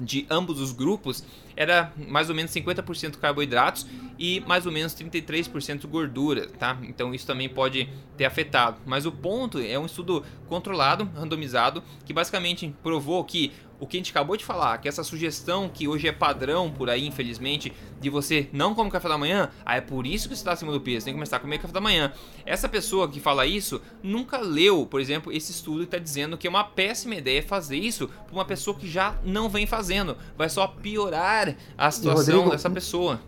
de 0.00 0.26
ambos 0.28 0.60
os 0.60 0.72
grupos 0.72 1.24
era 1.56 1.90
mais 1.96 2.28
ou 2.28 2.34
menos 2.34 2.52
50% 2.52 3.16
carboidratos 3.16 3.86
e 4.18 4.40
mais 4.40 4.66
ou 4.66 4.72
menos 4.72 4.94
33% 4.94 5.86
gordura, 5.86 6.48
tá? 6.48 6.76
Então 6.82 7.14
isso 7.14 7.26
também 7.26 7.48
pode 7.48 7.88
ter 8.16 8.26
afetado. 8.26 8.78
Mas 8.84 9.06
o 9.06 9.12
ponto 9.12 9.58
é 9.58 9.78
um 9.78 9.86
estudo 9.86 10.22
controlado, 10.48 11.08
randomizado, 11.14 11.82
que 12.04 12.12
basicamente 12.12 12.74
provou 12.82 13.24
que 13.24 13.52
o 13.78 13.86
que 13.86 13.96
a 13.96 14.00
gente 14.00 14.10
acabou 14.10 14.36
de 14.36 14.44
falar, 14.44 14.78
que 14.78 14.88
essa 14.88 15.02
sugestão 15.02 15.68
que 15.68 15.86
hoje 15.86 16.08
é 16.08 16.12
padrão 16.12 16.70
por 16.70 16.88
aí, 16.88 17.06
infelizmente, 17.06 17.72
de 18.00 18.08
você 18.08 18.48
não 18.52 18.74
comer 18.74 18.90
café 18.90 19.08
da 19.08 19.18
manhã, 19.18 19.50
ah, 19.64 19.76
é 19.76 19.80
por 19.80 20.06
isso 20.06 20.28
que 20.28 20.34
você 20.34 20.40
está 20.40 20.52
acima 20.52 20.72
do 20.72 20.80
peso, 20.80 21.04
tem 21.04 21.12
que 21.12 21.18
começar 21.18 21.36
a 21.36 21.40
comer 21.40 21.58
café 21.58 21.72
da 21.72 21.80
manhã. 21.80 22.12
Essa 22.44 22.68
pessoa 22.68 23.08
que 23.08 23.20
fala 23.20 23.46
isso 23.46 23.80
nunca 24.02 24.38
leu, 24.38 24.86
por 24.86 25.00
exemplo, 25.00 25.32
esse 25.32 25.52
estudo 25.52 25.80
que 25.80 25.84
está 25.84 25.98
dizendo 25.98 26.38
que 26.38 26.46
é 26.46 26.50
uma 26.50 26.64
péssima 26.64 27.14
ideia 27.14 27.42
fazer 27.42 27.76
isso 27.76 28.08
para 28.08 28.34
uma 28.34 28.44
pessoa 28.44 28.76
que 28.76 28.88
já 28.88 29.16
não 29.24 29.48
vem 29.48 29.66
fazendo. 29.66 30.16
Vai 30.36 30.48
só 30.48 30.66
piorar 30.66 31.54
a 31.76 31.90
situação 31.90 32.34
Rodrigo, 32.36 32.50
dessa 32.50 32.70
pessoa. 32.70 33.20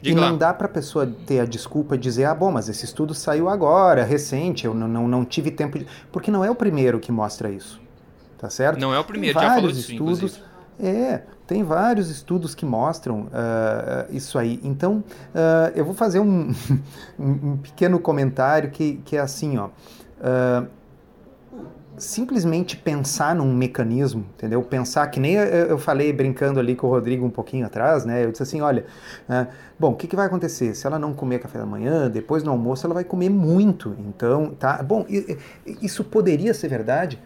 Diga 0.00 0.18
e 0.18 0.20
não 0.20 0.32
lá. 0.32 0.36
dá 0.36 0.54
para 0.54 0.66
a 0.66 0.70
pessoa 0.70 1.06
ter 1.26 1.40
a 1.40 1.44
desculpa 1.44 1.96
de 1.96 2.04
dizer, 2.04 2.24
ah, 2.24 2.34
bom, 2.34 2.50
mas 2.50 2.68
esse 2.68 2.84
estudo 2.84 3.12
saiu 3.12 3.48
agora, 3.48 4.02
recente, 4.02 4.64
eu 4.64 4.72
não, 4.72 4.88
não, 4.88 5.08
não 5.08 5.24
tive 5.24 5.50
tempo 5.50 5.78
de. 5.78 5.86
Porque 6.10 6.30
não 6.30 6.44
é 6.44 6.50
o 6.50 6.54
primeiro 6.54 6.98
que 6.98 7.12
mostra 7.12 7.50
isso 7.50 7.79
tá 8.40 8.48
certo? 8.48 8.80
Não 8.80 8.94
é 8.94 8.98
o 8.98 9.04
primeiro, 9.04 9.38
tem 9.38 9.46
já 9.46 9.54
vários 9.54 9.70
falou 9.70 9.76
disso, 9.76 9.92
estudos. 9.92 10.42
É, 10.82 11.22
tem 11.46 11.62
vários 11.62 12.08
estudos 12.08 12.54
que 12.54 12.64
mostram 12.64 13.24
uh, 13.24 14.06
isso 14.10 14.38
aí. 14.38 14.58
Então, 14.64 15.04
uh, 15.34 15.70
eu 15.74 15.84
vou 15.84 15.92
fazer 15.92 16.20
um, 16.20 16.54
um, 17.18 17.58
pequeno 17.58 18.00
comentário 18.00 18.70
que, 18.70 18.94
que 19.04 19.14
é 19.14 19.20
assim, 19.20 19.58
ó. 19.58 19.66
Uh, 19.66 20.66
simplesmente 21.98 22.78
pensar 22.78 23.34
num 23.34 23.52
mecanismo, 23.52 24.24
entendeu? 24.34 24.62
Pensar 24.62 25.06
que 25.08 25.20
nem 25.20 25.34
eu, 25.34 25.76
falei 25.76 26.10
brincando 26.14 26.58
ali 26.58 26.74
com 26.74 26.86
o 26.86 26.90
Rodrigo 26.90 27.26
um 27.26 27.30
pouquinho 27.30 27.66
atrás, 27.66 28.06
né? 28.06 28.24
Eu 28.24 28.30
disse 28.30 28.42
assim, 28.42 28.62
olha, 28.62 28.86
bom, 29.78 29.90
o 29.90 29.94
que, 29.94 30.06
que 30.06 30.16
vai 30.16 30.24
acontecer? 30.24 30.74
Se 30.74 30.86
ela 30.86 30.98
não 30.98 31.12
comer 31.12 31.40
café 31.40 31.58
da 31.58 31.66
manhã, 31.66 32.08
depois 32.08 32.42
no 32.42 32.52
almoço 32.52 32.86
ela 32.86 32.94
vai 32.94 33.04
comer 33.04 33.28
muito. 33.28 33.94
Então, 33.98 34.54
tá? 34.58 34.82
Bom, 34.82 35.04
isso 35.82 36.02
poderia 36.02 36.54
ser 36.54 36.68
verdade? 36.68 37.20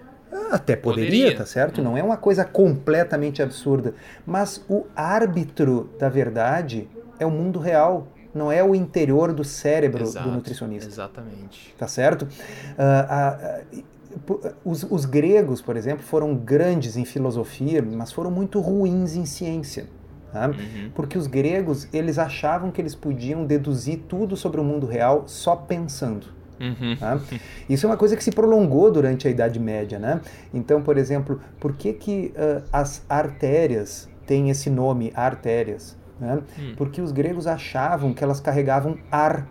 Até 0.50 0.76
poderia, 0.76 1.10
poderia, 1.10 1.36
tá 1.36 1.46
certo? 1.46 1.82
Não 1.82 1.96
é 1.96 2.02
uma 2.02 2.16
coisa 2.16 2.44
completamente 2.44 3.42
absurda. 3.42 3.94
Mas 4.26 4.64
o 4.68 4.86
árbitro 4.94 5.90
da 5.98 6.08
verdade 6.08 6.88
é 7.18 7.26
o 7.26 7.30
mundo 7.30 7.58
real, 7.58 8.08
não 8.34 8.50
é 8.50 8.62
o 8.62 8.74
interior 8.74 9.32
do 9.32 9.44
cérebro 9.44 10.02
Exato, 10.02 10.28
do 10.28 10.34
nutricionista. 10.34 10.90
Exatamente. 10.90 11.74
Tá 11.78 11.86
certo? 11.86 12.22
Uh, 12.22 13.80
uh, 13.80 14.54
os, 14.64 14.84
os, 14.84 15.04
gregos, 15.04 15.60
por 15.60 15.76
exemplo, 15.76 16.04
foram 16.04 16.34
grandes 16.36 16.96
em 16.96 17.04
filosofia, 17.04 17.82
mas 17.82 18.12
foram 18.12 18.30
muito 18.30 18.60
ruins 18.60 19.16
em 19.16 19.26
ciência. 19.26 19.86
Tá? 20.32 20.48
Uhum. 20.48 20.90
Porque 20.94 21.16
os 21.16 21.26
gregos, 21.26 21.88
eles 21.92 22.18
achavam 22.18 22.70
que 22.70 22.80
eles 22.80 22.94
podiam 22.94 23.44
deduzir 23.44 24.00
tudo 24.08 24.36
sobre 24.36 24.60
o 24.60 24.64
mundo 24.64 24.86
real 24.86 25.24
só 25.26 25.54
pensando. 25.54 26.26
Uhum. 26.64 26.96
Tá? 26.96 27.20
Isso 27.68 27.86
é 27.86 27.88
uma 27.88 27.96
coisa 27.96 28.16
que 28.16 28.24
se 28.24 28.30
prolongou 28.30 28.90
durante 28.90 29.28
a 29.28 29.30
Idade 29.30 29.58
Média. 29.60 29.98
Né? 29.98 30.20
Então, 30.52 30.82
por 30.82 30.96
exemplo, 30.96 31.40
por 31.60 31.74
que, 31.74 31.92
que 31.92 32.32
uh, 32.36 32.62
as 32.72 33.04
artérias 33.08 34.08
têm 34.26 34.50
esse 34.50 34.70
nome, 34.70 35.12
artérias? 35.14 35.96
Né? 36.18 36.40
Hum. 36.58 36.74
Porque 36.76 37.00
os 37.00 37.12
gregos 37.12 37.46
achavam 37.46 38.12
que 38.12 38.24
elas 38.24 38.40
carregavam 38.40 38.96
ar. 39.10 39.46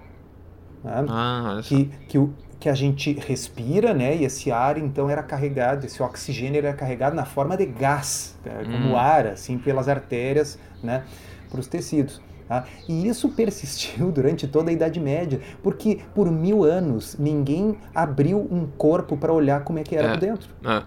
Né? 0.84 1.06
Ah, 1.08 1.60
que, 1.64 1.86
que, 2.08 2.18
o, 2.18 2.34
que 2.60 2.70
a 2.70 2.74
gente 2.74 3.14
respira, 3.14 3.94
né? 3.94 4.16
E 4.16 4.26
esse 4.26 4.52
ar 4.52 4.78
então 4.78 5.10
era 5.10 5.22
carregado, 5.22 5.86
esse 5.86 6.02
oxigênio 6.02 6.60
era 6.60 6.74
carregado 6.74 7.16
na 7.16 7.26
forma 7.26 7.56
de 7.56 7.66
gás, 7.66 8.38
né? 8.44 8.64
como 8.64 8.94
hum. 8.94 8.98
ar, 8.98 9.28
assim, 9.28 9.58
pelas 9.58 9.88
artérias, 9.88 10.58
né? 10.82 11.04
Para 11.50 11.60
os 11.60 11.68
tecidos. 11.68 12.22
Tá? 12.54 12.66
E 12.88 13.08
isso 13.08 13.30
persistiu 13.30 14.12
durante 14.14 14.48
toda 14.48 14.70
a 14.70 14.74
Idade 14.74 15.00
Média, 15.00 15.40
porque 15.64 16.00
por 16.14 16.30
mil 16.32 16.64
anos 16.64 17.16
ninguém 17.18 17.76
abriu 17.96 18.48
um 18.52 18.68
corpo 18.78 19.18
para 19.18 19.34
olhar 19.34 19.64
como 19.64 19.80
é 19.80 19.84
que 19.84 19.96
era 19.96 20.10
é. 20.10 20.12
por 20.12 20.20
dentro. 20.20 20.50
É. 20.64 20.84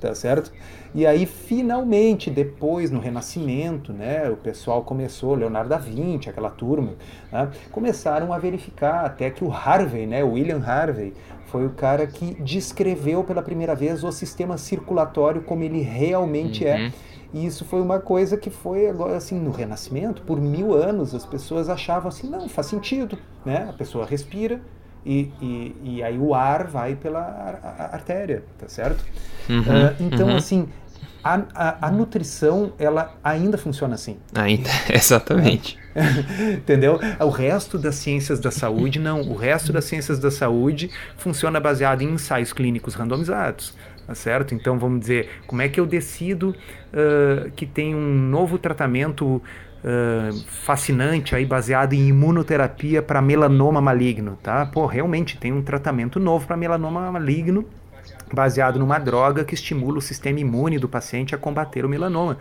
Tá 0.00 0.14
certo? 0.14 0.50
E 0.94 1.06
aí, 1.06 1.26
finalmente, 1.26 2.30
depois, 2.30 2.90
no 2.90 2.98
Renascimento, 2.98 3.92
né, 3.92 4.30
o 4.30 4.36
pessoal 4.36 4.82
começou, 4.82 5.34
Leonardo 5.34 5.68
da 5.68 5.76
Vinci, 5.76 6.30
aquela 6.30 6.48
turma, 6.48 6.94
né, 7.30 7.50
começaram 7.70 8.32
a 8.32 8.38
verificar, 8.38 9.04
até 9.04 9.28
que 9.28 9.44
o 9.44 9.52
Harvey, 9.52 10.06
né, 10.06 10.24
o 10.24 10.32
William 10.32 10.62
Harvey, 10.64 11.12
foi 11.46 11.66
o 11.66 11.70
cara 11.70 12.06
que 12.06 12.34
descreveu 12.42 13.22
pela 13.22 13.42
primeira 13.42 13.74
vez 13.74 14.02
o 14.02 14.10
sistema 14.10 14.56
circulatório 14.56 15.42
como 15.42 15.62
ele 15.62 15.82
realmente 15.82 16.66
é. 16.66 16.76
uhum. 16.76 16.86
é 16.86 16.92
e 17.32 17.46
isso 17.46 17.64
foi 17.64 17.80
uma 17.80 18.00
coisa 18.00 18.36
que 18.36 18.50
foi 18.50 18.88
agora 18.88 19.16
assim 19.16 19.38
no 19.38 19.50
Renascimento, 19.50 20.22
por 20.22 20.40
mil 20.40 20.74
anos 20.74 21.14
as 21.14 21.24
pessoas 21.24 21.68
achavam 21.68 22.08
assim, 22.08 22.28
não, 22.28 22.48
faz 22.48 22.66
sentido, 22.66 23.18
né? 23.44 23.66
A 23.68 23.72
pessoa 23.72 24.04
respira 24.04 24.60
e, 25.04 25.32
e, 25.40 25.76
e 25.82 26.02
aí 26.02 26.18
o 26.18 26.34
ar 26.34 26.66
vai 26.66 26.96
pela 26.96 27.20
artéria, 27.92 28.44
tá 28.58 28.68
certo? 28.68 29.04
Uhum, 29.48 29.60
uh, 29.60 29.96
então 30.00 30.28
uhum. 30.28 30.36
assim 30.36 30.68
a, 31.22 31.42
a, 31.54 31.86
a, 31.88 31.90
nutrição 31.90 32.72
ela 32.78 33.14
ainda 33.22 33.58
funciona 33.58 33.94
assim. 33.94 34.16
Ainda, 34.34 34.70
exatamente. 34.88 35.78
Entendeu? 36.56 36.98
O 37.20 37.28
resto 37.28 37.78
das 37.78 37.96
ciências 37.96 38.40
da 38.40 38.50
saúde 38.50 38.98
não. 38.98 39.20
O 39.22 39.36
resto 39.36 39.72
das 39.72 39.84
ciências 39.84 40.18
da 40.18 40.30
saúde 40.30 40.90
funciona 41.16 41.60
baseado 41.60 42.02
em 42.02 42.10
ensaios 42.10 42.52
clínicos 42.52 42.94
randomizados 42.94 43.74
tá 44.10 44.14
certo? 44.16 44.56
Então 44.56 44.76
vamos 44.76 44.98
dizer, 44.98 45.28
como 45.46 45.62
é 45.62 45.68
que 45.68 45.78
eu 45.78 45.86
decido 45.86 46.48
uh, 46.48 47.48
que 47.52 47.64
tem 47.64 47.94
um 47.94 48.18
novo 48.28 48.58
tratamento 48.58 49.36
uh, 49.36 50.44
fascinante 50.64 51.36
aí 51.36 51.46
baseado 51.46 51.92
em 51.92 52.08
imunoterapia 52.08 53.00
para 53.00 53.22
melanoma 53.22 53.80
maligno, 53.80 54.36
tá? 54.42 54.66
Pô, 54.66 54.84
realmente 54.86 55.38
tem 55.38 55.52
um 55.52 55.62
tratamento 55.62 56.18
novo 56.18 56.44
para 56.44 56.56
melanoma 56.56 57.12
maligno 57.12 57.64
baseado 58.34 58.80
numa 58.80 58.98
droga 58.98 59.44
que 59.44 59.54
estimula 59.54 59.98
o 59.98 60.02
sistema 60.02 60.40
imune 60.40 60.76
do 60.76 60.88
paciente 60.88 61.32
a 61.32 61.38
combater 61.38 61.84
o 61.84 61.88
melanoma, 61.88 62.36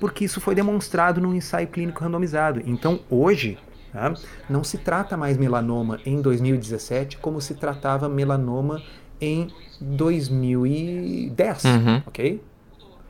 porque 0.00 0.24
isso 0.24 0.40
foi 0.40 0.56
demonstrado 0.56 1.20
num 1.20 1.32
ensaio 1.32 1.68
clínico 1.68 2.02
randomizado. 2.02 2.60
Então 2.66 3.00
hoje 3.08 3.56
Tá? 3.92 4.12
Não 4.50 4.64
se 4.64 4.78
trata 4.78 5.16
mais 5.16 5.38
melanoma 5.38 6.00
em 6.04 6.20
2017 6.20 7.16
como 7.18 7.40
se 7.40 7.54
tratava 7.54 8.08
melanoma 8.08 8.82
em 9.20 9.48
2010, 9.80 11.64
uhum. 11.64 12.02
ok? 12.06 12.42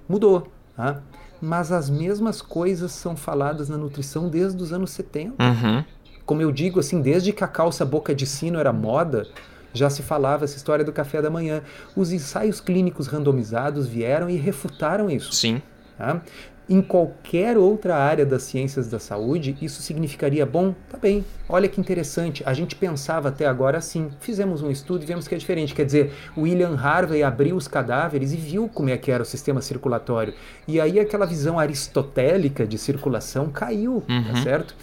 Mudou, 0.09 0.49
tá? 0.77 1.03
Mas 1.41 1.73
as 1.73 1.91
mesmas 1.91 2.41
coisas 2.41 2.93
são 2.93 3.17
faladas 3.17 3.69
na 3.69 3.77
nutrição 3.77 4.29
desde 4.29 4.63
os 4.63 4.73
anos 4.73 4.91
70. 4.91 5.43
Uhum. 5.43 5.85
Como 6.25 6.41
eu 6.41 6.51
digo, 6.51 6.81
assim, 6.81 7.03
desde 7.03 7.33
que 7.33 7.45
a 7.45 7.49
calça 7.49 7.85
boca 7.85 8.15
de 8.15 8.25
sino 8.25 8.59
era 8.59 8.73
moda, 8.73 9.27
já 9.75 9.91
se 9.91 10.03
falava 10.03 10.45
essa 10.45 10.57
história 10.57 10.85
do 10.85 10.93
café 10.93 11.21
da 11.21 11.29
manhã. 11.29 11.63
Os 11.95 12.13
ensaios 12.13 12.61
clínicos 12.61 13.09
randomizados 13.09 13.87
vieram 13.87 14.31
e 14.31 14.37
refutaram 14.37 15.11
isso. 15.11 15.33
Sim. 15.33 15.61
Tá? 15.99 16.23
Em 16.69 16.81
qualquer 16.81 17.59
outra 17.59 17.97
área 17.97 18.25
das 18.25 18.43
ciências 18.43 18.89
da 18.89 18.99
saúde, 18.99 19.57
isso 19.61 19.83
significaria, 19.83 20.47
bom, 20.47 20.75
tá 20.91 20.97
bem, 20.97 21.25
olha 21.49 21.69
que 21.69 21.81
interessante, 21.81 22.43
a 22.47 22.55
gente 22.55 22.75
pensava 22.75 23.29
até 23.29 23.47
agora 23.47 23.79
assim, 23.79 24.11
fizemos 24.21 24.63
um 24.63 24.71
estudo 24.71 25.03
e 25.03 25.07
vemos 25.07 25.29
que 25.29 25.35
é 25.35 25.39
diferente, 25.39 25.75
quer 25.75 25.85
dizer, 25.85 26.13
William 26.37 26.75
Harvey 26.77 27.23
abriu 27.23 27.57
os 27.57 27.69
cadáveres 27.69 28.33
e 28.33 28.37
viu 28.37 28.69
como 28.73 28.89
é 28.89 28.97
que 28.97 29.11
era 29.11 29.23
o 29.23 29.27
sistema 29.27 29.61
circulatório, 29.61 30.35
e 30.67 30.81
aí 30.81 30.99
aquela 30.99 31.27
visão 31.27 31.59
aristotélica 31.59 32.67
de 32.67 32.79
circulação 32.79 33.51
caiu, 33.51 34.03
tá 34.07 34.15
uhum. 34.15 34.25
tá 34.25 34.43
certo? 34.43 34.75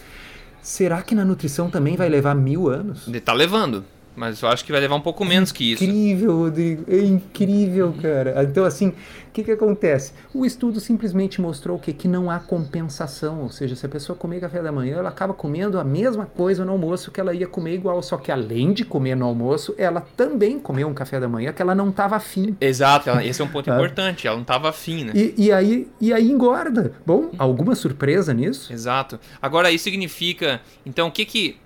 Será 0.61 1.01
que 1.01 1.15
na 1.15 1.25
nutrição 1.25 1.71
também 1.71 1.95
vai 1.95 2.07
levar 2.07 2.35
mil 2.35 2.69
anos? 2.69 3.09
Tá 3.25 3.33
levando. 3.33 3.83
Mas 4.15 4.41
eu 4.41 4.49
acho 4.49 4.65
que 4.65 4.71
vai 4.71 4.81
levar 4.81 4.95
um 4.95 5.01
pouco 5.01 5.23
menos 5.23 5.51
que 5.51 5.73
isso. 5.73 5.83
Incrível, 5.83 6.37
Rodrigo. 6.37 6.83
É 6.87 6.99
incrível, 6.99 7.93
cara. 8.01 8.43
Então, 8.43 8.65
assim, 8.65 8.89
o 8.89 9.31
que, 9.33 9.43
que 9.43 9.51
acontece? 9.51 10.11
O 10.33 10.45
estudo 10.45 10.81
simplesmente 10.81 11.39
mostrou 11.39 11.77
o 11.77 11.79
quê? 11.79 11.93
Que 11.93 12.07
não 12.07 12.29
há 12.29 12.37
compensação. 12.37 13.41
Ou 13.41 13.49
seja, 13.49 13.75
se 13.75 13.85
a 13.85 13.89
pessoa 13.89 14.17
comer 14.17 14.41
café 14.41 14.61
da 14.61 14.71
manhã, 14.71 14.97
ela 14.97 15.09
acaba 15.09 15.33
comendo 15.33 15.79
a 15.79 15.83
mesma 15.83 16.25
coisa 16.25 16.65
no 16.65 16.73
almoço 16.73 17.09
que 17.11 17.21
ela 17.21 17.33
ia 17.33 17.47
comer 17.47 17.75
igual. 17.75 18.01
Só 18.03 18.17
que 18.17 18.31
além 18.31 18.73
de 18.73 18.83
comer 18.83 19.15
no 19.15 19.25
almoço, 19.25 19.73
ela 19.77 20.01
também 20.17 20.59
comeu 20.59 20.89
um 20.89 20.93
café 20.93 21.17
da 21.17 21.29
manhã 21.29 21.53
que 21.53 21.61
ela 21.61 21.73
não 21.73 21.89
estava 21.89 22.17
afim. 22.17 22.57
Exato, 22.59 23.09
esse 23.21 23.41
é 23.41 23.45
um 23.45 23.47
ponto 23.47 23.69
importante. 23.71 24.27
Ela 24.27 24.35
não 24.35 24.41
estava 24.41 24.69
afim, 24.69 25.05
né? 25.05 25.13
E, 25.15 25.33
e, 25.37 25.51
aí, 25.51 25.87
e 26.01 26.11
aí 26.11 26.29
engorda. 26.29 26.93
Bom, 27.05 27.31
alguma 27.37 27.75
surpresa 27.75 28.33
nisso? 28.33 28.73
Exato. 28.73 29.17
Agora, 29.41 29.71
isso 29.71 29.85
significa. 29.85 30.59
Então, 30.85 31.07
o 31.07 31.11
que 31.11 31.23
que. 31.23 31.57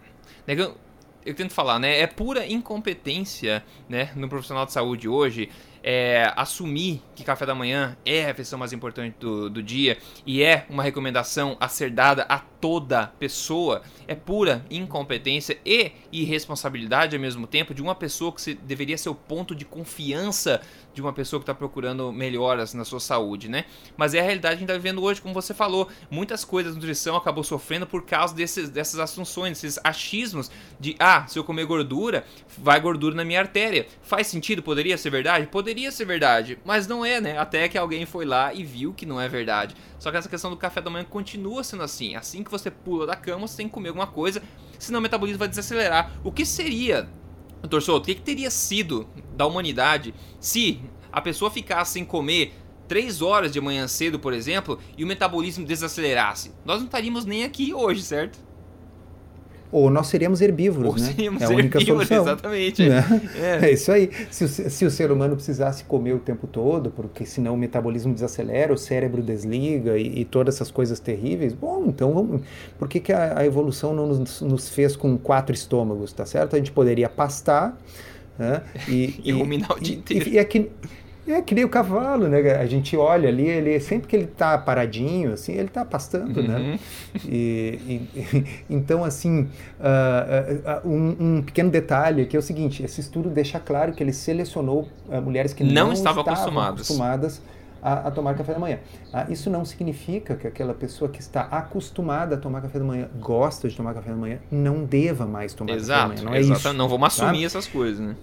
Eu 1.26 1.34
tento 1.34 1.54
falar, 1.54 1.80
né? 1.80 2.00
É 2.00 2.08
pura 2.08 2.46
incompetência, 2.46 3.64
né, 3.90 4.12
no 4.16 4.30
profissional 4.30 4.66
de 4.66 4.72
saúde 4.72 5.10
hoje 5.10 5.50
é, 5.88 6.34
assumir 6.36 7.00
que 7.14 7.24
café 7.24 7.46
da 7.46 7.54
manhã 7.54 7.96
é 8.04 8.24
a 8.24 8.26
refeição 8.26 8.58
mais 8.58 8.74
importante 8.74 9.16
do, 9.20 9.52
do 9.52 9.62
dia 9.62 10.00
e 10.26 10.42
é 10.42 10.66
uma 10.68 10.82
recomendação 10.82 11.56
a 11.60 11.68
ser 11.68 11.92
dada 11.92 12.26
a 12.28 12.40
toda 12.40 13.14
pessoa 13.20 13.84
é 14.08 14.16
pura 14.16 14.66
incompetência 14.72 15.60
e 15.64 15.92
irresponsabilidade 16.12 17.16
ao 17.16 17.22
mesmo 17.22 17.46
tempo 17.46 17.72
de 17.72 17.84
uma 17.84 17.94
pessoa 17.94 18.32
que 18.32 18.42
se, 18.42 18.56
deveria 18.56 18.98
ser 18.98 19.10
o 19.10 19.14
ponto 19.14 19.54
de 19.54 19.64
confiança 19.64 20.60
de 20.92 21.02
uma 21.02 21.14
pessoa 21.14 21.40
que 21.40 21.44
está 21.44 21.54
procurando 21.54 22.12
melhoras 22.12 22.74
na 22.74 22.86
sua 22.86 23.02
saúde, 23.02 23.50
né? 23.50 23.66
Mas 23.98 24.14
é 24.14 24.22
a 24.22 24.24
realidade 24.24 24.56
que 24.56 24.64
a 24.64 24.66
gente 24.66 24.70
está 24.70 24.78
vivendo 24.78 25.04
hoje, 25.04 25.22
como 25.22 25.34
você 25.34 25.54
falou. 25.54 25.90
Muitas 26.10 26.46
coisas 26.46 26.74
da 26.74 26.80
nutrição 26.80 27.18
acabou 27.18 27.44
sofrendo 27.44 27.86
por 27.86 28.04
causa 28.06 28.34
desses, 28.34 28.70
dessas 28.70 29.00
assunções, 29.00 29.58
esses 29.64 29.78
achismos 29.84 30.50
de, 30.80 30.96
ah, 30.98 31.28
se 31.28 31.38
eu 31.38 31.44
comer 31.44 31.66
gordura, 31.66 32.26
vai 32.58 32.80
gordura 32.80 33.14
na 33.14 33.26
minha 33.26 33.42
artéria. 33.42 33.88
Faz 34.02 34.28
sentido? 34.28 34.64
Poderia 34.64 34.98
ser 34.98 35.10
verdade? 35.10 35.48
Poderia 35.48 35.75
ser 35.92 36.06
verdade, 36.06 36.58
mas 36.64 36.88
não 36.88 37.06
é, 37.06 37.20
né? 37.20 37.38
Até 37.38 37.68
que 37.68 37.78
alguém 37.78 38.06
foi 38.06 38.26
lá 38.26 38.54
e 38.54 38.64
viu 38.64 38.94
que 38.94 39.06
não 39.06 39.20
é 39.20 39.28
verdade. 39.28 39.76
Só 40.00 40.12
que 40.12 40.18
essa 40.18 40.30
questão 40.30 40.50
do 40.50 40.58
café 40.58 40.82
da 40.82 40.90
manhã 40.90 41.04
continua 41.04 41.64
sendo 41.64 41.84
assim. 41.84 42.16
Assim 42.16 42.44
que 42.44 42.52
você 42.52 42.72
pula 42.72 43.06
da 43.06 43.16
cama, 43.16 43.48
você 43.48 43.58
tem 43.58 43.68
que 43.68 43.74
comer 43.74 43.90
alguma 43.90 44.08
coisa, 44.08 44.42
senão 44.80 45.00
o 45.00 45.04
metabolismo 45.04 45.40
vai 45.40 45.48
desacelerar. 45.48 46.12
O 46.24 46.32
que 46.32 46.46
seria 46.46 47.08
Torçou, 47.68 47.98
o 47.98 48.02
que, 48.02 48.16
que 48.16 48.22
teria 48.22 48.50
sido 48.50 49.08
da 49.36 49.46
humanidade 49.46 50.14
se 50.40 50.80
a 51.12 51.22
pessoa 51.22 51.50
ficasse 51.50 51.94
sem 51.94 52.06
comer 52.06 52.54
3 52.88 53.22
horas 53.22 53.52
de 53.52 53.60
manhã 53.60 53.88
cedo, 53.88 54.20
por 54.20 54.34
exemplo, 54.34 54.80
e 54.98 55.04
o 55.04 55.08
metabolismo 55.08 55.66
desacelerasse? 55.66 56.52
Nós 56.64 56.78
não 56.78 56.86
estaríamos 56.86 57.26
nem 57.26 57.44
aqui 57.44 57.74
hoje, 57.74 58.04
certo? 58.04 58.45
Ou 59.72 59.90
nós 59.90 60.08
seríamos 60.08 60.42
herbívoros, 60.42 60.94
Ou 60.94 61.00
né? 61.00 61.12
Seríamos 61.12 61.42
é 61.42 61.46
a 61.46 61.50
única 61.50 61.78
herbívoros, 61.80 62.08
solução. 62.08 62.34
Exatamente. 62.34 62.88
Né? 62.88 63.22
É. 63.36 63.66
é. 63.66 63.72
isso 63.74 63.92
aí. 63.92 64.10
Se 64.30 64.44
o, 64.44 64.48
se 64.48 64.86
o, 64.86 64.92
ser 64.92 65.12
humano 65.12 65.36
precisasse 65.36 65.84
comer 65.84 66.14
o 66.14 66.20
tempo 66.20 66.48
todo, 66.48 66.92
porque 66.92 67.26
senão 67.26 67.56
o 67.56 67.58
metabolismo 67.58 68.14
desacelera, 68.14 68.74
o 68.74 68.78
cérebro 68.78 69.22
desliga 69.22 69.98
e, 69.98 70.22
e 70.22 70.26
todas 70.26 70.56
essas 70.56 70.72
coisas 70.72 71.00
terríveis, 71.00 71.54
bom, 71.54 71.86
então 71.88 72.14
vamos, 72.14 72.42
por 72.78 72.88
que, 72.88 73.00
que 73.00 73.12
a, 73.12 73.40
a 73.40 73.46
evolução 73.46 73.94
não 73.94 74.08
nos, 74.08 74.42
nos, 74.42 74.70
fez 74.70 74.96
com 74.96 75.18
quatro 75.18 75.54
estômagos, 75.54 76.14
tá 76.14 76.26
certo? 76.26 76.56
A 76.56 76.60
gente 76.60 76.72
poderia 76.72 77.10
pastar 77.10 77.78
né? 78.38 78.62
e, 78.88 79.20
e, 79.24 79.30
e 79.30 79.32
ruminar 79.32 79.72
o 79.74 79.80
dia 79.80 79.96
inteiro. 79.96 80.30
E, 80.30 80.38
e, 80.38 80.46
que, 80.46 80.70
é 81.28 81.42
que 81.42 81.56
nem 81.56 81.64
o 81.64 81.70
cavalo, 81.70 82.28
né? 82.28 82.40
A 82.56 82.66
gente 82.66 82.96
olha 82.96 83.30
ali, 83.30 83.48
ele 83.48 83.80
sempre 83.80 84.08
que 84.08 84.16
ele 84.16 84.26
está 84.26 84.58
paradinho, 84.58 85.34
assim, 85.34 85.54
ele 85.54 85.66
está 85.66 85.84
pastando, 85.84 86.44
né? 86.44 86.56
uhum. 86.56 86.72
né? 86.72 86.80
E, 87.26 87.80
e, 88.16 88.46
então, 88.70 89.04
assim, 89.04 89.42
uh, 89.80 90.86
uh, 90.86 90.88
um, 90.88 91.16
um, 91.20 91.42
pequeno 91.42 91.70
detalhe 91.70 92.26
que 92.26 92.36
é 92.36 92.40
o 92.40 92.44
seguinte: 92.44 92.84
esse 92.84 93.02
estudo 93.02 93.30
deixa 93.30 93.60
claro 93.60 93.94
que 93.94 94.04
ele 94.04 94.14
selecionou 94.14 94.88
mulheres 95.24 95.54
que 95.54 95.64
não, 95.64 95.88
não 95.88 95.94
estavam, 95.94 96.22
acostumadas, 96.22 96.74
acostumadas 96.82 97.42
a, 97.82 98.08
a, 98.08 98.12
tomar 98.12 98.36
café 98.36 98.54
da 98.54 98.60
manhã. 98.60 98.80
Isso 99.30 99.50
não 99.50 99.66
significa 99.66 100.36
que 100.36 100.48
aquela 100.48 100.74
pessoa 100.74 101.10
que 101.10 101.20
está 101.20 101.42
acostumada 101.42 102.36
a 102.36 102.38
tomar 102.38 102.62
café 102.62 102.80
da 102.80 102.86
manhã, 102.86 103.08
gosta 103.20 103.68
de 103.68 103.76
tomar 103.76 103.94
café 103.94 104.10
da 104.12 104.16
manhã, 104.16 104.40
não 104.52 104.84
deva 104.84 105.26
mais 105.26 105.54
tomar 105.54 105.74
exato, 105.74 106.10
café 106.10 106.24
da 106.24 106.30
manhã. 106.30 106.42
Não 106.42 106.52
é 106.52 106.56
exato, 106.56 106.74
não 106.74 106.90
vamos 106.90 107.08
assumir 107.08 107.42
tá? 107.42 107.46
essas 107.46 107.68
coisas, 107.68 108.00
né? 108.00 108.16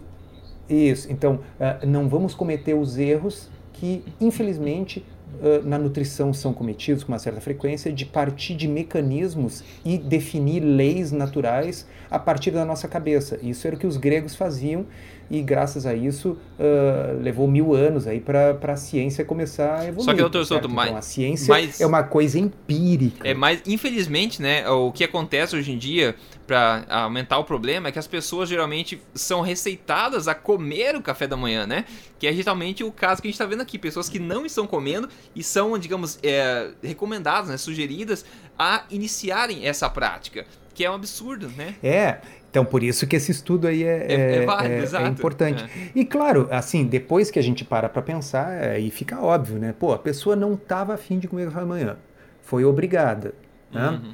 Isso. 0.69 1.11
Então, 1.11 1.41
uh, 1.61 1.87
não 1.87 2.09
vamos 2.09 2.35
cometer 2.35 2.75
os 2.75 2.99
erros 2.99 3.51
que, 3.73 4.05
infelizmente, 4.21 5.05
uh, 5.41 5.67
na 5.67 5.79
nutrição 5.79 6.33
são 6.33 6.53
cometidos 6.53 7.05
com 7.05 7.13
uma 7.13 7.19
certa 7.19 7.41
frequência 7.41 7.93
de 7.93 8.07
partir 8.07 8.55
de 8.55 8.69
mecanismos 8.69 9.65
e 9.85 9.99
definir 9.99 10.61
leis 10.61 11.13
naturais 11.13 11.87
a 12.11 12.19
partir 12.19 12.51
da 12.51 12.65
nossa 12.65 12.89
cabeça. 12.89 13.39
Isso 13.43 13.67
era 13.67 13.77
o 13.77 13.79
que 13.79 13.87
os 13.87 13.97
gregos 13.97 14.35
faziam 14.35 14.87
e 15.33 15.41
graças 15.41 15.87
a 15.87 15.95
isso 15.95 16.37
uh, 16.59 17.19
levou 17.23 17.49
mil 17.49 17.73
anos 17.73 18.07
aí 18.07 18.21
para 18.21 18.59
a 18.63 18.77
ciência 18.77 19.25
começar 19.25 19.77
a 19.77 19.87
evoluir. 19.87 20.05
Só 20.05 20.13
que 20.13 20.21
doutor 20.21 20.45
Souto, 20.45 20.67
então, 20.67 20.77
mais, 20.77 20.95
a 20.95 21.01
ciência 21.01 21.49
mais, 21.49 21.81
é 21.81 21.87
uma 21.87 22.03
coisa 22.03 22.39
empírica. 22.39 23.27
É 23.27 23.33
mais, 23.33 23.63
infelizmente, 23.67 24.43
né, 24.43 24.69
o 24.69 24.93
que 24.93 25.03
acontece 25.03 25.57
hoje 25.57 25.73
em 25.73 25.79
dia 25.79 26.15
para 26.47 26.85
aumentar 26.87 27.39
o 27.39 27.45
problema 27.45 27.89
é 27.89 27.93
que 27.93 27.99
as 27.99 28.07
pessoas 28.07 28.47
geralmente 28.47 29.01
são 29.15 29.41
receitadas 29.41 30.29
a 30.29 30.35
comer 30.35 30.97
o 30.97 31.01
café 31.01 31.27
da 31.27 31.37
manhã, 31.37 31.67
né? 31.67 31.87
Que 32.19 32.27
é 32.27 32.33
geralmente 32.35 32.85
o 32.85 32.93
caso 32.93 33.23
que 33.23 33.29
a 33.29 33.31
gente 33.31 33.37
está 33.37 33.47
vendo 33.47 33.63
aqui, 33.63 33.79
pessoas 33.79 34.11
que 34.11 34.19
não 34.19 34.45
estão 34.45 34.67
comendo 34.67 35.09
e 35.35 35.43
são, 35.43 35.79
digamos, 35.79 36.19
é, 36.23 36.73
recomendadas, 36.83 37.49
né, 37.49 37.57
sugeridas 37.57 38.23
a 38.59 38.85
iniciarem 38.91 39.67
essa 39.67 39.89
prática 39.89 40.45
que 40.75 40.85
é 40.85 40.91
um 40.91 40.95
absurdo, 40.95 41.49
né? 41.51 41.75
É, 41.83 42.19
então, 42.53 42.67
por 42.67 42.83
isso 42.83 43.07
que 43.07 43.17
esse 43.17 43.33
estudo 43.33 43.67
aí 43.67 43.83
é, 43.83 44.07
é, 44.07 44.13
é, 44.13 44.37
é 44.43 44.45
válido, 44.45 44.97
é, 44.97 45.03
é 45.03 45.07
importante. 45.07 45.65
É. 45.65 45.69
E 45.95 46.05
claro, 46.05 46.49
assim, 46.51 46.85
depois 46.85 47.31
que 47.31 47.39
a 47.39 47.43
gente 47.43 47.65
para 47.65 47.89
para 47.89 48.03
pensar, 48.03 48.51
aí 48.51 48.91
fica 48.91 49.19
óbvio, 49.23 49.59
né? 49.59 49.75
Pô, 49.79 49.95
a 49.95 49.99
pessoa 49.99 50.37
não 50.37 50.53
estava 50.53 50.93
afim 50.93 51.19
de 51.19 51.27
comer 51.27 51.47
café 51.47 51.61
da 51.61 51.67
manhã, 51.67 51.97
foi 52.43 52.63
obrigada. 52.67 53.35
Né? 53.73 53.89
Uhum 53.89 54.13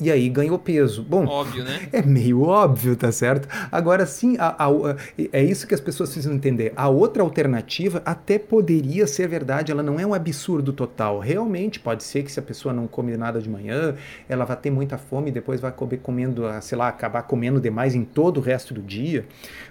e 0.00 0.10
aí 0.10 0.28
ganhou 0.28 0.58
peso. 0.58 1.02
Bom, 1.02 1.26
óbvio, 1.26 1.64
né? 1.64 1.88
é 1.92 2.02
meio 2.02 2.42
óbvio, 2.42 2.96
tá 2.96 3.10
certo? 3.10 3.48
Agora 3.70 4.06
sim, 4.06 4.36
a, 4.38 4.66
a, 4.66 4.96
é 5.32 5.42
isso 5.42 5.66
que 5.66 5.74
as 5.74 5.80
pessoas 5.80 6.10
precisam 6.10 6.34
entender. 6.34 6.72
A 6.76 6.88
outra 6.88 7.22
alternativa 7.22 8.02
até 8.04 8.38
poderia 8.38 9.06
ser 9.06 9.28
verdade, 9.28 9.72
ela 9.72 9.82
não 9.82 9.98
é 9.98 10.06
um 10.06 10.14
absurdo 10.14 10.72
total. 10.72 11.18
Realmente 11.18 11.80
pode 11.80 12.04
ser 12.04 12.22
que 12.22 12.30
se 12.30 12.38
a 12.38 12.42
pessoa 12.42 12.72
não 12.72 12.86
come 12.86 13.16
nada 13.16 13.40
de 13.40 13.48
manhã, 13.48 13.94
ela 14.28 14.44
vai 14.44 14.56
ter 14.56 14.70
muita 14.70 14.96
fome 14.96 15.30
e 15.30 15.32
depois 15.32 15.60
vai 15.60 15.72
comer 15.72 15.98
comendo, 15.98 16.44
sei 16.60 16.78
lá, 16.78 16.88
acabar 16.88 17.22
comendo 17.22 17.60
demais 17.60 17.94
em 17.94 18.04
todo 18.04 18.38
o 18.38 18.40
resto 18.40 18.72
do 18.72 18.82
dia, 18.82 19.26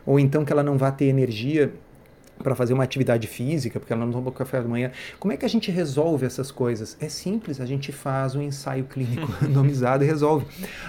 ou 0.05 0.19
então 0.19 0.43
que 0.43 0.51
ela 0.51 0.63
não 0.63 0.77
vai 0.77 0.91
ter 0.91 1.05
energia 1.05 1.71
para 2.43 2.55
fazer 2.55 2.73
uma 2.73 2.83
atividade 2.83 3.27
física, 3.27 3.79
porque 3.79 3.93
ela 3.93 4.05
não 4.05 4.11
toma 4.11 4.31
café 4.31 4.61
da 4.61 4.67
manhã. 4.67 4.91
Como 5.19 5.33
é 5.33 5.37
que 5.37 5.45
a 5.45 5.49
gente 5.49 5.71
resolve 5.71 6.25
essas 6.25 6.51
coisas? 6.51 6.97
É 6.99 7.09
simples, 7.09 7.59
a 7.59 7.65
gente 7.65 7.91
faz 7.91 8.35
um 8.35 8.41
ensaio 8.41 8.85
clínico 8.85 9.31
randomizado 9.41 10.03
e 10.03 10.07
resolve. 10.07 10.45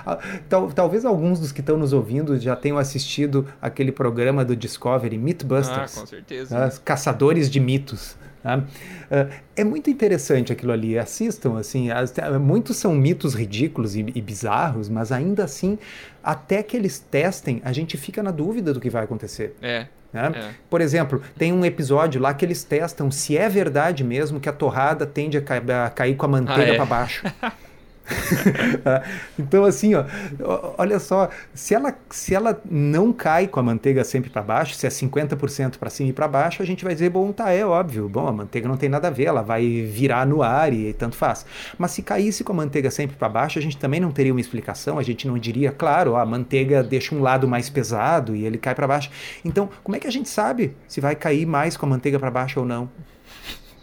Ah, 0.07 0.19
tal, 0.49 0.71
talvez 0.71 1.05
alguns 1.05 1.41
dos 1.41 1.53
que 1.53 1.61
estão 1.61 1.77
nos 1.77 1.93
ouvindo 1.93 2.39
já 2.39 2.55
tenham 2.55 2.79
assistido 2.79 3.47
aquele 3.61 3.93
programa 3.93 4.45
do 4.45 4.55
Discovery, 4.55 5.19
Mythbusters. 5.19 5.97
Ah, 5.97 6.01
com 6.01 6.07
certeza. 6.07 6.81
Caçadores 6.85 7.51
de 7.51 7.61
mitos. 7.61 8.17
Tá? 8.43 8.59
Uh, 8.59 9.35
é 9.57 9.65
muito 9.65 9.91
interessante 9.91 10.53
aquilo 10.53 10.73
ali, 10.73 10.99
assistam, 10.99 11.59
assim, 11.59 11.91
as, 11.91 12.15
muitos 12.41 12.77
são 12.77 12.95
mitos 12.95 13.35
ridículos 13.35 13.97
e, 13.97 14.01
e, 14.15 14.21
bizarros, 14.23 14.89
mas 14.89 15.11
ainda 15.11 15.45
assim, 15.45 15.79
até 16.23 16.63
que 16.63 16.77
eles 16.77 16.99
testem, 16.99 17.61
a 17.65 17.73
gente 17.73 17.97
fica 17.97 18.23
na 18.23 18.31
dúvida 18.31 18.73
do 18.73 18.81
que 18.81 18.89
vai 18.89 19.05
acontecer. 19.05 19.57
É. 19.61 19.89
Né? 20.13 20.33
É. 20.35 20.51
Por 20.71 20.81
exemplo, 20.81 21.23
tem 21.37 21.53
um 21.53 21.65
episódio 21.65 22.21
lá 22.21 22.33
que 22.33 22.45
eles 22.45 22.65
testam 22.65 23.11
se 23.11 23.37
é 23.37 23.49
verdade 23.49 24.03
mesmo 24.03 24.41
que 24.41 24.49
a 24.49 24.53
torrada 24.53 25.07
tende 25.07 25.37
a, 25.37 25.43
ca 25.43 25.87
a 25.87 25.91
cair 25.91 26.17
com 26.17 26.25
a 26.25 26.29
manteiga 26.29 26.73
ah, 26.73 26.75
é. 26.75 26.77
para 26.77 26.87
baixo. 26.87 27.25
então, 29.39 29.65
assim, 29.65 29.95
ó, 29.95 30.05
olha 30.79 30.99
só, 30.99 31.29
se 31.55 31.75
ela, 31.75 31.95
se 32.11 32.35
ela 32.35 32.61
não 32.71 33.13
cai 33.13 33.47
com 33.47 33.61
a 33.61 33.63
manteiga 33.63 34.05
sempre 34.05 34.31
para 34.31 34.43
baixo, 34.43 34.75
se 34.75 34.87
é 34.87 34.91
50% 34.91 35.77
para 35.77 35.91
cima 35.91 36.11
e 36.11 36.13
para 36.13 36.27
baixo, 36.27 36.63
a 36.63 36.67
gente 36.67 36.85
vai 36.85 36.95
dizer, 36.95 37.11
bom, 37.11 37.33
tá, 37.33 37.51
é 37.51 37.65
óbvio, 37.65 38.09
bom, 38.09 38.27
a 38.27 38.33
manteiga 38.33 38.69
não 38.69 38.77
tem 38.77 38.89
nada 38.89 39.09
a 39.09 39.11
ver, 39.11 39.25
ela 39.25 39.43
vai 39.43 39.83
virar 39.83 40.27
no 40.27 40.43
ar 40.43 40.73
e 40.73 40.93
tanto 40.93 41.17
faz. 41.17 41.45
Mas 41.77 41.91
se 41.93 42.03
caísse 42.03 42.43
com 42.43 42.53
a 42.53 42.57
manteiga 42.57 42.91
sempre 42.91 43.17
para 43.17 43.29
baixo, 43.29 43.59
a 43.59 43.63
gente 43.63 43.77
também 43.77 44.01
não 44.01 44.11
teria 44.11 44.33
uma 44.33 44.41
explicação, 44.41 44.99
a 44.99 45.03
gente 45.03 45.27
não 45.27 45.39
diria, 45.39 45.71
claro, 45.71 46.13
ó, 46.13 46.17
a 46.19 46.27
manteiga 46.27 46.83
deixa 46.83 47.15
um 47.15 47.21
lado 47.21 47.47
mais 47.47 47.69
pesado 47.69 48.35
e 48.35 48.45
ele 48.45 48.59
cai 48.59 48.75
para 48.75 48.87
baixo. 48.87 49.11
Então, 49.45 49.69
como 49.83 49.97
é 49.97 50.01
que 50.01 50.07
a 50.07 50.13
gente 50.13 50.29
sabe 50.29 50.75
se 50.87 51.01
vai 51.01 51.15
cair 51.15 51.47
mais 51.47 51.77
com 51.77 51.87
a 51.87 51.89
manteiga 51.89 52.19
para 52.19 52.31
baixo 52.31 52.61
ou 52.61 52.67
não? 52.67 52.89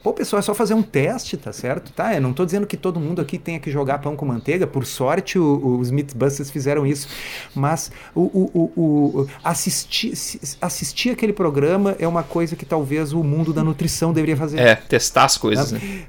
Pô, 0.05 0.13
pessoal, 0.13 0.37
é 0.37 0.43
só 0.43 0.53
fazer 0.53 0.75
um 0.75 0.83
teste, 0.83 1.35
tá 1.35 1.51
certo? 1.51 1.91
Tá, 1.91 2.13
eu 2.13 2.21
não 2.21 2.31
tô 2.31 2.45
dizendo 2.45 2.67
que 2.67 2.77
todo 2.77 2.99
mundo 2.99 3.19
aqui 3.19 3.39
tenha 3.39 3.59
que 3.59 3.71
jogar 3.71 3.97
pão 3.97 4.15
com 4.15 4.23
manteiga, 4.23 4.67
por 4.67 4.85
sorte 4.85 5.39
o, 5.39 5.79
os 5.79 5.89
Mythbusters 5.89 6.51
fizeram 6.51 6.85
isso, 6.85 7.07
mas 7.55 7.91
o, 8.13 8.21
o, 8.21 8.71
o, 8.79 9.27
assistir, 9.43 10.13
assistir 10.61 11.09
aquele 11.09 11.33
programa 11.33 11.95
é 11.97 12.07
uma 12.07 12.21
coisa 12.21 12.55
que 12.55 12.67
talvez 12.67 13.13
o 13.13 13.23
mundo 13.23 13.51
da 13.51 13.63
nutrição 13.63 14.13
deveria 14.13 14.37
fazer. 14.37 14.59
É, 14.59 14.75
testar 14.75 15.25
as 15.25 15.39
coisas, 15.39 15.71
né? 15.71 15.79
né? 15.79 16.03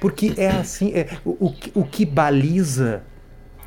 Porque 0.00 0.32
é 0.36 0.50
assim, 0.50 0.92
é, 0.94 1.08
o, 1.24 1.52
o 1.74 1.82
que 1.84 2.06
baliza 2.06 3.02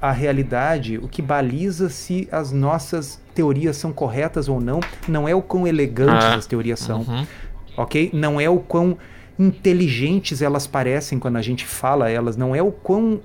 a 0.01 0.13
realidade, 0.13 0.97
o 0.99 1.09
que 1.09 1.21
baliza 1.21 1.89
se 1.89 2.29
as 2.31 2.53
nossas 2.53 3.21
teorias 3.35 3.75
são 3.75 3.91
corretas 3.91 4.47
ou 4.47 4.61
não, 4.61 4.79
não 5.05 5.27
é 5.27 5.35
o 5.35 5.41
quão 5.41 5.67
elegantes 5.67 6.23
ah, 6.23 6.35
as 6.35 6.47
teorias 6.47 6.79
são, 6.79 7.01
uhum. 7.01 7.27
ok? 7.75 8.09
Não 8.13 8.39
é 8.39 8.49
o 8.49 8.59
quão 8.59 8.97
inteligentes 9.39 10.41
elas 10.41 10.67
parecem 10.67 11.17
quando 11.17 11.37
a 11.37 11.41
gente 11.41 11.65
fala 11.65 12.09
elas, 12.09 12.35
não 12.35 12.53
é 12.53 12.61
o 12.61 12.73
quão 12.73 13.13
uh, 13.13 13.21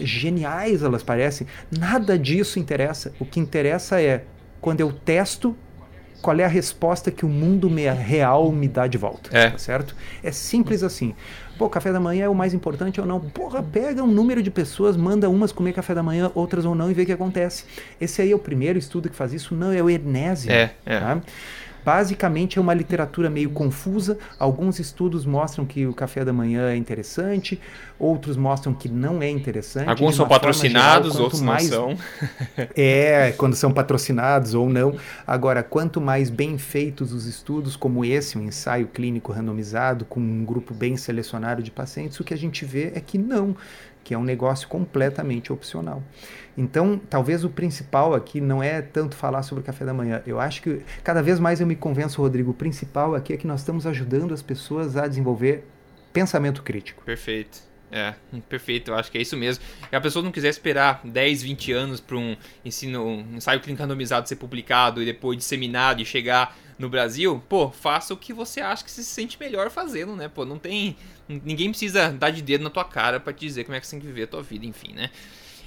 geniais 0.00 0.82
elas 0.82 1.04
parecem. 1.04 1.46
Nada 1.70 2.18
disso 2.18 2.58
interessa. 2.58 3.12
O 3.20 3.24
que 3.24 3.38
interessa 3.38 4.02
é 4.02 4.24
quando 4.60 4.80
eu 4.80 4.92
testo 4.92 5.56
qual 6.20 6.38
é 6.38 6.44
a 6.44 6.48
resposta 6.48 7.10
que 7.10 7.26
o 7.26 7.28
mundo 7.28 7.68
me, 7.68 7.88
real 7.90 8.50
me 8.52 8.68
dá 8.68 8.86
de 8.86 8.96
volta. 8.96 9.36
É. 9.36 9.50
Tá 9.50 9.58
certo? 9.58 9.94
É 10.22 10.30
simples 10.30 10.82
assim. 10.82 11.14
Pô, 11.58 11.68
café 11.68 11.92
da 11.92 12.00
manhã 12.00 12.24
é 12.24 12.28
o 12.28 12.34
mais 12.34 12.54
importante 12.54 13.00
ou 13.00 13.06
não? 13.06 13.20
Porra, 13.20 13.62
pega 13.62 14.02
um 14.02 14.06
número 14.06 14.42
de 14.42 14.50
pessoas, 14.50 14.96
manda 14.96 15.28
umas 15.28 15.52
comer 15.52 15.72
café 15.72 15.94
da 15.94 16.02
manhã, 16.02 16.30
outras 16.34 16.64
ou 16.64 16.74
não 16.74 16.90
e 16.90 16.94
vê 16.94 17.02
o 17.02 17.06
que 17.06 17.12
acontece. 17.12 17.64
Esse 18.00 18.22
aí 18.22 18.30
é 18.30 18.34
o 18.34 18.38
primeiro 18.38 18.78
estudo 18.78 19.10
que 19.10 19.16
faz 19.16 19.32
isso? 19.32 19.54
Não, 19.54 19.72
é 19.72 19.82
o 19.82 19.90
Enésio. 19.90 20.50
É, 20.50 20.72
é. 20.86 21.00
Tá? 21.00 21.20
Basicamente 21.84 22.58
é 22.58 22.62
uma 22.62 22.74
literatura 22.74 23.28
meio 23.28 23.50
confusa. 23.50 24.18
Alguns 24.38 24.78
estudos 24.78 25.24
mostram 25.24 25.64
que 25.64 25.86
o 25.86 25.92
café 25.92 26.24
da 26.24 26.32
manhã 26.32 26.70
é 26.70 26.76
interessante, 26.76 27.60
outros 27.98 28.36
mostram 28.36 28.72
que 28.72 28.88
não 28.88 29.22
é 29.22 29.28
interessante. 29.28 29.88
Alguns 29.88 30.16
são 30.16 30.26
patrocinados, 30.26 31.12
geral, 31.12 31.24
outros 31.24 31.40
mais... 31.40 31.70
não 31.70 31.96
são. 31.96 31.98
é, 32.76 33.32
quando 33.36 33.54
são 33.54 33.72
patrocinados 33.72 34.54
ou 34.54 34.68
não. 34.68 34.96
Agora, 35.26 35.62
quanto 35.62 36.00
mais 36.00 36.30
bem 36.30 36.58
feitos 36.58 37.12
os 37.12 37.26
estudos, 37.26 37.76
como 37.76 38.04
esse, 38.04 38.38
um 38.38 38.42
ensaio 38.42 38.86
clínico 38.86 39.32
randomizado, 39.32 40.04
com 40.04 40.20
um 40.20 40.44
grupo 40.44 40.72
bem 40.74 40.96
selecionado 40.96 41.62
de 41.62 41.70
pacientes, 41.70 42.18
o 42.20 42.24
que 42.24 42.34
a 42.34 42.38
gente 42.38 42.64
vê 42.64 42.92
é 42.94 43.00
que 43.00 43.18
não, 43.18 43.56
que 44.04 44.14
é 44.14 44.18
um 44.18 44.24
negócio 44.24 44.68
completamente 44.68 45.52
opcional. 45.52 46.02
Então, 46.56 47.00
talvez 47.08 47.44
o 47.44 47.50
principal 47.50 48.14
aqui 48.14 48.40
não 48.40 48.62
é 48.62 48.82
tanto 48.82 49.16
falar 49.16 49.42
sobre 49.42 49.62
o 49.62 49.64
café 49.64 49.84
da 49.84 49.94
manhã. 49.94 50.22
Eu 50.26 50.38
acho 50.38 50.62
que 50.62 50.82
cada 51.02 51.22
vez 51.22 51.38
mais 51.38 51.60
eu 51.60 51.66
me 51.66 51.76
convenço, 51.76 52.20
Rodrigo, 52.20 52.50
o 52.50 52.54
principal 52.54 53.14
aqui 53.14 53.32
é 53.32 53.36
que 53.36 53.46
nós 53.46 53.60
estamos 53.60 53.86
ajudando 53.86 54.34
as 54.34 54.42
pessoas 54.42 54.96
a 54.96 55.06
desenvolver 55.06 55.64
pensamento 56.12 56.62
crítico. 56.62 57.02
Perfeito. 57.04 57.72
É, 57.90 58.14
perfeito, 58.48 58.90
eu 58.90 58.94
acho 58.94 59.10
que 59.10 59.18
é 59.18 59.22
isso 59.22 59.36
mesmo. 59.36 59.62
Se 59.88 59.94
a 59.94 60.00
pessoa 60.00 60.22
não 60.22 60.32
quiser 60.32 60.48
esperar 60.48 61.00
10, 61.04 61.42
20 61.42 61.72
anos 61.72 62.00
para 62.00 62.16
um 62.16 62.36
ensino, 62.64 63.04
um 63.04 63.36
ensaio 63.36 63.60
clínico 63.60 63.82
randomizado 63.82 64.28
ser 64.28 64.36
publicado 64.36 65.02
e 65.02 65.04
depois 65.04 65.36
disseminado 65.36 66.00
e 66.00 66.04
chegar 66.04 66.56
no 66.78 66.88
Brasil, 66.88 67.42
pô, 67.48 67.70
faça 67.70 68.12
o 68.14 68.16
que 68.16 68.32
você 68.32 68.60
acha 68.60 68.82
que 68.82 68.90
se 68.90 69.04
sente 69.04 69.38
melhor 69.38 69.70
fazendo, 69.70 70.16
né? 70.16 70.28
Pô, 70.28 70.44
não 70.44 70.58
tem. 70.58 70.96
Ninguém 71.28 71.68
precisa 71.68 72.10
dar 72.10 72.30
de 72.30 72.42
dedo 72.42 72.64
na 72.64 72.70
tua 72.70 72.84
cara 72.84 73.20
para 73.20 73.32
te 73.32 73.46
dizer 73.46 73.64
como 73.64 73.76
é 73.76 73.80
que 73.80 73.86
você 73.86 73.92
tem 73.92 74.00
que 74.00 74.06
viver 74.06 74.24
a 74.24 74.26
tua 74.26 74.42
vida, 74.42 74.64
enfim, 74.64 74.92
né? 74.94 75.10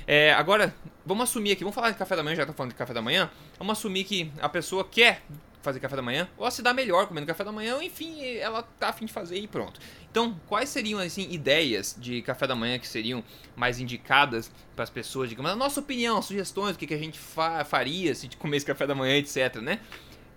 É, 0.07 0.33
agora, 0.33 0.73
vamos 1.05 1.23
assumir 1.23 1.51
aqui, 1.51 1.63
vamos 1.63 1.75
falar 1.75 1.91
de 1.91 1.97
café 1.97 2.15
da 2.15 2.23
manhã, 2.23 2.35
já 2.35 2.45
tá 2.45 2.53
falando 2.53 2.71
de 2.71 2.77
café 2.77 2.93
da 2.93 3.01
manhã. 3.01 3.29
Vamos 3.57 3.77
assumir 3.77 4.03
que 4.03 4.31
a 4.39 4.47
pessoa 4.47 4.83
quer 4.83 5.23
fazer 5.65 5.79
café 5.79 5.95
da 5.95 6.01
manhã, 6.01 6.29
ou 6.37 6.49
se 6.51 6.61
dá 6.61 6.71
melhor 6.73 7.07
comendo 7.07 7.25
café 7.25 7.43
da 7.43 7.51
manhã, 7.51 7.75
ou 7.75 7.81
enfim, 7.81 8.23
ela 8.23 8.61
tá 8.79 8.89
afim 8.89 9.05
de 9.05 9.11
fazer 9.11 9.39
e 9.39 9.47
pronto. 9.47 9.79
Então, 10.11 10.39
quais 10.47 10.69
seriam, 10.69 10.99
assim, 10.99 11.27
ideias 11.31 11.95
de 11.97 12.21
café 12.21 12.45
da 12.45 12.55
manhã 12.55 12.77
que 12.77 12.87
seriam 12.87 13.23
mais 13.55 13.79
indicadas 13.79 14.51
para 14.75 14.83
as 14.83 14.91
pessoas, 14.91 15.27
digamos, 15.27 15.51
a 15.51 15.55
nossa 15.55 15.79
opinião, 15.79 16.21
sugestões, 16.21 16.75
o 16.75 16.79
que, 16.79 16.85
que 16.85 16.93
a 16.93 16.99
gente 16.99 17.17
fa 17.17 17.65
faria 17.65 18.13
se 18.13 18.29
comer 18.37 18.57
esse 18.57 18.65
café 18.65 18.85
da 18.85 18.93
manhã, 18.93 19.17
etc, 19.17 19.55
né? 19.55 19.79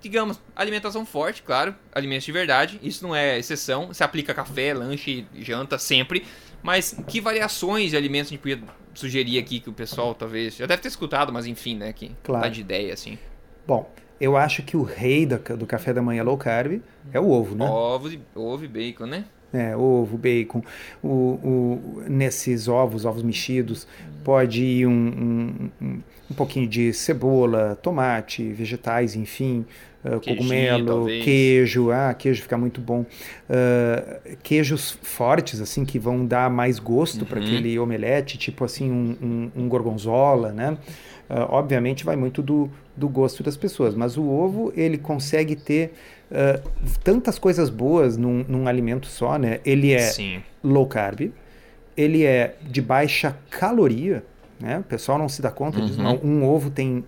Digamos, 0.01 0.41
alimentação 0.57 1.05
forte, 1.05 1.43
claro, 1.43 1.75
alimentos 1.93 2.25
de 2.25 2.33
verdade, 2.33 2.81
isso 2.83 3.07
não 3.07 3.15
é 3.15 3.39
exceção, 3.39 3.93
se 3.93 4.03
aplica 4.03 4.33
café, 4.33 4.73
lanche, 4.73 5.27
janta, 5.35 5.77
sempre, 5.79 6.25
mas 6.63 6.97
que 7.07 7.21
variações 7.21 7.91
de 7.91 7.97
alimentos 7.97 8.29
a 8.29 8.31
gente 8.31 8.41
podia 8.41 8.63
sugerir 8.99 9.39
aqui 9.39 9.61
que 9.61 9.71
o 9.71 9.73
pessoal 9.73 10.15
talvez 10.15 10.57
já 10.57 10.67
deve 10.67 10.83
ter 10.83 10.89
escutado, 10.89 11.33
mas 11.33 11.47
enfim, 11.47 11.77
né, 11.77 11.93
que 11.93 12.11
claro. 12.23 12.43
dá 12.43 12.49
de 12.49 12.61
ideia, 12.61 12.93
assim. 12.93 13.19
Bom, 13.67 13.91
eu 14.21 14.37
acho 14.37 14.63
que 14.63 14.77
o 14.77 14.83
rei 14.83 15.25
do, 15.25 15.39
do 15.57 15.67
café 15.67 15.93
da 15.93 16.03
manhã 16.03 16.23
low 16.23 16.37
carb 16.37 16.81
é 17.13 17.21
o 17.21 17.31
ovo, 17.31 17.55
né? 17.55 17.65
Ovo, 17.69 18.11
ovo 18.35 18.65
e 18.65 18.69
bacon, 18.69 19.07
né? 19.07 19.25
É, 19.53 19.77
ovo, 19.77 20.19
bacon. 20.19 20.63
O, 21.03 21.09
o, 21.09 22.03
nesses 22.09 22.69
ovos, 22.69 23.05
ovos 23.05 23.23
mexidos, 23.23 23.87
pode 24.23 24.63
ir 24.63 24.87
um, 24.87 24.91
um, 24.91 25.71
um, 25.81 26.03
um 26.31 26.35
pouquinho 26.35 26.69
de 26.69 26.93
cebola, 26.93 27.79
tomate, 27.81 28.53
vegetais, 28.53 29.15
enfim, 29.15 29.65
uh, 30.05 30.21
cogumelo, 30.21 31.07
queijo. 31.07 31.91
Ah, 31.91 32.15
queijo 32.15 32.43
fica 32.43 32.57
muito 32.57 32.81
bom. 32.81 33.01
Uh, 33.49 34.37
queijos 34.43 34.99
fortes, 35.03 35.61
assim, 35.61 35.85
que 35.85 35.99
vão 35.99 36.25
dar 36.25 36.51
mais 36.51 36.79
gosto 36.79 37.23
uhum. 37.23 37.27
para 37.27 37.41
aquele 37.41 37.79
omelete, 37.79 38.39
tipo 38.39 38.65
assim, 38.65 38.91
um, 38.91 39.51
um, 39.57 39.69
gorgonzola, 39.69 40.53
né? 40.53 40.77
Uh, 41.29 41.45
obviamente 41.51 42.05
vai 42.05 42.17
muito 42.17 42.41
do, 42.43 42.71
do 42.97 43.09
gosto 43.09 43.43
das 43.43 43.57
pessoas, 43.57 43.95
mas 43.95 44.17
o 44.17 44.27
ovo 44.27 44.73
ele 44.75 44.97
consegue 44.97 45.55
ter 45.55 45.93
uh, 46.31 46.69
tantas 47.05 47.39
coisas 47.39 47.69
boas 47.69 48.17
num, 48.17 48.45
num, 48.49 48.67
alimento 48.67 49.07
só, 49.07 49.37
né? 49.37 49.61
Ele 49.65 49.93
é 49.93 49.99
Sim. 49.99 50.43
low 50.65 50.87
carb, 50.87 51.31
ele 51.95 52.25
é 52.25 52.57
de 52.63 52.81
baixa 52.81 53.37
caloria, 53.51 54.25
né? 54.61 54.79
O 54.79 54.83
pessoal 54.83 55.19
não 55.19 55.29
se 55.29 55.41
dá 55.41 55.51
conta 55.51 55.79
uhum. 55.79 55.87
disso. 55.87 56.03
Não. 56.03 56.17
Um 56.23 56.45
ovo 56.45 56.71
tem, 56.71 57.05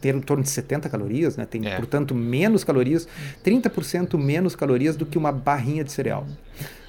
tem 0.00 0.16
em 0.16 0.20
torno 0.20 0.42
de 0.42 0.50
70 0.50 0.88
calorias, 0.88 1.36
né? 1.36 1.46
tem, 1.46 1.66
é. 1.66 1.76
portanto, 1.76 2.14
menos 2.14 2.64
calorias, 2.64 3.06
30% 3.44 4.18
menos 4.18 4.56
calorias 4.56 4.96
do 4.96 5.06
que 5.06 5.16
uma 5.16 5.32
barrinha 5.32 5.84
de 5.84 5.92
cereal. 5.92 6.26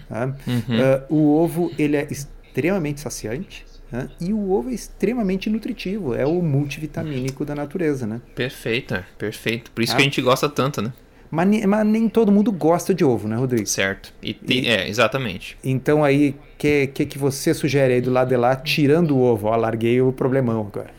Tá? 0.10 0.36
Uhum. 0.48 1.14
Uh, 1.14 1.16
o 1.16 1.36
ovo 1.36 1.72
ele 1.78 1.96
é 1.96 2.08
extremamente 2.10 3.02
saciante, 3.02 3.66
né? 3.91 4.10
E 4.20 4.34
o 4.34 4.52
ovo 4.52 4.72
é 4.72 4.74
extremamente 4.74 5.50
nutritivo, 5.50 6.16
é 6.16 6.26
o 6.26 6.41
multivitamínico 6.41 7.46
da 7.46 7.54
natureza, 7.54 8.08
né? 8.08 8.22
Perfeito, 8.34 8.96
perfeito. 9.20 9.70
Por 9.72 9.84
isso 9.84 9.94
ah. 9.94 9.96
que 9.98 10.02
a 10.02 10.06
gente 10.06 10.22
gosta 10.22 10.50
tanto, 10.50 10.82
né? 10.82 10.91
Mas, 11.34 11.66
mas, 11.66 11.84
nem 11.88 12.08
todo 12.08 12.32
mundo 12.32 12.52
gosta 12.52 12.94
de 12.94 13.04
ovo, 13.04 13.28
né, 13.28 13.36
Rodrigo? 13.36 13.66
Certo. 13.66 14.14
E, 14.22 14.38
e 14.48 14.68
é, 14.68 14.88
exatamente. 14.88 15.58
Então 15.64 16.04
aí, 16.04 16.30
o 16.30 16.58
que, 16.60 16.86
que, 16.86 17.06
que 17.08 17.18
você 17.18 17.56
sugere 17.56 17.96
aí 17.96 18.02
do 18.02 18.12
lado 18.12 18.30
de 18.30 18.38
lá, 18.38 18.56
tirando 18.56 19.18
o 19.18 19.24
ovo? 19.24 19.48
Ó, 19.48 19.56
larguei 19.56 20.00
o 20.00 20.14
problemão 20.14 20.62
agora. 20.62 20.94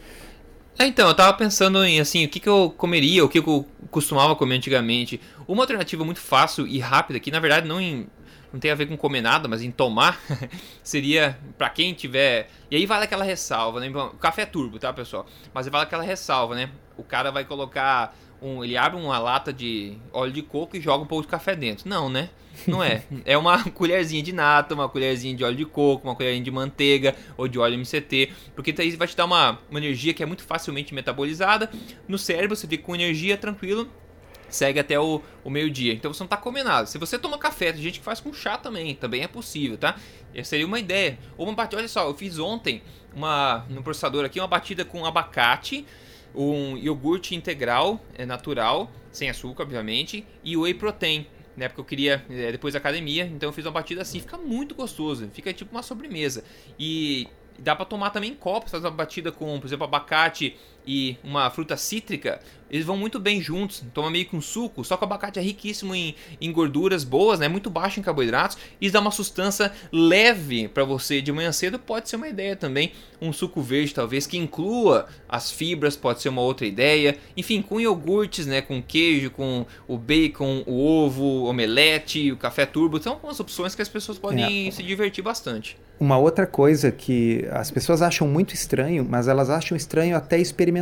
É, 0.77 0.87
então, 0.87 1.07
eu 1.07 1.15
tava 1.15 1.33
pensando 1.35 1.85
em 1.85 2.01
assim, 2.01 2.25
o 2.25 2.29
que, 2.29 2.41
que 2.41 2.49
eu 2.49 2.75
comeria, 2.77 3.25
o 3.25 3.29
que 3.29 3.39
eu 3.39 3.65
costumava 3.93 4.35
comer 4.35 4.57
antigamente. 4.57 5.21
Uma 5.47 5.63
alternativa 5.63 6.05
muito 6.05 6.19
fácil 6.19 6.67
e 6.67 6.81
rápida, 6.81 7.21
que 7.21 7.31
na 7.31 7.39
verdade 7.39 7.69
não 7.69 7.81
em 7.81 8.09
não 8.53 8.61
tem 8.61 8.71
a 8.71 8.75
ver 8.77 8.87
com 8.87 8.97
comer 8.97 9.21
nada, 9.21 9.49
mas 9.49 9.63
em 9.63 9.71
tomar, 9.71 10.21
seria 10.83 11.39
para 11.59 11.69
quem 11.71 11.93
tiver. 11.93 12.49
E 12.71 12.77
aí 12.77 12.87
vale 12.87 13.05
aquela 13.05 13.25
ressalva, 13.25 13.79
né? 13.79 13.89
O 13.89 14.17
café 14.17 14.43
é 14.43 14.47
turbo, 14.47 14.81
tá, 14.81 14.93
pessoal? 14.93 15.27
Mas 15.53 15.69
vale 15.69 15.85
aquela 15.85 16.05
ressalva, 16.05 16.55
né? 16.57 16.71
O 16.97 17.03
cara 17.03 17.33
vai 17.33 17.45
colocar 17.45 18.17
um, 18.45 18.63
ele 18.63 18.77
abre 18.77 19.01
uma 19.01 19.19
lata 19.19 19.53
de 19.53 19.97
óleo 20.13 20.31
de 20.31 20.43
coco 20.43 20.77
e 20.77 20.81
joga 20.81 21.03
um 21.03 21.07
pouco 21.07 21.23
de 21.23 21.29
café 21.29 21.57
dentro. 21.57 21.89
Não, 21.89 22.11
né? 22.11 22.29
Não 22.67 22.83
é. 22.83 23.03
É 23.25 23.39
uma 23.39 23.65
colherzinha 23.73 24.23
de 24.23 24.33
nata, 24.33 24.75
uma 24.75 24.89
colherzinha 24.89 25.35
de 25.35 25.43
óleo 25.43 25.57
de 25.57 25.65
coco, 25.65 26.07
uma 26.07 26.15
colherzinha 26.15 26.45
de 26.45 26.51
manteiga 26.51 27.15
ou 27.37 27.49
de 27.49 27.59
óleo 27.59 27.79
MCT, 27.79 28.31
porque 28.55 28.75
isso 28.83 28.99
vai 28.99 29.09
te 29.09 29.17
dar 29.17 29.25
uma, 29.25 29.59
uma 29.71 29.79
energia 29.79 30.13
que 30.13 30.23
é 30.23 30.27
muito 30.27 30.43
facilmente 30.43 30.95
metabolizada. 30.95 31.71
No 32.07 32.19
cérebro 32.19 32.55
você 32.55 32.67
fica 32.67 32.85
com 32.85 32.95
energia 32.95 33.37
tranquilo 33.37 33.89
segue 34.55 34.79
até 34.79 34.99
o, 34.99 35.21
o 35.43 35.51
meio-dia. 35.51 35.93
Então 35.93 36.13
você 36.13 36.23
não 36.23 36.27
está 36.27 36.37
comendo 36.37 36.69
nada. 36.69 36.87
Se 36.87 36.97
você 36.97 37.19
toma 37.19 37.37
café, 37.37 37.73
tem 37.73 37.83
gente 37.83 37.99
que 37.99 38.05
faz 38.05 38.21
com 38.21 38.33
chá 38.33 38.57
também, 38.57 38.95
também 38.95 39.23
é 39.23 39.29
possível, 39.29 39.77
tá? 39.77 39.97
Essa 40.35 40.51
seria 40.51 40.67
uma 40.67 40.79
ideia. 40.79 41.19
Ou 41.37 41.47
uma 41.47 41.55
batida, 41.55 41.79
olha 41.79 41.89
só, 41.89 42.07
eu 42.07 42.15
fiz 42.15 42.39
ontem 42.39 42.83
uma 43.15 43.65
no 43.69 43.83
processador 43.83 44.25
aqui 44.25 44.39
uma 44.41 44.49
batida 44.49 44.85
com 44.85 45.05
abacate, 45.05 45.85
um 46.35 46.77
iogurte 46.77 47.35
integral, 47.35 48.01
é 48.17 48.27
natural, 48.27 48.91
sem 49.13 49.31
açúcar, 49.31 49.63
obviamente, 49.63 50.27
e 50.43 50.57
whey 50.57 50.75
protein. 50.75 51.27
Né, 51.57 51.69
porque 51.69 51.81
eu 51.81 51.85
queria 51.85 52.25
é, 52.29 52.51
depois 52.51 52.75
da 52.75 52.79
academia, 52.79 53.27
então 53.27 53.49
eu 53.49 53.53
fiz 53.53 53.65
uma 53.65 53.71
batida 53.71 54.03
assim, 54.03 54.19
fica 54.19 54.37
muito 54.37 54.75
gostoso, 54.75 55.31
fica 55.33 55.53
tipo 55.53 55.71
uma 55.71 55.85
sobremesa. 55.85 56.43
E 56.77 57.29
dá 57.59 57.77
para 57.77 57.85
tomar 57.85 58.11
também 58.11 58.33
em 58.33 58.35
copos, 58.35 58.73
fazer 58.73 58.85
uma 58.85 58.91
batida 58.91 59.31
com, 59.31 59.61
por 59.61 59.67
exemplo, 59.69 59.85
abacate 59.85 60.57
e 60.87 61.17
uma 61.23 61.51
fruta 61.51 61.77
cítrica, 61.77 62.41
eles 62.71 62.87
vão 62.87 62.97
muito 62.97 63.21
bem 63.21 63.41
juntos, 63.41 63.85
toma 63.93 64.11
meio 64.11 64.27
que 64.27 64.35
um 64.35 64.41
suco, 64.41 64.85
só 64.85 64.97
que 64.97 65.05
o 65.05 65.07
abacate 65.07 65.39
é 65.39 65.43
riquíssimo 65.43 65.95
em, 65.95 66.15
em 66.41 66.51
gorduras 66.51 67.05
boas, 67.05 67.39
né, 67.39 67.47
muito 67.47 67.71
baixo 67.71 68.01
em 68.01 68.03
carboidratos, 68.03 68.59
e 68.81 68.91
dá 68.91 69.01
uma 69.01 69.11
sustância 69.11 69.71
leve 69.93 70.67
para 70.67 70.83
você 70.83 71.21
de 71.21 71.31
manhã 71.31 71.53
cedo, 71.53 71.79
pode 71.79 72.09
ser 72.09 72.17
uma 72.17 72.27
ideia 72.27 72.57
também, 72.57 72.93
um 73.21 73.33
suco 73.33 73.63
verde 73.63 73.95
talvez 73.95 74.27
que 74.27 74.37
inclua 74.37 75.07
as 75.29 75.53
fibras, 75.53 75.97
pode 75.97 76.21
ser 76.21 76.31
uma 76.31 76.43
outra 76.43 76.67
ideia, 76.67 77.17
enfim, 77.37 77.63
com 77.63 77.81
iogurtes, 77.81 78.47
né, 78.47 78.61
com 78.61 78.83
queijo, 78.83 79.31
com 79.31 79.65
o 79.87 79.97
bacon, 79.97 80.65
o 80.67 80.85
ovo, 80.85 81.45
omelete, 81.45 82.33
o 82.33 82.37
café 82.37 82.67
turbo, 82.67 83.01
são 83.01 83.13
algumas 83.13 83.39
opções 83.39 83.75
que 83.75 83.83
as 83.83 83.89
pessoas 83.89 84.19
podem 84.19 84.69
é. 84.69 84.71
se 84.71 84.83
divertir 84.83 85.23
bastante. 85.23 85.77
Uma 86.01 86.19
outra 86.19 86.45
coisa 86.45 86.91
que 86.91 87.47
as 87.53 87.71
pessoas 87.71 88.03
acham 88.03 88.27
muito 88.27 88.53
estranho, 88.53 89.07
mas 89.09 89.29
elas 89.29 89.49
acham 89.49 89.77
estranho 89.77 90.17
até 90.17 90.39
experimentar. 90.39 90.74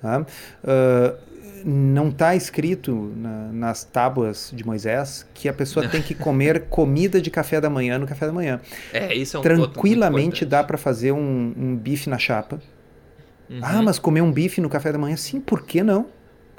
Tá? 0.00 0.24
Uh, 0.62 1.26
não 1.64 2.10
está 2.10 2.36
escrito 2.36 3.12
na, 3.16 3.50
nas 3.52 3.82
tábuas 3.82 4.52
de 4.54 4.64
Moisés 4.64 5.26
que 5.34 5.48
a 5.48 5.52
pessoa 5.52 5.88
tem 5.88 6.00
que 6.00 6.14
comer 6.14 6.66
comida 6.70 7.20
de 7.20 7.28
café 7.28 7.60
da 7.60 7.68
manhã 7.68 7.98
no 7.98 8.06
café 8.06 8.26
da 8.26 8.32
manhã. 8.32 8.60
É, 8.92 9.12
isso 9.14 9.36
é 9.36 9.40
um 9.40 9.42
Tranquilamente 9.42 10.44
dá 10.44 10.62
para 10.62 10.78
fazer 10.78 11.10
um, 11.10 11.54
um, 11.56 11.76
bife 11.76 12.08
na 12.08 12.18
chapa. 12.18 12.60
Uhum. 13.50 13.58
Ah, 13.62 13.82
mas 13.82 13.98
comer 13.98 14.20
um 14.20 14.30
bife 14.30 14.60
no 14.60 14.68
café 14.68 14.92
da 14.92 14.98
manhã? 14.98 15.16
Sim, 15.16 15.40
por 15.40 15.62
que 15.62 15.82
não? 15.82 16.06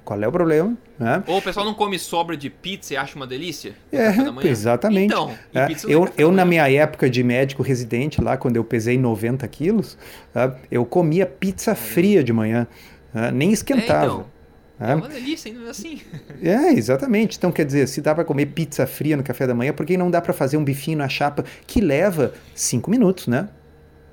Qual 0.07 0.23
é 0.23 0.25
o 0.25 0.31
problema? 0.31 0.73
Né? 0.97 1.21
Ou 1.27 1.39
o 1.39 1.41
pessoal 1.41 1.65
não 1.65 1.73
come 1.73 1.99
sobra 1.99 2.37
de 2.37 2.49
pizza 2.49 2.93
e 2.93 2.97
acha 2.97 3.17
uma 3.17 3.27
delícia? 3.27 3.75
É, 3.91 4.47
exatamente. 4.47 5.11
Então, 5.11 5.37
é, 5.53 5.67
eu, 5.85 6.09
eu 6.17 6.31
na 6.31 6.45
minha 6.45 6.71
época 6.71 7.09
de 7.09 7.21
médico 7.21 7.61
residente, 7.61 8.21
lá 8.21 8.37
quando 8.37 8.55
eu 8.55 8.63
pesei 8.63 8.97
90 8.97 9.45
quilos, 9.49 9.97
é, 10.33 10.49
eu 10.71 10.85
comia 10.85 11.25
pizza 11.25 11.75
fria 11.75 12.23
de 12.23 12.31
manhã, 12.31 12.65
é, 13.13 13.31
nem 13.31 13.51
esquentava. 13.51 14.05
É, 14.05 14.07
então. 14.07 14.37
É 14.79 14.95
uma 14.95 15.09
delícia, 15.09 15.51
ainda 15.51 15.69
assim. 15.69 15.99
É, 16.41 16.71
exatamente. 16.71 17.37
Então, 17.37 17.51
quer 17.51 17.65
dizer, 17.65 17.85
se 17.87 17.99
dá 17.99 18.15
para 18.15 18.23
comer 18.23 18.45
pizza 18.45 18.87
fria 18.87 19.17
no 19.17 19.23
café 19.23 19.45
da 19.45 19.53
manhã, 19.53 19.73
por 19.73 19.85
que 19.85 19.97
não 19.97 20.09
dá 20.09 20.21
para 20.21 20.31
fazer 20.31 20.55
um 20.55 20.63
bifinho 20.63 20.99
na 20.99 21.09
chapa 21.09 21.43
que 21.65 21.81
leva 21.81 22.33
cinco 22.55 22.89
minutos, 22.89 23.27
né? 23.27 23.49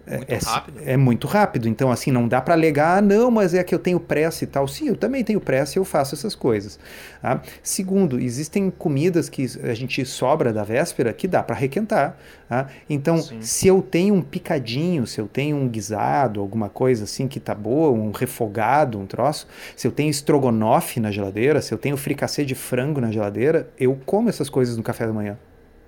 Muito 0.06 0.32
é, 0.32 0.38
rápido. 0.38 0.80
É, 0.84 0.96
muito 0.96 1.26
rápido. 1.26 1.68
Então, 1.68 1.90
assim, 1.90 2.10
não 2.10 2.28
dá 2.28 2.40
para 2.40 2.54
alegar, 2.54 2.98
ah, 2.98 3.00
não, 3.00 3.30
mas 3.30 3.54
é 3.54 3.64
que 3.64 3.74
eu 3.74 3.78
tenho 3.78 3.98
pressa 3.98 4.44
e 4.44 4.46
tal. 4.46 4.68
Sim, 4.68 4.88
eu 4.88 4.96
também 4.96 5.24
tenho 5.24 5.40
pressa 5.40 5.78
e 5.78 5.80
eu 5.80 5.84
faço 5.84 6.14
essas 6.14 6.34
coisas. 6.34 6.78
Tá? 7.22 7.40
Segundo, 7.62 8.20
existem 8.20 8.70
comidas 8.70 9.28
que 9.28 9.46
a 9.62 9.74
gente 9.74 10.04
sobra 10.04 10.52
da 10.52 10.62
véspera 10.62 11.12
que 11.12 11.26
dá 11.26 11.42
para 11.42 11.56
requentar. 11.56 12.16
Tá? 12.48 12.68
Então, 12.88 13.18
Sim. 13.18 13.40
se 13.40 13.66
eu 13.66 13.80
tenho 13.80 14.14
um 14.14 14.22
picadinho, 14.22 15.06
se 15.06 15.20
eu 15.20 15.26
tenho 15.26 15.56
um 15.56 15.68
guisado, 15.68 16.40
alguma 16.40 16.68
coisa 16.68 17.04
assim 17.04 17.26
que 17.26 17.40
tá 17.40 17.54
boa, 17.54 17.90
um 17.90 18.10
refogado, 18.10 18.98
um 18.98 19.06
troço, 19.06 19.46
se 19.74 19.86
eu 19.86 19.92
tenho 19.92 20.10
estrogonofe 20.10 21.00
na 21.00 21.10
geladeira, 21.10 21.62
se 21.62 21.72
eu 21.72 21.78
tenho 21.78 21.96
fricassê 21.96 22.44
de 22.44 22.54
frango 22.54 23.00
na 23.00 23.10
geladeira, 23.10 23.68
eu 23.78 23.98
como 24.04 24.28
essas 24.28 24.50
coisas 24.50 24.76
no 24.76 24.82
café 24.82 25.06
da 25.06 25.12
manhã. 25.12 25.38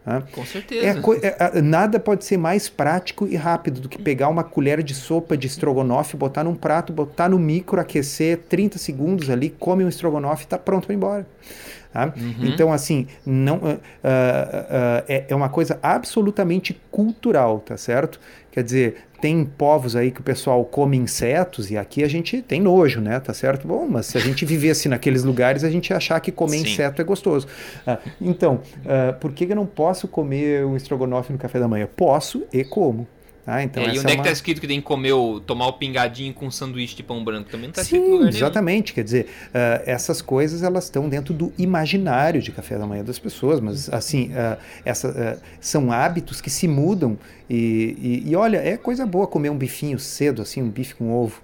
Né? 0.06 0.22
Com 0.30 0.46
certeza. 0.46 1.02
É, 1.22 1.58
é, 1.58 1.60
nada 1.60 1.98
pode 1.98 2.24
ser 2.24 2.36
mais 2.36 2.68
prático 2.68 3.26
e 3.26 3.34
rápido 3.34 3.80
do 3.80 3.88
que 3.88 4.00
pegar 4.00 4.28
uma 4.28 4.44
colher 4.44 4.82
de 4.82 4.94
sopa 4.94 5.36
de 5.36 5.48
estrogonofe, 5.48 6.16
botar 6.16 6.44
num 6.44 6.54
prato, 6.54 6.92
botar 6.92 7.28
no 7.28 7.38
micro, 7.38 7.80
aquecer 7.80 8.38
30 8.48 8.78
segundos 8.78 9.28
ali, 9.28 9.50
come 9.50 9.84
um 9.84 9.88
estrogonofe 9.88 10.44
e 10.44 10.46
está 10.46 10.56
pronto 10.56 10.86
para 10.86 10.94
ir 10.94 10.96
embora. 10.96 11.26
Tá? 11.92 12.12
Uhum. 12.14 12.46
Então, 12.46 12.72
assim, 12.72 13.06
não, 13.24 13.56
uh, 13.56 13.60
uh, 13.60 13.72
uh, 13.72 13.78
é, 15.08 15.24
é 15.28 15.34
uma 15.34 15.48
coisa 15.48 15.78
absolutamente 15.82 16.78
cultural, 16.90 17.60
tá 17.60 17.76
certo? 17.76 18.20
Quer 18.52 18.62
dizer, 18.62 18.96
tem 19.20 19.44
povos 19.44 19.96
aí 19.96 20.10
que 20.10 20.20
o 20.20 20.22
pessoal 20.22 20.64
come 20.64 20.96
insetos 20.96 21.70
e 21.70 21.76
aqui 21.76 22.04
a 22.04 22.08
gente 22.08 22.42
tem 22.42 22.60
nojo, 22.60 23.00
né? 23.00 23.18
Tá 23.20 23.32
certo? 23.32 23.66
Bom, 23.66 23.86
mas 23.88 24.06
se 24.06 24.18
a 24.18 24.20
gente 24.20 24.44
vivesse 24.44 24.88
naqueles 24.88 25.24
lugares, 25.24 25.64
a 25.64 25.70
gente 25.70 25.90
ia 25.90 25.96
achar 25.96 26.20
que 26.20 26.30
comer 26.30 26.58
Sim. 26.58 26.72
inseto 26.72 27.00
é 27.00 27.04
gostoso. 27.04 27.46
Ah, 27.86 27.98
então, 28.20 28.60
por 29.20 29.32
que 29.32 29.44
eu 29.44 29.56
não 29.56 29.66
posso 29.66 30.06
comer 30.08 30.64
um 30.64 30.76
estrogonofe 30.76 31.32
no 31.32 31.38
café 31.38 31.58
da 31.58 31.68
manhã? 31.68 31.88
Posso 31.96 32.44
e 32.52 32.64
como. 32.64 33.06
Ah, 33.46 33.62
então 33.62 33.80
é, 33.84 33.94
e 33.94 33.98
onde 34.00 34.10
é, 34.10 34.14
é 34.14 34.16
que 34.16 34.24
tá 34.24 34.30
escrito 34.30 34.60
que 34.60 34.66
tem 34.66 34.80
que 34.80 34.86
comer 34.86 35.12
o, 35.12 35.38
tomar 35.38 35.68
o 35.68 35.74
pingadinho 35.74 36.34
com 36.34 36.46
um 36.46 36.50
sanduíche 36.50 36.96
de 36.96 37.02
pão 37.04 37.22
branco? 37.22 37.48
Também 37.48 37.68
não 37.68 37.72
tá 37.74 37.84
Sim, 37.84 38.14
escrito 38.14 38.36
exatamente. 38.36 38.92
Quer 38.92 39.04
dizer, 39.04 39.26
uh, 39.48 39.82
essas 39.86 40.20
coisas 40.20 40.64
elas 40.64 40.84
estão 40.84 41.08
dentro 41.08 41.32
do 41.32 41.52
imaginário 41.56 42.42
de 42.42 42.50
café 42.50 42.76
da 42.76 42.84
manhã 42.86 43.04
das 43.04 43.20
pessoas, 43.20 43.60
mas 43.60 43.88
assim, 43.88 44.30
uh, 44.30 44.58
essa, 44.84 45.08
uh, 45.08 45.40
são 45.60 45.92
hábitos 45.92 46.40
que 46.40 46.50
se 46.50 46.66
mudam 46.66 47.16
e, 47.48 48.24
e, 48.26 48.30
e, 48.30 48.36
olha, 48.36 48.56
é 48.58 48.76
coisa 48.76 49.06
boa 49.06 49.28
comer 49.28 49.50
um 49.50 49.56
bifinho 49.56 49.98
cedo, 49.98 50.42
assim, 50.42 50.60
um 50.60 50.68
bife 50.68 50.96
com 50.96 51.12
ovo. 51.12 51.40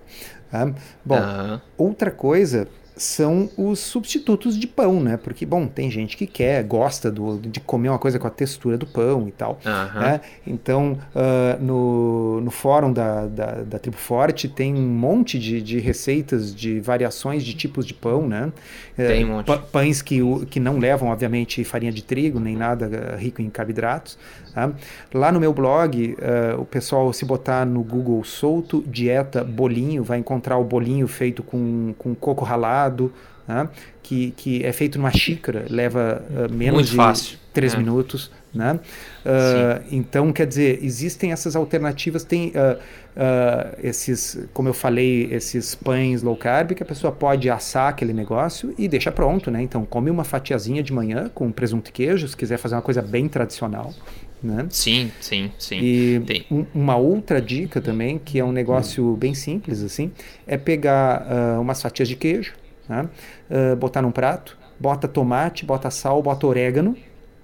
Tá? 0.50 0.74
Bom, 1.04 1.60
outra 1.78 2.10
coisa 2.10 2.68
são 2.96 3.50
os 3.56 3.78
substitutos 3.78 4.58
de 4.58 4.66
pão, 4.66 5.00
né? 5.00 5.16
Porque, 5.16 5.46
bom, 5.46 5.66
tem 5.66 5.90
gente 5.90 6.16
que 6.16 6.26
quer, 6.26 6.62
gosta 6.62 7.10
do, 7.10 7.38
de 7.38 7.60
comer 7.60 7.88
uma 7.88 7.98
coisa 7.98 8.18
com 8.18 8.26
a 8.26 8.30
textura 8.30 8.76
do 8.76 8.86
pão 8.86 9.26
e 9.28 9.32
tal. 9.32 9.58
Uhum. 9.64 10.00
Né? 10.00 10.20
Então, 10.46 10.98
uh, 11.14 11.62
no, 11.62 12.40
no 12.40 12.50
fórum 12.50 12.92
da, 12.92 13.26
da, 13.26 13.46
da, 13.62 13.78
Tribo 13.78 13.96
Forte 13.96 14.48
tem 14.48 14.74
um 14.74 14.88
monte 14.88 15.38
de, 15.38 15.62
de 15.62 15.78
receitas 15.78 16.54
de 16.54 16.80
variações 16.80 17.42
de 17.44 17.54
tipos 17.54 17.86
de 17.86 17.94
pão, 17.94 18.28
né? 18.28 18.52
Tem 18.96 19.24
um 19.24 19.36
monte. 19.36 19.50
Pães 19.70 20.02
que, 20.02 20.20
que 20.46 20.60
não 20.60 20.78
levam, 20.78 21.08
obviamente, 21.08 21.64
farinha 21.64 21.92
de 21.92 22.02
trigo, 22.02 22.38
nem 22.38 22.56
nada 22.56 23.12
ah, 23.12 23.16
rico 23.16 23.40
em 23.40 23.48
carboidratos. 23.48 24.18
Tá? 24.54 24.70
Lá 25.12 25.32
no 25.32 25.40
meu 25.40 25.52
blog, 25.52 26.14
uh, 26.14 26.60
o 26.60 26.64
pessoal, 26.64 27.12
se 27.12 27.24
botar 27.24 27.64
no 27.64 27.82
Google 27.82 28.22
solto, 28.24 28.82
dieta, 28.86 29.42
bolinho, 29.42 30.04
vai 30.04 30.18
encontrar 30.18 30.58
o 30.58 30.64
bolinho 30.64 31.08
feito 31.08 31.42
com, 31.42 31.94
com 31.98 32.14
coco 32.14 32.44
ralado, 32.44 33.12
né? 33.46 33.68
que, 34.02 34.32
que 34.32 34.64
é 34.64 34.72
feito 34.72 34.98
numa 34.98 35.10
xícara, 35.10 35.64
leva 35.68 36.22
uh, 36.30 36.52
menos 36.52 36.74
Muito 36.74 36.90
de 36.90 36.96
fácil. 36.96 37.38
3 37.52 37.74
é. 37.74 37.76
minutos. 37.78 38.30
Né? 38.54 38.78
Uh, 39.24 39.82
então, 39.90 40.30
quer 40.30 40.46
dizer, 40.46 40.78
existem 40.82 41.32
essas 41.32 41.56
alternativas, 41.56 42.22
tem 42.22 42.48
uh, 42.48 42.78
uh, 43.16 43.78
esses, 43.82 44.46
como 44.52 44.68
eu 44.68 44.74
falei, 44.74 45.32
esses 45.32 45.74
pães 45.74 46.22
low 46.22 46.36
carb 46.36 46.72
que 46.72 46.82
a 46.82 46.86
pessoa 46.86 47.10
pode 47.10 47.48
assar 47.48 47.88
aquele 47.88 48.12
negócio 48.12 48.74
e 48.76 48.86
deixa 48.86 49.10
pronto, 49.10 49.50
né? 49.50 49.62
Então, 49.62 49.86
come 49.86 50.10
uma 50.10 50.22
fatiazinha 50.22 50.82
de 50.82 50.92
manhã 50.92 51.30
com 51.34 51.50
presunto 51.50 51.88
e 51.88 51.92
queijo, 51.92 52.28
se 52.28 52.36
quiser 52.36 52.58
fazer 52.58 52.74
uma 52.74 52.82
coisa 52.82 53.00
bem 53.00 53.26
tradicional. 53.26 53.94
Né? 54.42 54.66
Sim, 54.70 55.12
sim, 55.20 55.52
sim. 55.56 55.78
E 55.80 56.46
um, 56.50 56.66
uma 56.74 56.96
outra 56.96 57.40
dica 57.40 57.80
também, 57.80 58.18
que 58.18 58.40
é 58.40 58.44
um 58.44 58.50
negócio 58.50 59.16
bem 59.16 59.34
simples 59.34 59.82
assim, 59.82 60.10
é 60.46 60.56
pegar 60.56 61.22
uh, 61.22 61.60
umas 61.60 61.80
fatias 61.80 62.08
de 62.08 62.16
queijo, 62.16 62.52
né? 62.88 63.08
uh, 63.48 63.76
botar 63.76 64.02
num 64.02 64.10
prato, 64.10 64.58
bota 64.80 65.06
tomate, 65.06 65.64
bota 65.64 65.90
sal, 65.90 66.20
bota 66.20 66.44
orégano, 66.44 66.96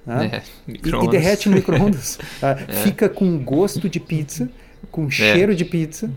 né? 0.05 0.31
é, 0.33 0.43
e, 0.67 0.73
e, 0.73 1.09
derrete 1.09 1.49
no 1.49 1.55
micro-ondas. 1.55 2.17
uh, 2.17 2.47
é. 2.67 2.73
Fica 2.83 3.09
com 3.09 3.39
gosto 3.39 3.89
de 3.89 4.01
pizza, 4.01 4.51
com 4.91 5.07
é. 5.07 5.11
cheiro 5.11 5.55
de 5.55 5.65
pizza, 5.65 6.11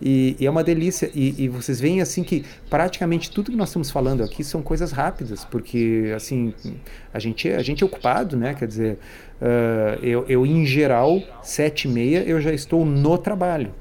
e, 0.00 0.36
e, 0.38 0.46
é 0.46 0.50
uma 0.50 0.62
delícia. 0.62 1.10
E, 1.14 1.44
e, 1.44 1.48
vocês 1.48 1.80
veem 1.80 2.00
assim 2.00 2.22
que 2.22 2.44
praticamente 2.68 3.30
tudo 3.30 3.50
que 3.50 3.56
nós 3.56 3.68
estamos 3.68 3.90
falando 3.90 4.22
aqui 4.22 4.44
são 4.44 4.62
coisas 4.62 4.92
rápidas, 4.92 5.44
porque 5.44 6.12
assim 6.14 6.52
a 7.12 7.18
gente, 7.18 7.48
a 7.48 7.62
gente 7.62 7.82
é 7.82 7.86
ocupado, 7.86 8.36
né? 8.36 8.54
Quer 8.54 8.66
dizer, 8.66 8.98
Uh, 9.40 9.96
eu, 10.04 10.26
eu, 10.28 10.44
em 10.44 10.66
geral, 10.66 11.22
sete 11.42 11.88
e 11.88 11.90
meia, 11.90 12.22
eu 12.24 12.42
já 12.42 12.52
estou 12.52 12.84
no 12.84 13.16
trabalho. 13.16 13.72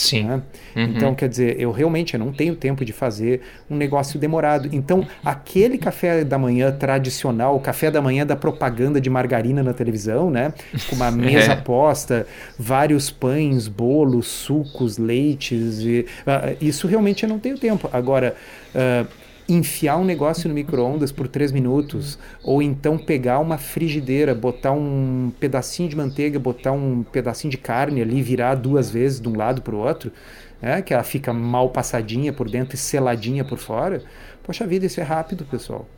Sim. 0.00 0.24
Né? 0.24 0.42
Uhum. 0.76 0.82
Então, 0.84 1.14
quer 1.14 1.28
dizer, 1.28 1.60
eu 1.60 1.70
realmente 1.70 2.14
eu 2.14 2.20
não 2.20 2.32
tenho 2.32 2.54
tempo 2.54 2.84
de 2.84 2.92
fazer 2.92 3.40
um 3.68 3.76
negócio 3.76 4.18
demorado. 4.18 4.68
Então, 4.72 5.06
aquele 5.24 5.76
café 5.76 6.24
da 6.24 6.38
manhã 6.38 6.70
tradicional, 6.72 7.56
o 7.56 7.60
café 7.60 7.90
da 7.90 8.00
manhã 8.00 8.24
da 8.24 8.36
propaganda 8.36 9.00
de 9.00 9.10
margarina 9.10 9.62
na 9.62 9.72
televisão, 9.72 10.30
né? 10.30 10.52
Com 10.88 10.96
uma 10.96 11.10
mesa 11.12 11.52
é. 11.52 11.56
posta, 11.56 12.26
vários 12.58 13.10
pães, 13.10 13.68
bolos, 13.68 14.26
sucos, 14.28 14.98
leites. 14.98 15.80
E, 15.80 16.06
uh, 16.26 16.56
isso 16.60 16.86
realmente 16.86 17.24
eu 17.24 17.28
não 17.28 17.38
tenho 17.38 17.58
tempo. 17.58 17.88
Agora. 17.92 18.34
Uh, 18.74 19.27
enfiar 19.48 19.96
um 19.96 20.04
negócio 20.04 20.48
no 20.48 20.54
micro-ondas 20.54 21.10
por 21.10 21.26
três 21.26 21.50
minutos, 21.50 22.18
ou 22.42 22.60
então 22.60 22.98
pegar 22.98 23.38
uma 23.38 23.56
frigideira, 23.56 24.34
botar 24.34 24.72
um 24.72 25.32
pedacinho 25.40 25.88
de 25.88 25.96
manteiga, 25.96 26.38
botar 26.38 26.72
um 26.72 27.02
pedacinho 27.02 27.50
de 27.50 27.56
carne 27.56 28.02
ali, 28.02 28.20
virar 28.20 28.56
duas 28.56 28.90
vezes 28.90 29.20
de 29.20 29.28
um 29.28 29.36
lado 29.36 29.62
para 29.62 29.74
o 29.74 29.78
outro, 29.78 30.12
é, 30.60 30.82
que 30.82 30.92
ela 30.92 31.02
fica 31.02 31.32
mal 31.32 31.70
passadinha 31.70 32.32
por 32.32 32.50
dentro 32.50 32.74
e 32.74 32.78
seladinha 32.78 33.44
por 33.44 33.58
fora. 33.58 34.02
Poxa 34.42 34.66
vida, 34.66 34.84
isso 34.84 35.00
é 35.00 35.04
rápido, 35.04 35.44
pessoal. 35.44 35.88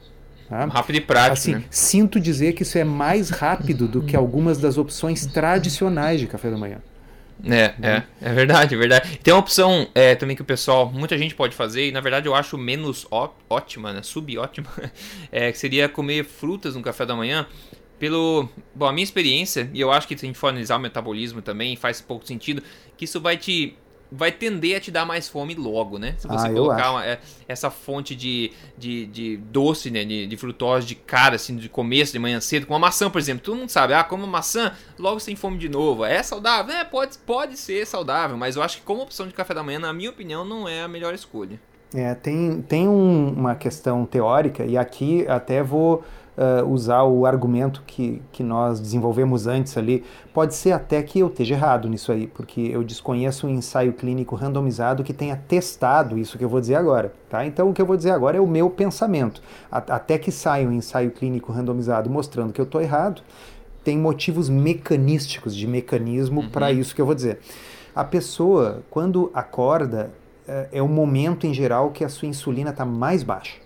Tá? 0.48 0.66
Rápido 0.66 0.96
e 0.96 1.00
prático. 1.00 1.32
Assim, 1.32 1.54
né? 1.54 1.64
Sinto 1.70 2.20
dizer 2.20 2.52
que 2.52 2.62
isso 2.62 2.76
é 2.76 2.84
mais 2.84 3.30
rápido 3.30 3.88
do 3.88 4.02
que 4.02 4.16
algumas 4.16 4.58
das 4.58 4.78
opções 4.78 5.26
tradicionais 5.26 6.20
de 6.20 6.26
café 6.26 6.50
da 6.50 6.56
manhã. 6.56 6.78
É, 7.44 7.74
é, 7.82 8.02
é 8.20 8.32
verdade, 8.32 8.74
é 8.74 8.78
verdade. 8.78 9.18
Tem 9.18 9.32
uma 9.32 9.40
opção 9.40 9.88
é, 9.94 10.14
também 10.14 10.36
que 10.36 10.42
o 10.42 10.44
pessoal, 10.44 10.90
muita 10.90 11.16
gente 11.16 11.34
pode 11.34 11.54
fazer, 11.54 11.88
e 11.88 11.92
na 11.92 12.00
verdade 12.00 12.26
eu 12.26 12.34
acho 12.34 12.58
menos 12.58 13.06
ó, 13.10 13.32
ótima, 13.48 13.92
né? 13.92 14.02
Subótima, 14.02 14.68
é, 15.32 15.50
que 15.50 15.58
seria 15.58 15.88
comer 15.88 16.24
frutas 16.24 16.74
no 16.74 16.82
café 16.82 17.06
da 17.06 17.14
manhã. 17.14 17.46
Pelo. 17.98 18.48
Bom, 18.74 18.86
a 18.86 18.92
minha 18.92 19.04
experiência, 19.04 19.70
e 19.74 19.80
eu 19.80 19.92
acho 19.92 20.08
que 20.08 20.16
se 20.16 20.24
a 20.24 20.28
gente 20.28 20.38
for 20.38 20.48
analisar 20.48 20.76
o 20.76 20.80
metabolismo 20.80 21.42
também, 21.42 21.76
faz 21.76 22.00
pouco 22.00 22.26
sentido, 22.26 22.62
que 22.96 23.04
isso 23.04 23.20
vai 23.20 23.36
te 23.36 23.76
vai 24.10 24.32
tender 24.32 24.76
a 24.76 24.80
te 24.80 24.90
dar 24.90 25.06
mais 25.06 25.28
fome 25.28 25.54
logo, 25.54 25.98
né? 25.98 26.14
Se 26.18 26.26
você 26.26 26.48
ah, 26.48 26.52
colocar 26.52 26.92
uma, 26.92 27.06
é, 27.06 27.20
essa 27.46 27.70
fonte 27.70 28.14
de, 28.14 28.52
de, 28.76 29.06
de 29.06 29.36
doce, 29.36 29.90
né? 29.90 30.04
De, 30.04 30.26
de, 30.26 30.36
frutose 30.36 30.86
de 30.86 30.94
cara, 30.94 31.36
assim, 31.36 31.56
de 31.56 31.68
começo, 31.68 32.12
de 32.12 32.18
manhã 32.18 32.40
cedo, 32.40 32.66
com 32.66 32.74
uma 32.74 32.78
maçã, 32.78 33.10
por 33.10 33.18
exemplo. 33.18 33.44
Todo 33.44 33.56
mundo 33.56 33.70
sabe, 33.70 33.94
ah, 33.94 34.02
como 34.02 34.26
maçã, 34.26 34.74
logo 34.98 35.20
tem 35.20 35.36
fome 35.36 35.58
de 35.58 35.68
novo. 35.68 36.04
É 36.04 36.22
saudável? 36.22 36.74
É, 36.74 36.84
pode, 36.84 37.18
pode 37.18 37.56
ser 37.56 37.86
saudável, 37.86 38.36
mas 38.36 38.56
eu 38.56 38.62
acho 38.62 38.78
que 38.78 38.82
como 38.82 39.02
opção 39.02 39.26
de 39.26 39.34
café 39.34 39.54
da 39.54 39.62
manhã, 39.62 39.78
na 39.78 39.92
minha 39.92 40.10
opinião, 40.10 40.44
não 40.44 40.68
é 40.68 40.82
a 40.82 40.88
melhor 40.88 41.14
escolha. 41.14 41.60
É, 41.94 42.14
tem, 42.14 42.62
tem 42.62 42.88
um, 42.88 43.32
uma 43.36 43.54
questão 43.54 44.06
teórica, 44.06 44.64
e 44.64 44.78
aqui 44.78 45.26
até 45.26 45.62
vou 45.62 46.04
uh, 46.40 46.66
usar 46.66 47.02
o 47.02 47.26
argumento 47.26 47.82
que, 47.86 48.22
que 48.32 48.42
nós 48.42 48.80
desenvolvemos 48.80 49.46
antes 49.46 49.76
ali. 49.76 50.04
Pode 50.32 50.54
ser 50.54 50.72
até 50.72 51.02
que 51.02 51.20
eu 51.20 51.26
esteja 51.26 51.54
errado 51.54 51.88
nisso 51.88 52.10
aí, 52.12 52.26
porque 52.26 52.60
eu 52.60 52.82
desconheço 52.82 53.46
um 53.46 53.50
ensaio 53.50 53.92
clínico 53.92 54.34
randomizado 54.34 55.04
que 55.04 55.12
tenha 55.12 55.36
testado 55.36 56.16
isso 56.16 56.38
que 56.38 56.44
eu 56.44 56.48
vou 56.48 56.60
dizer 56.60 56.76
agora. 56.76 57.12
Tá? 57.28 57.44
Então, 57.44 57.68
o 57.68 57.74
que 57.74 57.82
eu 57.82 57.86
vou 57.86 57.96
dizer 57.96 58.10
agora 58.10 58.36
é 58.36 58.40
o 58.40 58.46
meu 58.46 58.70
pensamento. 58.70 59.42
até 59.70 60.18
que 60.18 60.32
saia 60.32 60.68
um 60.68 60.72
ensaio 60.72 61.10
clínico 61.10 61.52
randomizado 61.52 62.08
mostrando 62.08 62.52
que 62.52 62.60
eu 62.60 62.64
estou 62.64 62.80
errado, 62.80 63.22
tem 63.82 63.98
motivos 63.98 64.48
mecanísticos 64.48 65.56
de 65.56 65.66
mecanismo 65.66 66.42
uhum. 66.42 66.48
para 66.50 66.70
isso 66.70 66.94
que 66.94 67.00
eu 67.00 67.06
vou 67.06 67.14
dizer. 67.14 67.40
A 67.94 68.04
pessoa, 68.04 68.82
quando 68.90 69.30
acorda, 69.34 70.12
é, 70.50 70.68
é 70.78 70.82
o 70.82 70.88
momento 70.88 71.46
em 71.46 71.54
geral 71.54 71.90
que 71.90 72.04
a 72.04 72.08
sua 72.08 72.28
insulina 72.28 72.70
está 72.70 72.84
mais 72.84 73.22
baixa 73.22 73.58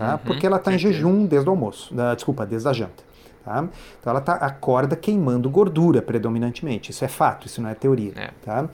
tá? 0.00 0.12
Uhum, 0.12 0.18
Porque 0.18 0.46
ela 0.46 0.56
está 0.56 0.72
em 0.72 0.78
jejum 0.78 1.26
desde 1.26 1.46
o 1.46 1.52
almoço, 1.52 1.94
da, 1.94 2.14
desculpa, 2.14 2.46
desde 2.46 2.66
a 2.66 2.72
janta. 2.72 3.10
Tá? 3.44 3.68
Então 3.98 4.10
ela 4.10 4.20
tá, 4.20 4.34
acorda 4.34 4.96
queimando 4.96 5.48
gordura 5.50 6.00
predominantemente. 6.02 6.90
Isso 6.90 7.04
é 7.04 7.08
fato, 7.08 7.46
isso 7.46 7.60
não 7.60 7.68
é 7.68 7.74
teoria. 7.74 8.12
É. 8.16 8.30
Tá? 8.42 8.68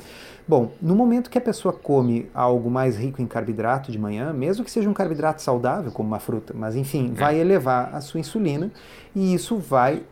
Bom, 0.47 0.73
no 0.81 0.95
momento 0.95 1.29
que 1.29 1.39
a 1.39 1.41
pessoa 1.41 1.73
come 1.73 2.29
algo 2.33 2.71
mais 2.71 2.97
rico 2.97 3.21
em 3.21 3.27
carboidrato 3.27 3.91
de 3.91 3.99
manhã, 3.99 4.33
mesmo 4.33 4.65
que 4.65 4.71
seja 4.71 4.89
um 4.89 4.95
carboidrato 4.95 5.43
saudável, 5.43 5.91
como 5.91 6.09
uma 6.09 6.21
fruta, 6.21 6.55
mas 6.57 6.77
enfim, 6.77 7.13
é. 7.13 7.19
vai 7.19 7.39
elevar 7.39 7.95
a 7.95 8.01
sua 8.01 8.21
insulina 8.21 8.71
e 9.15 9.35
isso 9.35 9.57
vai 9.57 10.03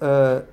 uh, 0.00 0.44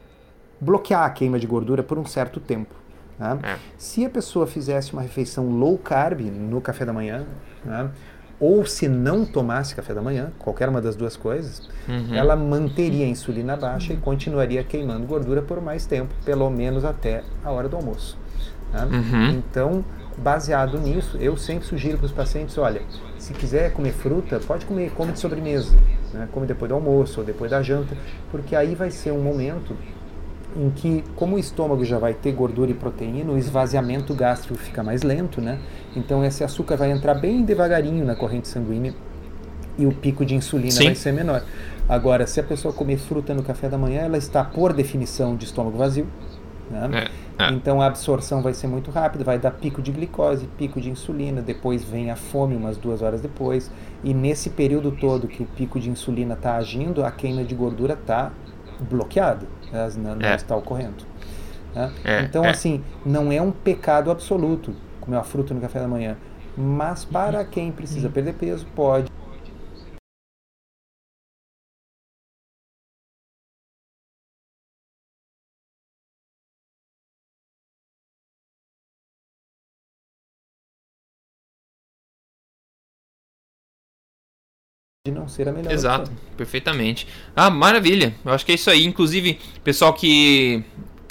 bloquear 0.60 1.04
a 1.04 1.10
queima 1.10 1.40
de 1.40 1.48
gordura 1.48 1.82
por 1.82 1.98
um 1.98 2.06
certo 2.06 2.40
tempo. 2.40 2.83
Tá? 3.24 3.40
É. 3.42 3.56
Se 3.78 4.04
a 4.04 4.10
pessoa 4.10 4.46
fizesse 4.46 4.92
uma 4.92 5.02
refeição 5.02 5.50
low 5.50 5.78
carb 5.78 6.20
no 6.20 6.60
café 6.60 6.84
da 6.84 6.92
manhã, 6.92 7.24
né? 7.64 7.90
ou 8.38 8.66
se 8.66 8.90
não 8.90 9.26
tomasse 9.26 9.74
café 9.74 9.94
da 9.94 10.02
manhã, 10.02 10.34
qualquer 10.38 10.68
uma 10.68 10.82
das 10.82 10.98
duas 10.98 11.16
coisas, 11.16 11.70
uhum. 11.88 12.14
ela 12.14 12.36
manteria 12.36 13.06
a 13.06 13.08
insulina 13.08 13.56
baixa 13.56 13.94
e 13.94 13.96
continuaria 13.96 14.62
queimando 14.62 15.08
gordura 15.08 15.42
por 15.42 15.62
mais 15.62 15.86
tempo, 15.86 16.14
pelo 16.26 16.50
menos 16.50 16.84
até 16.84 17.24
a 17.46 17.50
hora 17.50 17.70
do 17.70 17.78
almoço. 17.78 18.18
Tá? 18.74 18.86
Uhum. 18.88 19.30
Então, 19.30 19.86
baseado 20.18 20.78
nisso, 20.78 21.16
eu 21.18 21.38
sempre 21.38 21.66
sugiro 21.66 21.98
para 21.98 22.08
os 22.08 22.12
pacientes, 22.12 22.58
olha, 22.58 22.82
se 23.18 23.34
quiser 23.34 23.72
comer 23.72 23.94
fruta, 23.94 24.42
pode 24.42 24.66
comer, 24.66 24.92
come 24.92 25.14
de 25.14 25.20
sobremesa, 25.20 25.78
né? 26.12 26.28
come 26.34 26.46
depois 26.46 26.68
do 26.68 26.76
almoço 26.76 27.22
ou 27.22 27.26
depois 27.26 27.52
da 27.52 27.62
janta, 27.62 27.96
porque 28.30 28.54
aí 28.54 28.76
vai 28.76 28.92
ser 28.92 29.12
um 29.12 29.22
momento 29.22 29.78
em 30.56 30.70
que, 30.70 31.04
como 31.16 31.36
o 31.36 31.40
estômago 31.40 31.84
já 31.84 31.98
vai 31.98 32.14
ter 32.14 32.32
gordura 32.32 32.72
e 32.72 32.74
proteína, 32.74 33.32
o 33.32 33.38
esvaziamento 33.38 34.14
gástrico 34.14 34.58
fica 34.58 34.84
mais 34.84 35.04
lento, 35.04 35.42
né? 35.42 35.60
Então 35.96 36.24
esse 36.24 36.44
açúcar 36.44 36.76
vai 36.76 36.92
entrar 36.92 37.16
bem 37.16 37.44
devagarinho 37.44 38.06
na 38.06 38.16
corrente 38.16 38.48
sanguínea 38.48 38.94
e 39.78 39.86
o 39.86 39.92
pico 39.92 40.26
de 40.26 40.36
insulina 40.36 40.72
Sim. 40.72 40.86
vai 40.86 40.96
ser 40.96 41.12
menor. 41.12 41.44
Agora, 41.88 42.26
se 42.28 42.40
a 42.40 42.44
pessoa 42.44 42.74
comer 42.74 42.98
fruta 42.98 43.34
no 43.34 43.44
café 43.44 43.68
da 43.68 43.78
manhã, 43.78 44.02
ela 44.02 44.18
está 44.18 44.44
por 44.44 44.74
definição 44.74 45.36
de 45.36 45.46
estômago 45.46 45.78
vazio, 45.78 46.08
né? 46.70 47.10
É, 47.40 47.46
é. 47.46 47.52
Então 47.52 47.82
a 47.82 47.88
absorção 47.88 48.42
vai 48.42 48.54
ser 48.54 48.68
muito 48.68 48.92
rápida, 48.92 49.24
vai 49.24 49.40
dar 49.40 49.52
pico 49.52 49.82
de 49.82 49.92
glicose, 49.92 50.48
pico 50.58 50.80
de 50.80 50.90
insulina, 50.90 51.42
depois 51.42 51.84
vem 51.84 52.10
a 52.10 52.16
fome 52.16 52.56
umas 52.56 52.78
duas 52.78 53.02
horas 53.02 53.22
depois. 53.22 53.70
E 54.04 54.14
nesse 54.14 54.50
período 54.50 54.92
todo 54.92 55.28
que 55.28 55.44
o 55.44 55.46
pico 55.46 55.80
de 55.80 55.90
insulina 55.90 56.36
está 56.36 56.56
agindo, 56.56 57.04
a 57.04 57.12
queima 57.12 57.44
de 57.44 57.56
gordura 57.56 57.94
está 57.94 58.32
bloqueada 58.80 59.46
não, 59.98 60.16
não 60.16 60.28
é. 60.28 60.36
está 60.36 60.56
ocorrendo. 60.56 61.04
Né? 61.74 61.92
É, 62.04 62.22
então, 62.22 62.46
é. 62.46 62.50
assim, 62.50 62.84
não 63.06 63.32
é 63.32 63.42
um 63.42 63.52
pecado 63.52 64.12
absoluto 64.12 64.76
comer 65.02 65.18
uma 65.18 65.24
fruta 65.24 65.54
no 65.54 65.60
café 65.60 65.80
da 65.80 65.88
manhã, 65.88 66.16
mas 66.56 67.04
para 67.04 67.44
quem 67.44 67.72
precisa 67.72 68.10
perder 68.10 68.34
peso, 68.34 68.66
pode. 68.76 69.12
De 85.06 85.12
não 85.12 85.28
ser 85.28 85.50
a 85.50 85.52
melhor 85.52 85.70
Exato, 85.70 86.04
opção. 86.04 86.18
perfeitamente. 86.38 87.06
Ah, 87.36 87.50
maravilha. 87.50 88.16
Eu 88.24 88.32
acho 88.32 88.46
que 88.46 88.54
é 88.54 88.56
isso 88.56 88.70
aí. 88.70 88.86
Inclusive, 88.86 89.38
pessoal 89.62 89.94
que 89.94 90.64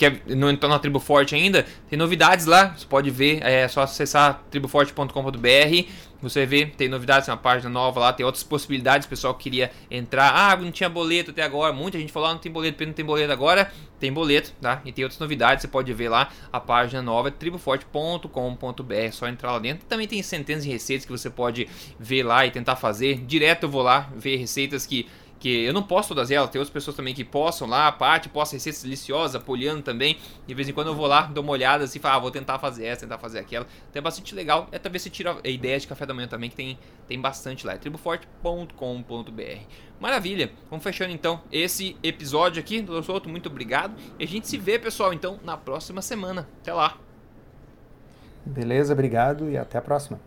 quer 0.03 0.23
não 0.35 0.51
entrou 0.51 0.71
na 0.71 0.79
Tribo 0.79 0.99
Forte 0.99 1.35
ainda, 1.35 1.65
tem 1.89 1.99
novidades 1.99 2.47
lá. 2.47 2.75
Você 2.77 2.87
pode 2.87 3.11
ver, 3.11 3.41
é 3.43 3.69
só 3.69 3.83
acessar 3.83 4.43
triboforte.com.br. 4.51 5.89
Você 6.21 6.47
vê, 6.47 6.67
tem 6.67 6.89
novidades, 6.89 7.27
tem 7.27 7.35
uma 7.35 7.41
página 7.41 7.69
nova 7.69 7.99
lá, 7.99 8.13
tem 8.13 8.25
outras 8.25 8.45
possibilidades. 8.45 9.07
O 9.07 9.11
pessoal 9.11 9.35
queria 9.35 9.73
entrar, 9.91 10.33
ah, 10.33 10.57
não 10.57 10.71
tinha 10.71 10.89
boleto 10.89 11.33
até 11.33 11.43
agora. 11.43 11.73
Muita 11.73 11.99
gente 11.99 12.13
falou, 12.13 12.29
ah, 12.29 12.33
não 12.33 12.39
tem 12.39 12.51
boleto, 12.51 12.85
não 12.87 12.93
tem 12.93 13.05
boleto 13.05 13.33
agora. 13.33 13.73
Tem 13.99 14.13
boleto, 14.13 14.53
tá? 14.61 14.81
E 14.85 14.93
tem 14.93 15.05
outras 15.05 15.19
novidades, 15.19 15.63
você 15.63 15.69
pode 15.69 15.93
ver 15.93 16.09
lá 16.09 16.29
a 16.53 16.61
página 16.61 17.03
nova, 17.03 17.31
triboforte.com.br. 17.31 18.95
É 18.95 19.11
só 19.11 19.29
entrar 19.29 19.53
lá 19.53 19.59
dentro. 19.59 19.85
Também 19.87 20.07
tem 20.07 20.23
centenas 20.23 20.65
de 20.65 20.71
receitas 20.71 21.05
que 21.05 21.11
você 21.11 21.29
pode 21.29 21.69
ver 21.99 22.23
lá 22.23 22.47
e 22.47 22.51
tentar 22.51 22.77
fazer. 22.77 23.19
Direto 23.27 23.65
eu 23.65 23.69
vou 23.69 23.83
lá 23.83 24.09
ver 24.15 24.37
receitas 24.37 24.87
que 24.87 25.09
que 25.43 25.65
eu 25.65 25.73
não 25.73 25.83
posto 25.83 26.11
todas 26.11 26.31
elas, 26.31 26.49
tem 26.51 26.61
outras 26.61 26.73
pessoas 26.73 26.97
também 26.97 27.13
que 27.13 27.25
postam 27.25 27.67
lá, 27.67 27.89
a 27.89 27.93
parte 27.93 28.29
posta 28.29 28.55
receitas 28.55 28.81
deliciosas, 28.81 29.35
apoiando 29.35 29.83
também. 29.83 30.17
De 30.47 30.55
vez 30.55 30.69
em 30.69 30.73
quando 30.73 30.87
eu 30.87 30.95
vou 30.95 31.09
lá, 31.09 31.23
dou 31.23 31.43
uma 31.43 31.53
olhada 31.53 31.83
assim, 31.83 31.99
falo, 31.99 32.15
ah, 32.15 32.19
vou 32.21 32.31
tentar 32.31 32.61
fazer 32.61 32.85
essa, 32.85 33.01
tentar 33.01 33.19
fazer 33.19 33.41
aquela. 33.41 33.67
Então 33.91 33.99
é 33.99 34.01
bastante 34.01 34.37
legal. 34.37 34.69
É 34.71 34.79
talvez 34.79 35.03
você 35.03 35.11
tira 35.11 35.37
a 35.43 35.49
ideia 35.49 35.81
de 35.81 35.89
café 35.89 36.07
da 36.07 36.15
manhã 36.15 36.29
também, 36.29 36.49
que 36.49 36.55
tem, 36.55 36.79
tem 37.09 37.21
bastante 37.21 37.67
lá. 37.67 37.73
É 37.73 37.77
triboforte.com.br. 37.77 39.61
Maravilha. 39.99 40.53
Vamos 40.71 40.85
fechando 40.85 41.13
então 41.13 41.43
esse 41.51 41.97
episódio 42.05 42.61
aqui. 42.61 42.81
Doutor 42.81 43.03
Souto, 43.03 43.29
muito 43.29 43.49
obrigado. 43.49 43.97
E 44.21 44.23
a 44.23 44.29
gente 44.29 44.47
se 44.47 44.57
vê, 44.57 44.79
pessoal, 44.79 45.13
então, 45.13 45.41
na 45.43 45.57
próxima 45.57 46.01
semana. 46.01 46.49
Até 46.61 46.73
lá. 46.73 46.99
Beleza, 48.47 48.93
obrigado 48.93 49.51
e 49.51 49.59
até 49.59 49.77
a 49.77 49.83
próxima. 49.83 50.21